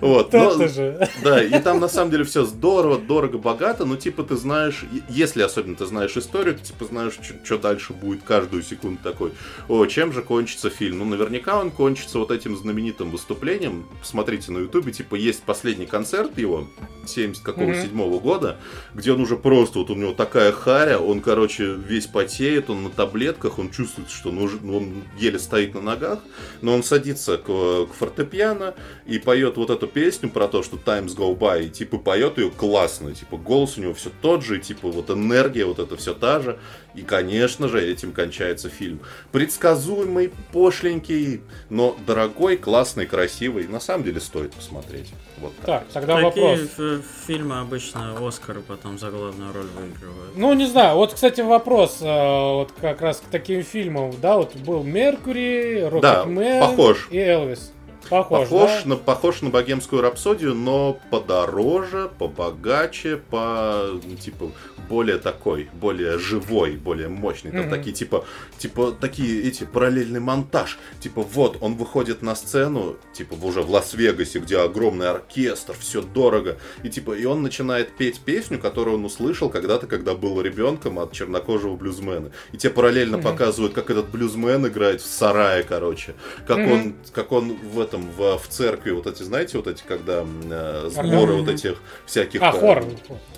[0.00, 1.08] Вот, но, же.
[1.22, 5.42] Да, и там на самом деле все здорово, дорого, богато, но типа ты знаешь, если
[5.42, 9.32] особенно ты знаешь историю, ты типа знаешь, что дальше будет каждую секунду такой.
[9.68, 10.98] О, чем же кончится фильм?
[10.98, 13.86] Ну, наверняка он кончится вот этим знаменитым выступлением.
[14.00, 16.66] Посмотрите на ютубе, типа есть последний концерт его,
[17.06, 18.58] 70 какого седьмого года,
[18.94, 22.90] где он уже просто, вот у него такая харя, он, короче, весь потеет, он на
[22.90, 26.20] таблетках, он чувствует, что он, уже, он еле стоит на ногах,
[26.62, 28.74] но он садится к, к фортепиано
[29.06, 32.50] и поет вот эту песню про то, что Times Go By, и, типа, поет ее
[32.50, 36.14] классно, типа, голос у него все тот же, и, типа, вот энергия вот это все
[36.14, 36.58] та же,
[36.94, 39.00] и, конечно же, этим кончается фильм.
[39.32, 45.12] Предсказуемый, пошленький, но дорогой, классный, красивый, на самом деле стоит посмотреть.
[45.40, 45.84] Вот так.
[45.84, 47.04] так, тогда Какие вопрос.
[47.26, 50.36] фильмы обычно Оскары потом за главную роль выигрывают?
[50.36, 54.56] Ну, не знаю, вот, кстати, вопрос, э, вот как раз к таким фильмам, да, вот
[54.56, 57.08] был Меркури, Рокетмен да, похож.
[57.10, 57.72] и Элвис.
[58.08, 58.88] Похож, похож, да?
[58.88, 64.50] на, похож на богемскую рапсодию, но подороже, побогаче, по ну, типа
[64.88, 67.50] более такой, более живой, более мощный.
[67.50, 67.70] Там mm-hmm.
[67.70, 68.24] такие типа,
[68.58, 70.78] типа такие эти параллельный монтаж.
[71.00, 76.56] Типа вот он выходит на сцену, типа уже в Лас-Вегасе, где огромный оркестр, все дорого,
[76.82, 81.12] и типа и он начинает петь песню, которую он услышал когда-то, когда был ребенком от
[81.12, 82.30] чернокожего блюзмена.
[82.52, 83.22] И тебе параллельно mm-hmm.
[83.22, 86.14] показывают, как этот блюзмен играет в сарае, короче,
[86.46, 86.72] как mm-hmm.
[86.72, 90.88] он, как он в этом в, в церкви вот эти, знаете, вот эти, когда э,
[90.90, 91.40] сборы mm-hmm.
[91.40, 92.84] вот этих всяких а, хор,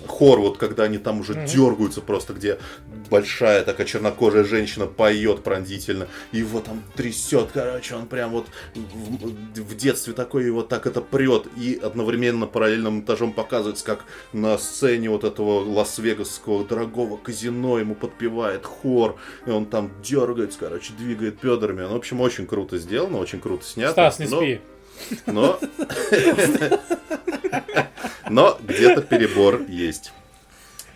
[0.07, 1.47] хор, вот когда они там уже mm-hmm.
[1.47, 2.59] дергаются просто, где
[3.09, 9.75] большая такая чернокожая женщина поет пронзительно, его там трясет, короче, он прям вот в, в
[9.75, 15.23] детстве такой его так это прет, и одновременно параллельным этажом показывается, как на сцене вот
[15.23, 21.81] этого Лас-Вегасского дорогого казино ему подпевает хор, и он там дергается, короче, двигает бедрами.
[21.81, 23.91] Ну, в общем, очень круто сделано, очень круто снято.
[23.91, 24.61] Стас, не спи.
[25.25, 25.59] Но...
[28.29, 30.13] Но где-то перебор есть.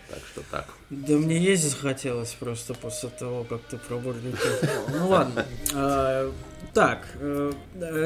[0.08, 0.66] Так что так.
[0.88, 5.44] Да мне ездить хотелось просто после того, как ты про Ну ладно.
[5.74, 6.32] А,
[6.72, 7.52] так, э,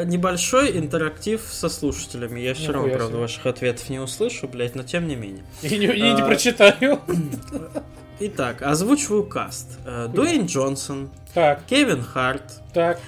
[0.06, 2.40] небольшой интерактив со слушателями.
[2.40, 5.44] Я все равно, правда, ваших ответов не услышу, блядь, но тем не менее.
[5.62, 7.00] И не, а, прочитаю.
[8.18, 9.78] Итак, озвучиваю каст.
[9.86, 11.10] Э, Дуэйн Джонсон.
[11.34, 11.64] Так.
[11.66, 12.62] Кевин Харт.
[12.72, 12.98] Так.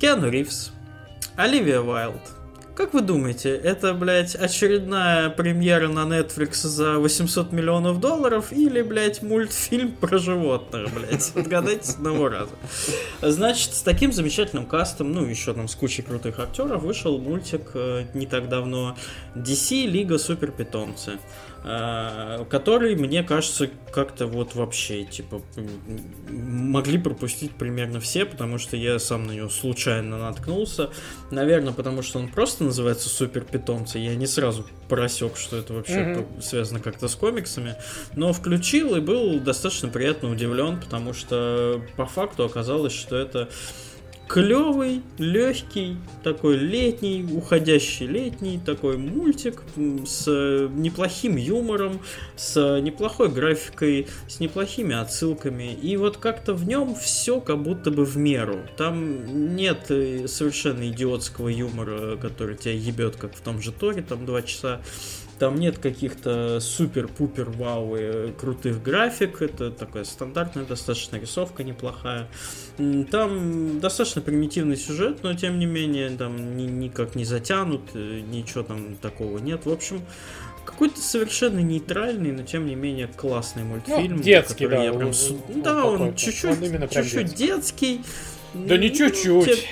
[0.00, 0.72] Киану Ривз.
[1.36, 2.22] Оливия Вайлд.
[2.74, 9.22] Как вы думаете, это, блядь, очередная премьера на Netflix за 800 миллионов долларов или, блядь,
[9.22, 11.32] мультфильм про животных, блядь?
[11.34, 12.52] Отгадайте с одного раза.
[13.20, 18.06] Значит, с таким замечательным кастом, ну, еще там с кучей крутых актеров, вышел мультик э,
[18.14, 18.96] не так давно
[19.34, 21.18] DC Лига Супер Питомцы.
[21.62, 25.42] А, который, мне кажется, как-то вот вообще, типа,
[26.28, 30.90] могли пропустить примерно все, потому что я сам на него случайно наткнулся.
[31.30, 33.98] Наверное, потому что он просто называется Супер Питомцы.
[33.98, 36.42] Я не сразу просек, что это вообще mm-hmm.
[36.42, 37.76] связано как-то с комиксами.
[38.14, 43.50] Но включил и был достаточно приятно удивлен, потому что по факту оказалось, что это
[44.30, 49.64] клевый, легкий, такой летний, уходящий летний такой мультик
[50.06, 50.26] с
[50.72, 52.00] неплохим юмором,
[52.36, 55.72] с неплохой графикой, с неплохими отсылками.
[55.72, 58.58] И вот как-то в нем все как будто бы в меру.
[58.76, 64.26] Там нет э, совершенно идиотского юмора, который тебя ебет, как в том же Торе, там
[64.26, 64.80] два часа.
[65.40, 69.40] Там нет каких-то супер-пупер вау э, крутых график.
[69.40, 72.28] Это такая стандартная достаточно рисовка неплохая.
[73.10, 78.64] Там достаточно примитивный сюжет, но тем не менее там ни, никак не затянут, э, ничего
[78.64, 79.64] там такого нет.
[79.64, 80.02] В общем,
[80.66, 84.16] какой-то совершенно нейтральный, но тем не менее классный мультфильм.
[84.18, 84.84] Ну, детский, да.
[84.84, 85.08] Я прям...
[85.08, 88.02] он, да, он чуть-чуть, чуть-чуть детский.
[88.52, 89.66] Да не чуть-чуть.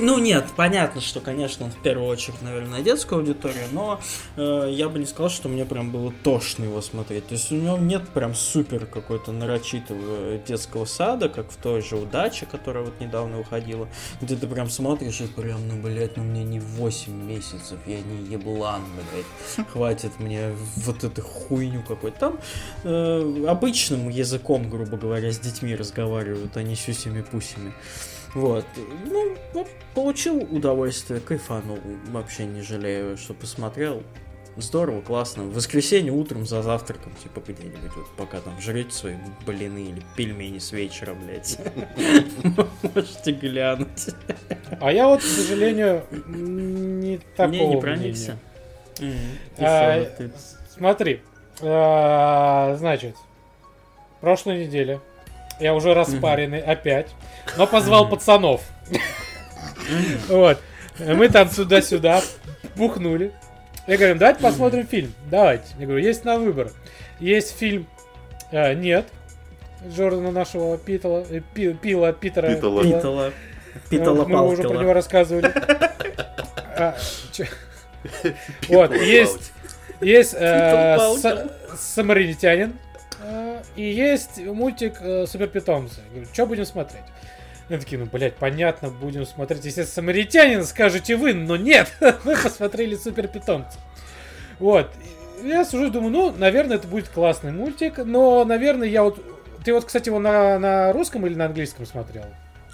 [0.00, 4.00] Ну нет, понятно, что, конечно, он в первую очередь, наверное, на детскую аудиторию, но
[4.36, 7.26] э, я бы не сказал, что мне прям было тошно его смотреть.
[7.26, 11.96] То есть у него нет прям супер какой-то нарочитого детского сада, как в той же
[11.96, 13.88] «Удаче», которая вот недавно выходила,
[14.20, 18.32] где ты прям смотришь и прям, ну, блядь, ну мне не 8 месяцев, я не
[18.32, 22.18] еблан, блядь, хватит мне вот эту хуйню какой-то.
[22.18, 22.38] Там
[22.84, 27.72] э, обычным языком, грубо говоря, с детьми разговаривают, а не сюсями-пусями.
[28.34, 28.64] Вот.
[29.04, 31.78] Ну, вот, получил удовольствие, кайфанул.
[32.10, 34.02] Вообще не жалею, что посмотрел.
[34.56, 35.44] Здорово, классно.
[35.44, 39.14] В воскресенье утром за завтраком, типа где-нибудь, вот пока там жрете свои
[39.46, 41.58] блины или пельмени с вечера, блядь.
[42.94, 44.08] Можете глянуть.
[44.80, 48.38] А я вот, к сожалению, не такого Не, не проникся.
[49.58, 50.04] А,
[50.76, 51.22] Смотри,
[51.60, 53.14] а, значит,
[54.20, 55.00] прошлой неделе
[55.60, 57.08] я уже распаренный опять,
[57.56, 58.62] но позвал пацанов.
[60.28, 60.60] Вот.
[60.98, 62.22] Мы там сюда-сюда
[62.76, 63.32] бухнули.
[63.86, 65.14] Я говорю, давайте посмотрим фильм.
[65.30, 65.64] Давайте.
[65.78, 66.70] Я говорю, есть на выбор.
[67.20, 67.86] Есть фильм
[68.50, 69.06] э, «Нет»
[69.88, 72.54] Джордана нашего Питала, э, Пи- Пила, Питера.
[72.54, 72.82] Питала.
[72.82, 73.32] Питала.
[73.88, 75.52] Питала Мы уже про него рассказывали.
[76.80, 76.96] А?
[78.68, 79.52] Вот, есть
[80.00, 80.96] есть э,
[81.76, 82.74] самаритянин
[83.76, 86.00] и есть мультик э, Супер Питомцы.
[86.10, 87.04] Говорю, что будем смотреть?
[87.68, 89.64] Я такие, ну, блядь, понятно, будем смотреть.
[89.64, 91.92] Если самаритянин, скажете вы, но нет,
[92.24, 93.78] мы посмотрели Супер Питомцы.
[94.58, 94.90] Вот.
[95.42, 99.22] Я сужу, думаю, ну, наверное, это будет классный мультик, но, наверное, я вот...
[99.64, 102.24] Ты вот, кстати, его на, на русском или на английском смотрел?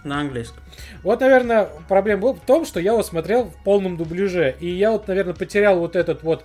[0.05, 0.63] На английском.
[1.03, 4.55] Вот, наверное, проблема была в том, что я его смотрел в полном дубляже.
[4.61, 6.45] И я вот, наверное, потерял вот этот вот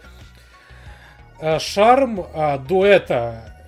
[1.40, 3.59] э, шарм а, дуэта.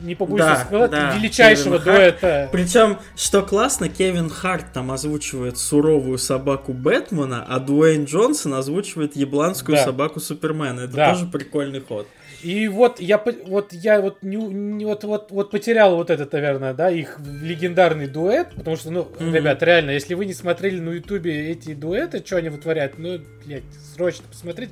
[0.00, 2.20] Не побоюсь Да, сказать, да, величайшего Кевин Харт.
[2.20, 2.48] дуэта.
[2.52, 9.76] Причем, что классно, Кевин Харт там озвучивает суровую собаку Бэтмена, а Дуэйн Джонсон озвучивает ебланскую
[9.76, 9.84] Да.
[9.84, 10.80] собаку Супермена.
[10.80, 11.12] Это Да.
[11.14, 12.06] тоже прикольный ход.
[12.42, 16.74] И вот я, вот я вот, не, не- вот, вот, вот потерял вот этот, наверное,
[16.74, 19.34] да, их легендарный дуэт, потому что, ну, Мгм.
[19.34, 23.62] ребят, реально, если вы не смотрели на ютубе эти дуэты, что они вытворяют, ну, блядь,
[23.94, 24.68] срочно посмотреть.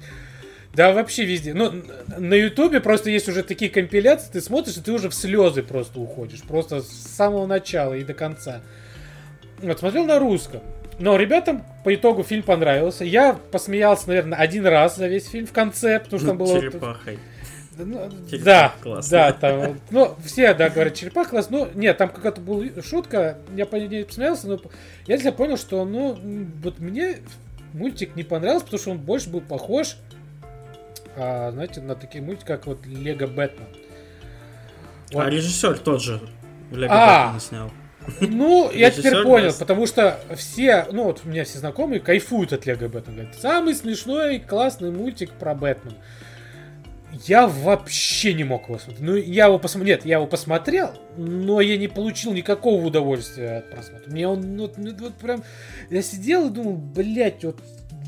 [0.74, 1.54] Да, вообще везде.
[1.54, 1.72] Ну,
[2.18, 6.00] на ютубе просто есть уже такие компиляции, ты смотришь, и ты уже в слезы просто
[6.00, 6.42] уходишь.
[6.42, 8.60] Просто с самого начала и до конца.
[9.58, 10.60] Вот, смотрел на русском.
[10.98, 13.04] Но ребятам по итогу фильм понравился.
[13.04, 16.60] Я посмеялся, наверное, один раз за весь фильм в конце, потому что там было...
[16.60, 17.18] Черепахой.
[17.76, 19.10] ну, Черепах Да, классно.
[19.10, 23.66] да, там, ну, все, да, говорят, черепах класс, ну, нет, там какая-то была шутка, я
[23.66, 24.60] по ней посмеялся, но
[25.06, 26.16] я для себя понял, что, ну,
[26.62, 27.18] вот мне
[27.72, 29.96] мультик не понравился, потому что он больше был похож,
[31.16, 33.66] а, знаете, на такие мультики, как вот Лего Бэтмен.
[35.12, 35.26] Вот.
[35.26, 36.20] А режиссер тот же.
[36.70, 37.32] Лего А.
[37.32, 37.70] Бэтмена снял.
[38.20, 42.66] Ну, я теперь понял, потому что все, ну вот у меня все знакомые кайфуют от
[42.66, 43.16] Лего Бэтмен.
[43.16, 45.94] Говорят, самый смешной, классный мультик про Бэтмен.
[47.26, 49.00] Я вообще не мог его смотреть.
[49.00, 49.96] Ну, я его посмотрел.
[49.96, 54.10] Нет, я его посмотрел, но я не получил никакого удовольствия от просмотра.
[54.10, 55.44] Мне он, ну, ну, вот прям...
[55.90, 57.60] Я сидел и думал, блядь, вот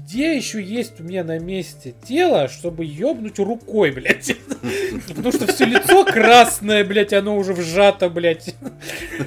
[0.07, 4.37] где еще есть у меня на месте тело, чтобы ёбнуть рукой, блядь?
[5.09, 8.55] Потому что все лицо красное, блядь, оно уже вжато, блядь.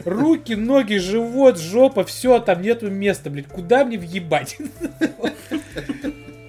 [0.06, 3.47] Руки, ноги, живот, жопа, все, там нету места, блядь.
[3.47, 4.57] Куда мне въебать?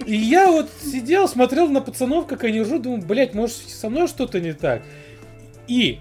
[0.05, 4.07] И я вот сидел, смотрел на пацанов, как они ржут, думаю, блядь, может со мной
[4.07, 4.81] что-то не так.
[5.67, 5.99] И,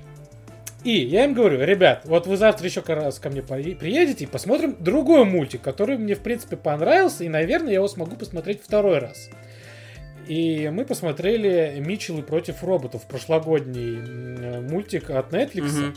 [0.83, 4.27] и я им говорю, ребят, вот вы завтра еще раз ко мне при- приедете и
[4.27, 8.99] посмотрим другой мультик, который мне, в принципе, понравился, и, наверное, я его смогу посмотреть второй
[8.99, 9.29] раз.
[10.27, 15.63] И мы посмотрели Митчеллы против роботов, прошлогодний мультик от Netflix.
[15.63, 15.95] Мгм.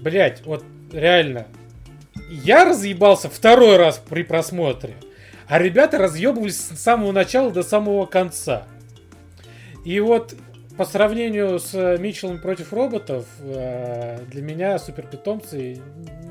[0.00, 1.46] Блять, вот реально.
[2.30, 4.94] Я разъебался второй раз при просмотре,
[5.46, 8.64] а ребята разъебывались с самого начала до самого конца.
[9.84, 10.34] И вот
[10.78, 15.80] по сравнению с Митчеллом против роботов, э, для меня суперпитомцы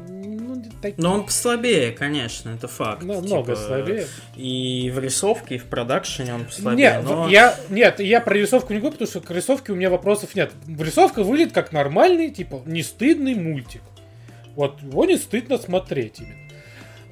[0.09, 1.03] ну, такие.
[1.03, 3.03] Но он послабее, конечно, это факт.
[3.03, 4.07] Намного Типа, слабее.
[4.37, 6.77] И в рисовке, и в продакшене он послабее.
[6.77, 7.27] Нет, но...
[7.27, 10.53] я, нет, я про рисовку не говорю, потому что к рисовке у меня вопросов нет.
[10.79, 13.81] Рисовка выглядит как нормальный, типа, не стыдный мультик.
[14.55, 16.47] Вот его не стыдно смотреть именно.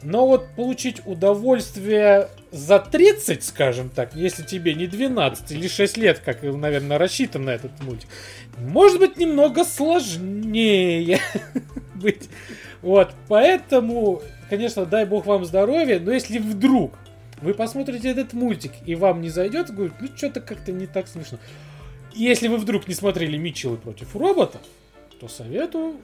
[0.04, 6.20] Но вот получить удовольствие за 30, скажем так, если тебе не 12 или 6 лет,
[6.20, 8.08] как, наверное, рассчитан на этот мультик,
[8.58, 11.20] может быть немного сложнее
[11.96, 12.30] быть.
[12.82, 16.94] Вот, поэтому, конечно, дай бог вам здоровья, но если вдруг
[17.42, 21.38] вы посмотрите этот мультик и вам не зайдет, говорит, ну что-то как-то не так смешно.
[22.14, 24.62] Если вы вдруг не смотрели Митчеллы против роботов,
[25.20, 25.98] то советую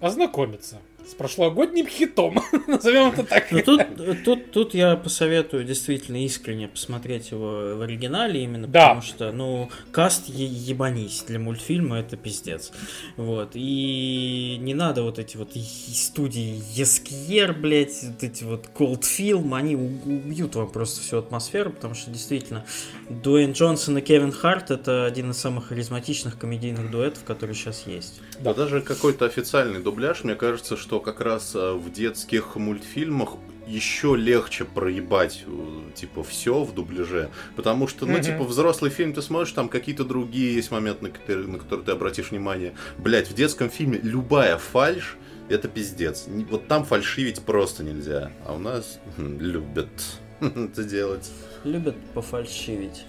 [0.00, 0.78] ознакомиться.
[1.06, 2.38] С прошлогодним хитом.
[2.66, 3.50] Назовем это так.
[3.52, 3.82] Ну, тут,
[4.24, 8.80] тут, тут я посоветую действительно искренне посмотреть его в оригинале именно, Да.
[8.88, 12.72] потому что, ну, каст е- ебанись для мультфильма это пиздец.
[13.16, 13.50] Вот.
[13.54, 19.76] И не надо вот эти вот студии Ескьер, блядь, вот эти вот Cold Film, они
[19.76, 22.64] убьют вам просто всю атмосферу, потому что действительно
[23.10, 28.20] Дуэйн Джонсон и Кевин Харт это один из самых харизматичных комедийных дуэтов, которые сейчас есть.
[28.44, 33.30] Да даже какой-то официальный дубляж, мне кажется, что как раз э, в детских мультфильмах
[33.66, 37.30] еще легче проебать, э, типа, все в дубляже.
[37.56, 38.22] Потому что, ну, Мгм.
[38.22, 41.92] типа, взрослый фильм ты смотришь, там какие-то другие есть моменты, на которые, на которые ты
[41.92, 42.74] обратишь внимание.
[42.98, 45.16] Блять, в детском фильме любая фальш
[45.48, 46.26] это пиздец.
[46.50, 48.30] Вот там фальшивить просто нельзя.
[48.46, 49.88] А у нас хм, любят
[50.40, 51.30] это делать.
[51.64, 53.04] Любят пофальшивить.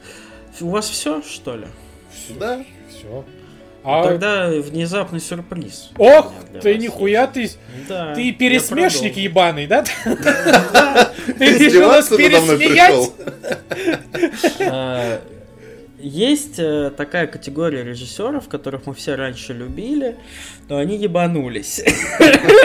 [0.62, 1.68] У вас все, что ли?
[2.40, 2.64] Да.
[2.90, 3.26] Все.
[3.86, 4.04] Ну, А...
[4.04, 5.92] Тогда внезапный сюрприз.
[6.00, 7.52] Ох, ты вас нихуя, ты.
[7.88, 9.84] Да, ты пересмешник ебаный, да?
[11.38, 13.12] Ты решил нас пересмеять?
[14.62, 15.22] А,
[16.00, 20.16] Есть э, такая категория режиссеров, которых мы все раньше любили,
[20.68, 21.84] но они ебанулись.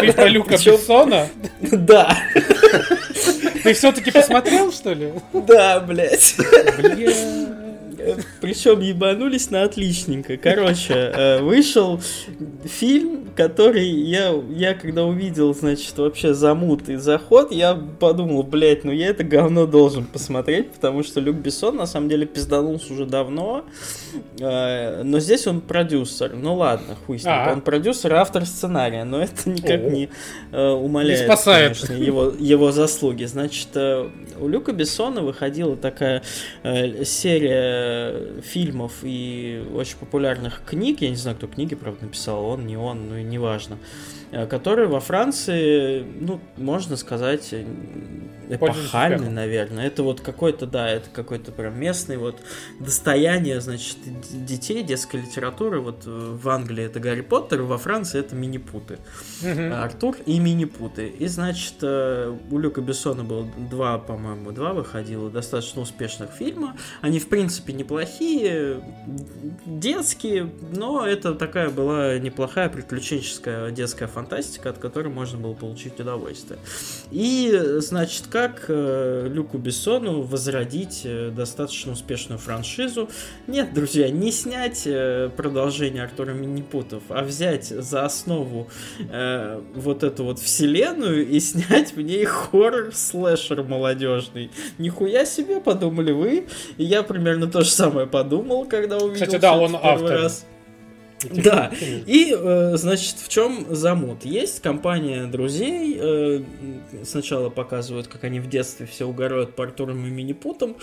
[0.01, 1.29] Ты про Люка Бессона?
[1.61, 2.17] Да,
[3.63, 5.13] Ты все-таки посмотрел, что ли?
[5.35, 6.35] да, блядь.
[6.79, 7.60] Бля.
[8.41, 10.37] Причем ебанулись на отличненько.
[10.37, 12.01] Короче, э, вышел
[12.65, 18.93] фильм, который я, я когда увидел, значит, вообще замут и заход, я подумал, блядь, ну
[18.93, 23.65] я это говно должен посмотреть, потому что Люк Бессон на самом деле пизданулся уже давно,
[24.41, 26.35] Э, но здесь он продюсер.
[26.35, 27.33] Ну ладно, хуй с ним.
[27.35, 27.53] А.
[27.53, 29.91] Он продюсер автор сценария, но это никак О.
[29.91, 30.09] не
[30.53, 31.79] э, умаляет, Не спасает.
[31.79, 33.25] конечно, его, его заслуги.
[33.25, 34.09] Значит, э,
[34.41, 36.23] у Люка Бессона выходила такая
[37.91, 42.77] э, фильмов и очень популярных книг, я не знаю, кто книги, правда, написал, он, не
[42.77, 43.79] он, ну и неважно,
[44.31, 47.65] э, которые во Франции, ну, можно сказать, э,
[48.59, 49.35] Пользуются эпохальны, успехом.
[49.35, 49.87] наверное.
[49.87, 52.41] Это вот какой-то, да, это какой-то прям местный вот
[52.81, 53.97] достояние, значит,
[54.33, 55.81] детей, детской литературы.
[55.81, 58.99] Вот в Англии это Гарри Поттер, во Франции это Мини-Путы.
[59.43, 59.73] Мгм.
[59.73, 61.07] Артур и Мини-Путы.
[61.07, 66.77] И, значит, у Люка Бессона было два, по-моему, два выходило достаточно успешных фильма.
[67.03, 68.81] Они, в принципе, неплохие,
[69.67, 76.59] детские, но это такая была неплохая приключенческая детская фантастика, от которой можно было получить удовольствие.
[77.11, 83.09] И, значит, как э, Люку Бессону возродить э, достаточно успешную франшизу?
[83.47, 88.69] Нет, друзья, не снять э, продолжение Артура Минипутов, а взять за основу
[89.11, 94.51] э, вот эту вот вселенную и снять в ней хоррор-слэшер молодежный.
[94.79, 96.47] Нихуя себе, подумали вы.
[96.77, 100.11] Я примерно то же самое подумал, когда увидел Кстати, да, он автор.
[100.23, 100.47] раз.
[101.29, 101.73] Да.
[102.07, 104.25] И, э, значит, в чем замут?
[104.25, 106.43] Есть компания друзей, э,
[107.05, 110.77] сначала показывают, как они в детстве все угорают по Артурам и Минипутам,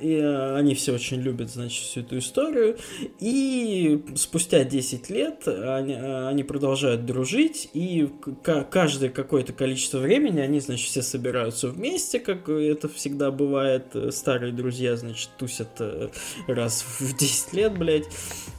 [0.00, 2.76] и э, они все очень любят, значит, всю эту историю,
[3.20, 8.08] и спустя 10 лет они, они продолжают дружить, и
[8.70, 14.96] каждое какое-то количество времени они, значит, все собираются вместе, как это всегда бывает, старые друзья,
[14.96, 15.80] значит, тусят
[16.48, 18.06] раз в 10 лет, блядь,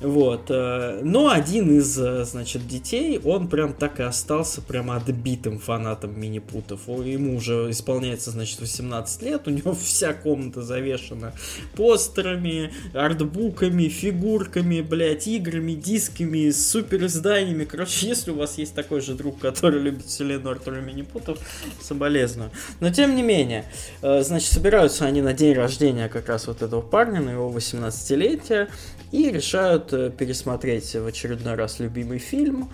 [0.02, 0.45] вот.
[0.49, 6.19] э, Но один из, э, значит, детей, он прям так и остался прям отбитым фанатом
[6.22, 6.88] мини-путов.
[6.88, 11.34] Ему уже исполняется, значит, 18 лет, у него вся комната завешена
[11.76, 17.64] постерами, артбуками, фигурками, блядь, играми, дисками, супер изданиями.
[17.64, 21.39] Короче, если у вас есть такой же друг, который любит вселенную Артура Минипутов,
[21.81, 22.52] соболезную.
[22.81, 23.65] Но тем не менее,
[24.03, 28.68] э, значит, собираются они на день рождения как раз вот этого парня, на его 18-летие,
[29.16, 32.70] и решают э, пересмотреть в очередной раз любимый фильм.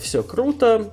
[0.00, 0.90] Все круто.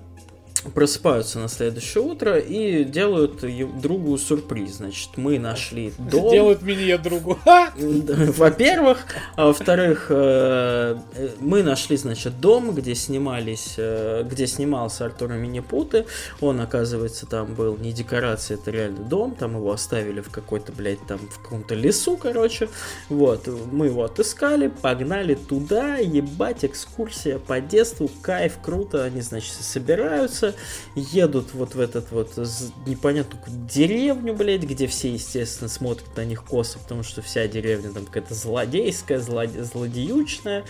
[0.73, 3.43] Просыпаются на следующее утро и делают
[3.81, 4.77] другу сюрприз.
[4.77, 6.31] Значит, мы нашли дом.
[6.31, 7.37] Делают меня другу.
[7.75, 15.33] Во-первых, а во-вторых, э, э, мы нашли, значит, дом, где снимались, э, где снимался Артур
[15.33, 16.05] Минипуты.
[16.39, 19.35] Он, оказывается, там был не декорация, это реально дом.
[19.35, 22.69] Там его оставили в какой-то, блядь, там в каком-то лесу, короче.
[23.09, 29.03] Вот, мы его отыскали, погнали туда, ебать, экскурсия по детству, кайф, круто.
[29.03, 30.52] Они, значит, собираются,
[30.95, 32.37] едут вот в этот вот
[32.85, 38.05] непонятную деревню, блядь, где все, естественно, смотрят на них косо, потому что вся деревня там
[38.05, 40.65] какая-то злодейская, злоде- злодеючная.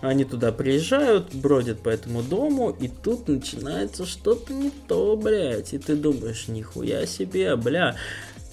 [0.00, 5.74] Они туда приезжают, бродят по этому дому, и тут начинается что-то не то, блядь.
[5.74, 7.96] И ты думаешь, нихуя себе, бля.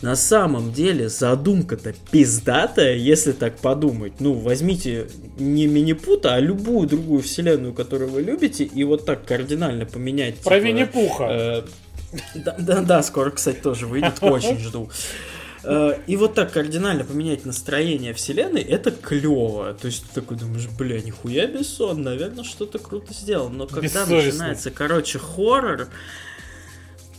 [0.02, 4.14] На самом деле задумка-то пиздатая, если так подумать.
[4.20, 5.08] Ну, возьмите
[5.38, 10.36] не Минипута, а любую другую вселенную, которую вы любите, и вот так кардинально поменять.
[10.40, 11.24] Про типа, Винни-Пуха.
[11.30, 11.62] э,
[12.36, 14.90] да, да, да, скоро, кстати, тоже выйдет, очень жду.
[15.64, 19.74] Э, И вот так кардинально поменять настроение вселенной, это клево.
[19.74, 23.50] То есть ты такой думаешь, бля, нихуя Бессон, наверное, что-то круто сделал.
[23.50, 25.88] Но когда начинается, короче, хоррор,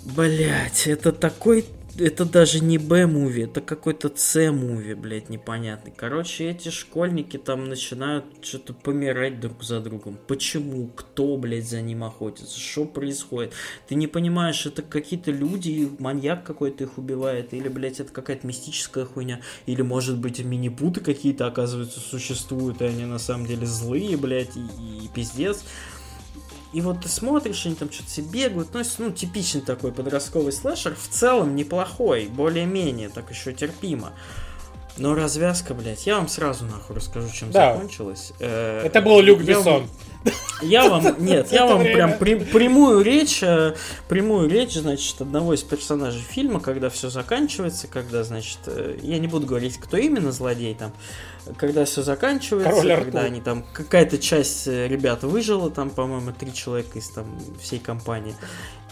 [0.05, 1.65] блять, это такой...
[1.99, 5.95] Это даже не Б-муви, это какой-то С-муви, блядь, непонятный.
[5.97, 10.19] Короче, эти школьники там начинают что-то помирать друг за другом.
[10.27, 10.89] Почему?
[10.89, 12.61] Кто, блядь, за ним охотится?
[12.61, 13.55] Что происходит?
[13.89, 19.07] Ты не понимаешь, это какие-то люди, маньяк какой-то их убивает, или, блядь, это какая-то мистическая
[19.07, 24.55] хуйня, или, может быть, мини-путы какие-то, оказывается, существуют, и они на самом деле злые, блядь,
[24.55, 25.65] и, и пиздец.
[26.77, 28.75] И вот ты смотришь, они там что-то себе бегают.
[28.75, 30.95] Ну, ну, типичный такой подростковый слэшер.
[30.95, 34.13] В целом неплохой, более-менее, так еще терпимо.
[34.99, 37.73] Но развязка, блядь, я вам сразу нахуй расскажу, чем Да.
[37.73, 38.35] закончилась.
[38.41, 39.85] Э, Это был Люк Бессон.
[39.85, 39.89] я
[40.89, 43.75] вам, нет, я вам прям прямую речь, э,
[44.09, 49.29] прямую речь, значит, одного из персонажей фильма, когда все заканчивается, когда, значит, э, я не
[49.29, 50.93] буду говорить, кто именно злодей там,
[51.57, 56.99] когда все заканчивается, когда они там, какая-то часть э, ребят выжила, там, по-моему, три человека
[56.99, 57.27] из там
[57.61, 58.35] всей компании.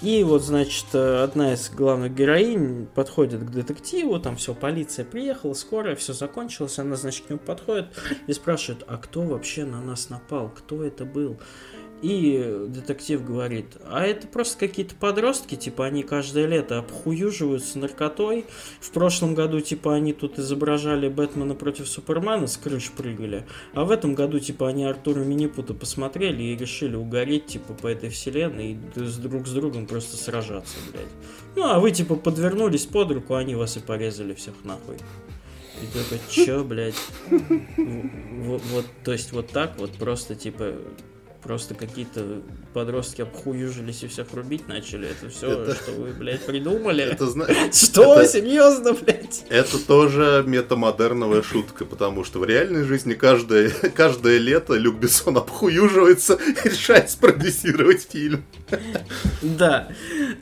[0.04, 5.54] И вот, значит, э, одна из главных героинь подходит к детективу, там все, полиция приехала,
[5.54, 7.86] скорая, все закончилось, она, значит, к нему подходит
[8.26, 11.38] и спрашивает, а кто вообще на нас напал, кто это был?
[12.04, 18.44] И детектив говорит, а это просто какие-то подростки, типа они каждое лето обхуюживаются наркотой.
[18.78, 23.46] В прошлом году, типа, они тут изображали Бэтмена против Супермена, с крыш прыгали.
[23.72, 28.10] А в этом году, типа, они Артура Минипута посмотрели и решили угореть, типа, по этой
[28.10, 31.06] вселенной и с друг с другом просто сражаться, блядь.
[31.56, 34.96] Ну, а вы, типа, подвернулись под руку, а они вас и порезали всех нахуй.
[35.80, 37.00] И ты такой, чё, блядь?
[37.30, 40.74] Вот, то есть вот так вот просто, типа,
[41.44, 42.40] просто какие-то
[42.72, 45.08] подростки обхуюжились и всех рубить начали.
[45.08, 47.04] Это все, Это- что вы, блядь, придумали?
[47.04, 48.20] Это, знаешь, Что?
[48.20, 49.44] это- Серьезно, блядь?
[49.50, 56.34] Это тоже метамодерновая шутка, потому что в реальной жизни каждое, каждое лето Люк Бессон обхуюживается
[56.64, 58.44] и решает спродюсировать фильм.
[59.42, 59.88] Да.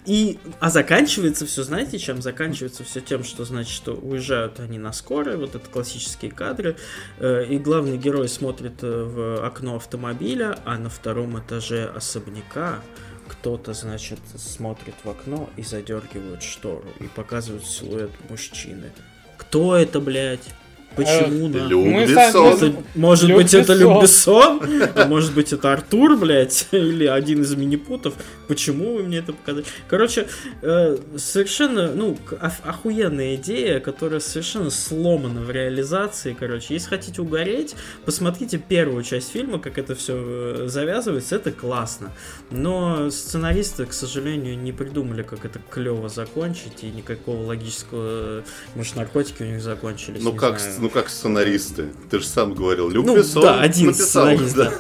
[0.06, 2.22] И, а заканчивается все, знаете, чем?
[2.22, 6.76] Заканчивается все тем, что, значит, что уезжают они на скорой, вот это классические кадры,
[7.18, 12.81] э, и главный герой смотрит э, в окно автомобиля, а на втором этаже особняка
[13.28, 18.93] кто-то, значит, смотрит в окно и задергивают штору, и показывают силуэт мужчины.
[19.39, 20.48] Кто это, блядь?
[20.97, 21.48] Почему?
[21.48, 21.86] Люк
[22.32, 23.73] сами- Это, может Люк быть, это.
[23.82, 24.60] Люк Бессон,
[24.94, 28.14] а может быть, это Артур, блядь, или один из минипутов.
[28.48, 29.64] Почему вы мне это показали?
[29.89, 30.28] Короче,
[30.62, 32.19] э, совершенно, ну,
[32.64, 36.74] охуенная идея, которая совершенно сломана в реализации, короче.
[36.74, 37.74] Если хотите угореть,
[38.05, 42.10] посмотрите первую часть фильма, как это все завязывается, это классно.
[42.51, 48.43] Но сценаристы, к сожалению, не придумали, как это клево закончить, и никакого логического...
[48.74, 50.74] Может, наркотики у них закончились, Ну как, знаю.
[50.82, 51.88] Ну как сценаристы?
[52.10, 54.26] Ты же сам говорил, Люк Ну, Бессон да, один написал.
[54.26, 54.72] сценарист, да.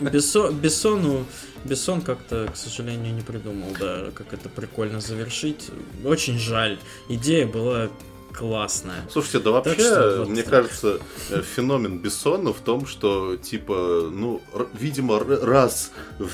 [0.00, 0.10] да.
[0.10, 1.24] Бессо- Бессону,
[1.64, 5.70] Бессон как-то, к сожалению, не придумал, да, как это прикольно завершить.
[6.04, 6.78] Очень жаль.
[7.08, 7.88] Идея была
[8.32, 9.02] классная.
[9.10, 10.50] Слушайте, да вообще, Так что вот мне так.
[10.50, 10.98] кажется,
[11.30, 14.42] э, феномен Бессона в том, что, типа, ну,
[14.78, 16.30] видимо, раз в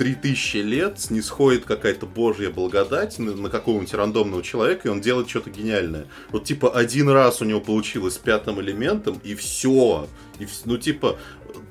[0.00, 5.50] 3000 лет снисходит какая-то божья благодать на, на какого-нибудь рандомного человека, и он делает что-то
[5.50, 6.06] гениальное.
[6.30, 10.08] Вот, типа, один раз у него получилось с пятым элементом, и все.
[10.38, 11.18] И, ну, типа,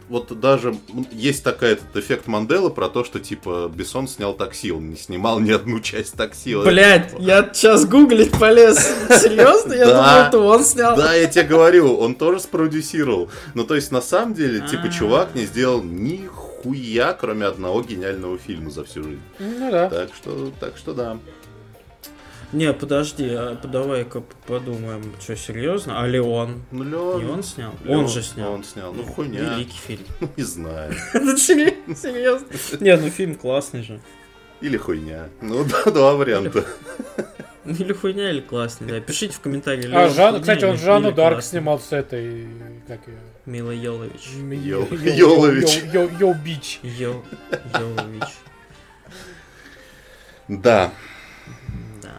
[0.10, 0.76] вот даже
[1.12, 5.40] есть такой этот эффект Манделы про то, что, типа, Бессон снял такси, он не снимал
[5.40, 6.56] ни одну часть такси.
[6.56, 8.78] Блять, я сейчас гуглить полез.
[9.10, 9.74] Серьезно?
[9.74, 10.96] Я думал, это он снял.
[10.96, 13.32] Да, я тебе говорю, он тоже спродюсировал.
[13.56, 14.90] Ну, то есть, на самом деле, типа, А.
[14.92, 16.30] чувак не сделал ни
[16.64, 19.22] хуя, кроме одного гениального фильма за всю жизнь.
[19.40, 19.90] Ну да.
[19.90, 21.18] Так что, так что да.
[22.52, 26.02] Не, подожди, а давай-ка подумаем, что серьезно?
[26.02, 26.64] А Леон?
[26.72, 27.23] Ну, Леон...
[27.23, 27.73] Не он снял?
[27.84, 28.53] Леон- Он же снял.
[28.53, 28.91] Он снял.
[28.91, 29.53] Ну, хуйня.
[29.53, 30.03] Великий фильм.
[30.36, 30.94] Не знаю.
[31.14, 32.48] Это серьезно?
[32.80, 33.99] Не, ну фильм классный же.
[34.61, 35.30] Или хуйня.
[35.41, 36.65] Ну, да, два варианта.
[37.65, 38.99] Или хуйня, или классный, да.
[38.99, 39.88] Пишите в комментарии.
[39.94, 42.48] А Жан, кстати, он Жанну Дарк снимал с этой,
[42.88, 43.19] как ее?
[43.50, 44.30] Мила Йолович.
[44.38, 45.82] Йо- Йо- Йолович.
[45.84, 46.80] Йо- Йо- Йо Бич.
[46.84, 47.24] Йо,
[47.80, 48.30] Йолович.
[50.48, 50.92] Да.
[52.02, 52.14] Да.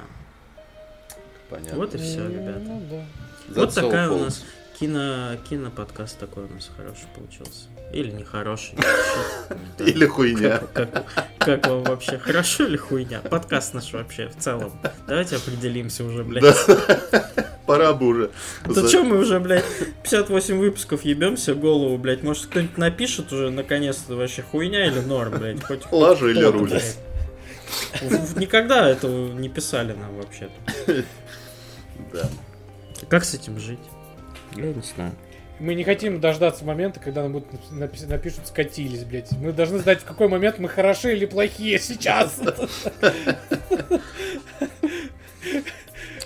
[1.48, 1.78] Понятно.
[1.78, 2.60] Вот и все, ребята.
[2.64, 2.96] Ну да.
[2.96, 4.44] That's Вот такая у нас
[4.80, 7.68] Кино, киноподкаст такой у нас хороший получился.
[7.92, 8.78] Или нехороший.
[9.78, 10.60] Или хуйня.
[11.38, 13.20] Как, вам вообще, хорошо или хуйня?
[13.20, 14.72] Подкаст наш вообще в целом.
[15.08, 16.44] Давайте определимся уже, блядь.
[17.66, 18.30] Пора бы уже.
[18.66, 19.64] Да чё мы уже, блядь,
[20.02, 22.22] 58 выпусков ебемся голову, блядь.
[22.22, 25.62] Может кто-нибудь напишет уже наконец-то вообще хуйня или норм, блядь.
[25.64, 26.70] Хоть, Лажа или руль?
[28.00, 31.04] в- Никогда этого не писали нам вообще-то.
[32.12, 32.28] Да.
[33.08, 33.78] Как с этим жить?
[34.56, 35.12] Я не знаю.
[35.60, 39.30] Мы не хотим дождаться момента, когда нам будут напис- напишут «скатились», блядь.
[39.32, 42.40] Мы должны знать, в какой момент мы хороши или плохие сейчас.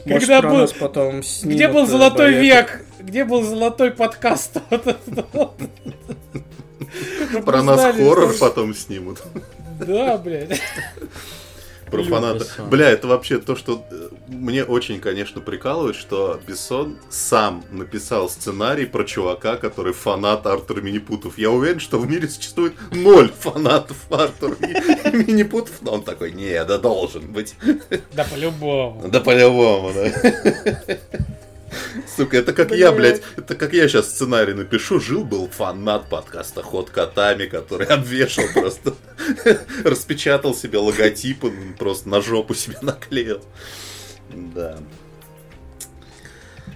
[0.07, 2.43] Может, Когда про был- нас потом снимут, Где был э, золотой боек.
[2.43, 2.85] век?
[3.01, 4.59] Где был золотой подкаст?
[7.45, 9.21] Про нас хоррор потом снимут.
[9.81, 10.61] Да, блядь.
[11.91, 12.39] Про Люк фаната.
[12.45, 12.69] Бессон.
[12.71, 18.87] Бля, это вообще то, что э, мне очень, конечно, прикалывает, что Бессон сам написал сценарий
[18.87, 21.39] про чувака, который фанат Артура Минипутов.
[21.39, 26.65] Я уверен, что в мире существует ноль фанатов Артура Ми- Минипутов, но он такой, не,
[26.65, 27.55] да должен быть.
[28.13, 29.09] Да по-любому.
[29.09, 30.11] Да по-любому, да.
[32.17, 35.01] Сука, это как я, блядь, это как я сейчас сценарий напишу.
[35.01, 38.95] Жил-был фанат подкаста Ход котами, который обвешал просто,
[39.85, 43.43] распечатал себе логотип, он просто на жопу себе наклеил.
[44.31, 44.79] Да.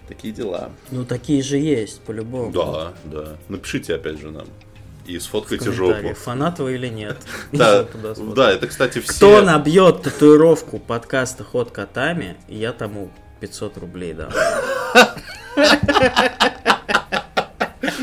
[0.08, 0.70] Такие дела.
[0.90, 2.50] Ну, такие же есть, по-любому.
[2.50, 3.36] Да, да.
[3.48, 4.46] Напишите опять же нам.
[5.06, 6.14] И сфоткайте жопу.
[6.14, 7.16] Фанат вы или нет?
[7.52, 7.86] Да,
[8.34, 9.12] да, это, кстати, все...
[9.12, 14.30] Кто набьет татуировку подкаста Ход котами, я тому 500 рублей дам.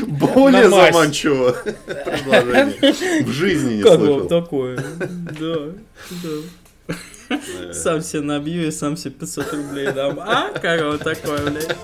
[0.06, 3.22] Более заманчиво предложение.
[3.24, 4.28] В жизни не Как вам слышал.
[4.28, 4.76] такое?
[4.78, 5.56] Да,
[6.10, 6.94] да.
[7.28, 10.18] Э, Сам себе набью и сам себе 500 рублей дам.
[10.20, 10.50] А?
[10.52, 11.76] Как вам такое, блядь?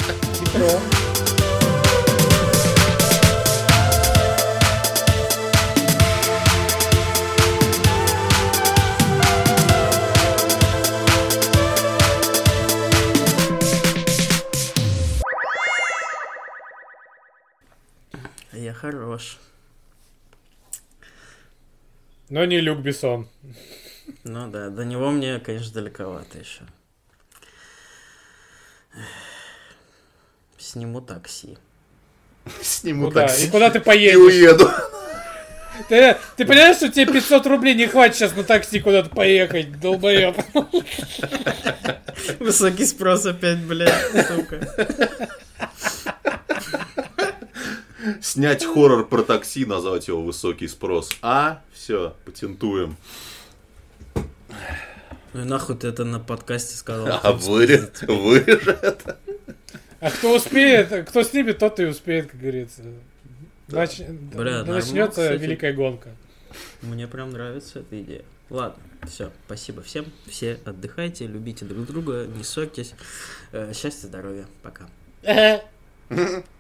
[18.73, 19.39] Я хорош.
[22.31, 23.29] Но не Люк Бессон.
[24.25, 26.63] Ну да, до него мне, конечно, далековато еще.
[30.57, 31.59] Сниму такси.
[32.63, 33.27] Сниму Куда?
[33.27, 34.17] такси И куда ты и поедешь?
[34.17, 34.71] уеду.
[35.91, 40.35] Ты, ты понимаешь, что тебе 500 рублей не хватит сейчас на такси куда-то поехать, долбоеб?
[42.41, 44.67] Высокий спрос опять, блядь, сука.
[48.21, 51.11] Снять хоррор про такси, назвать его высокий спрос.
[51.23, 52.97] А, все, патентуем.
[55.35, 57.21] Ну и нахуй ты это на подкасте сказал.
[57.23, 59.19] А вырежь это.
[60.01, 62.83] А кто успеет, кто снимет, тот и успеет, как говорится.
[63.69, 64.01] Нач...
[64.01, 65.41] Бля, нормально, Начнется кстати.
[65.41, 66.11] великая гонка.
[66.83, 68.25] Мне прям нравится эта идея.
[68.51, 70.05] Ладно, все, спасибо всем.
[70.27, 72.95] Все отдыхайте, любите друг друга, не ссорьтесь.
[73.53, 74.89] Э, Счастья, здоровья, пока.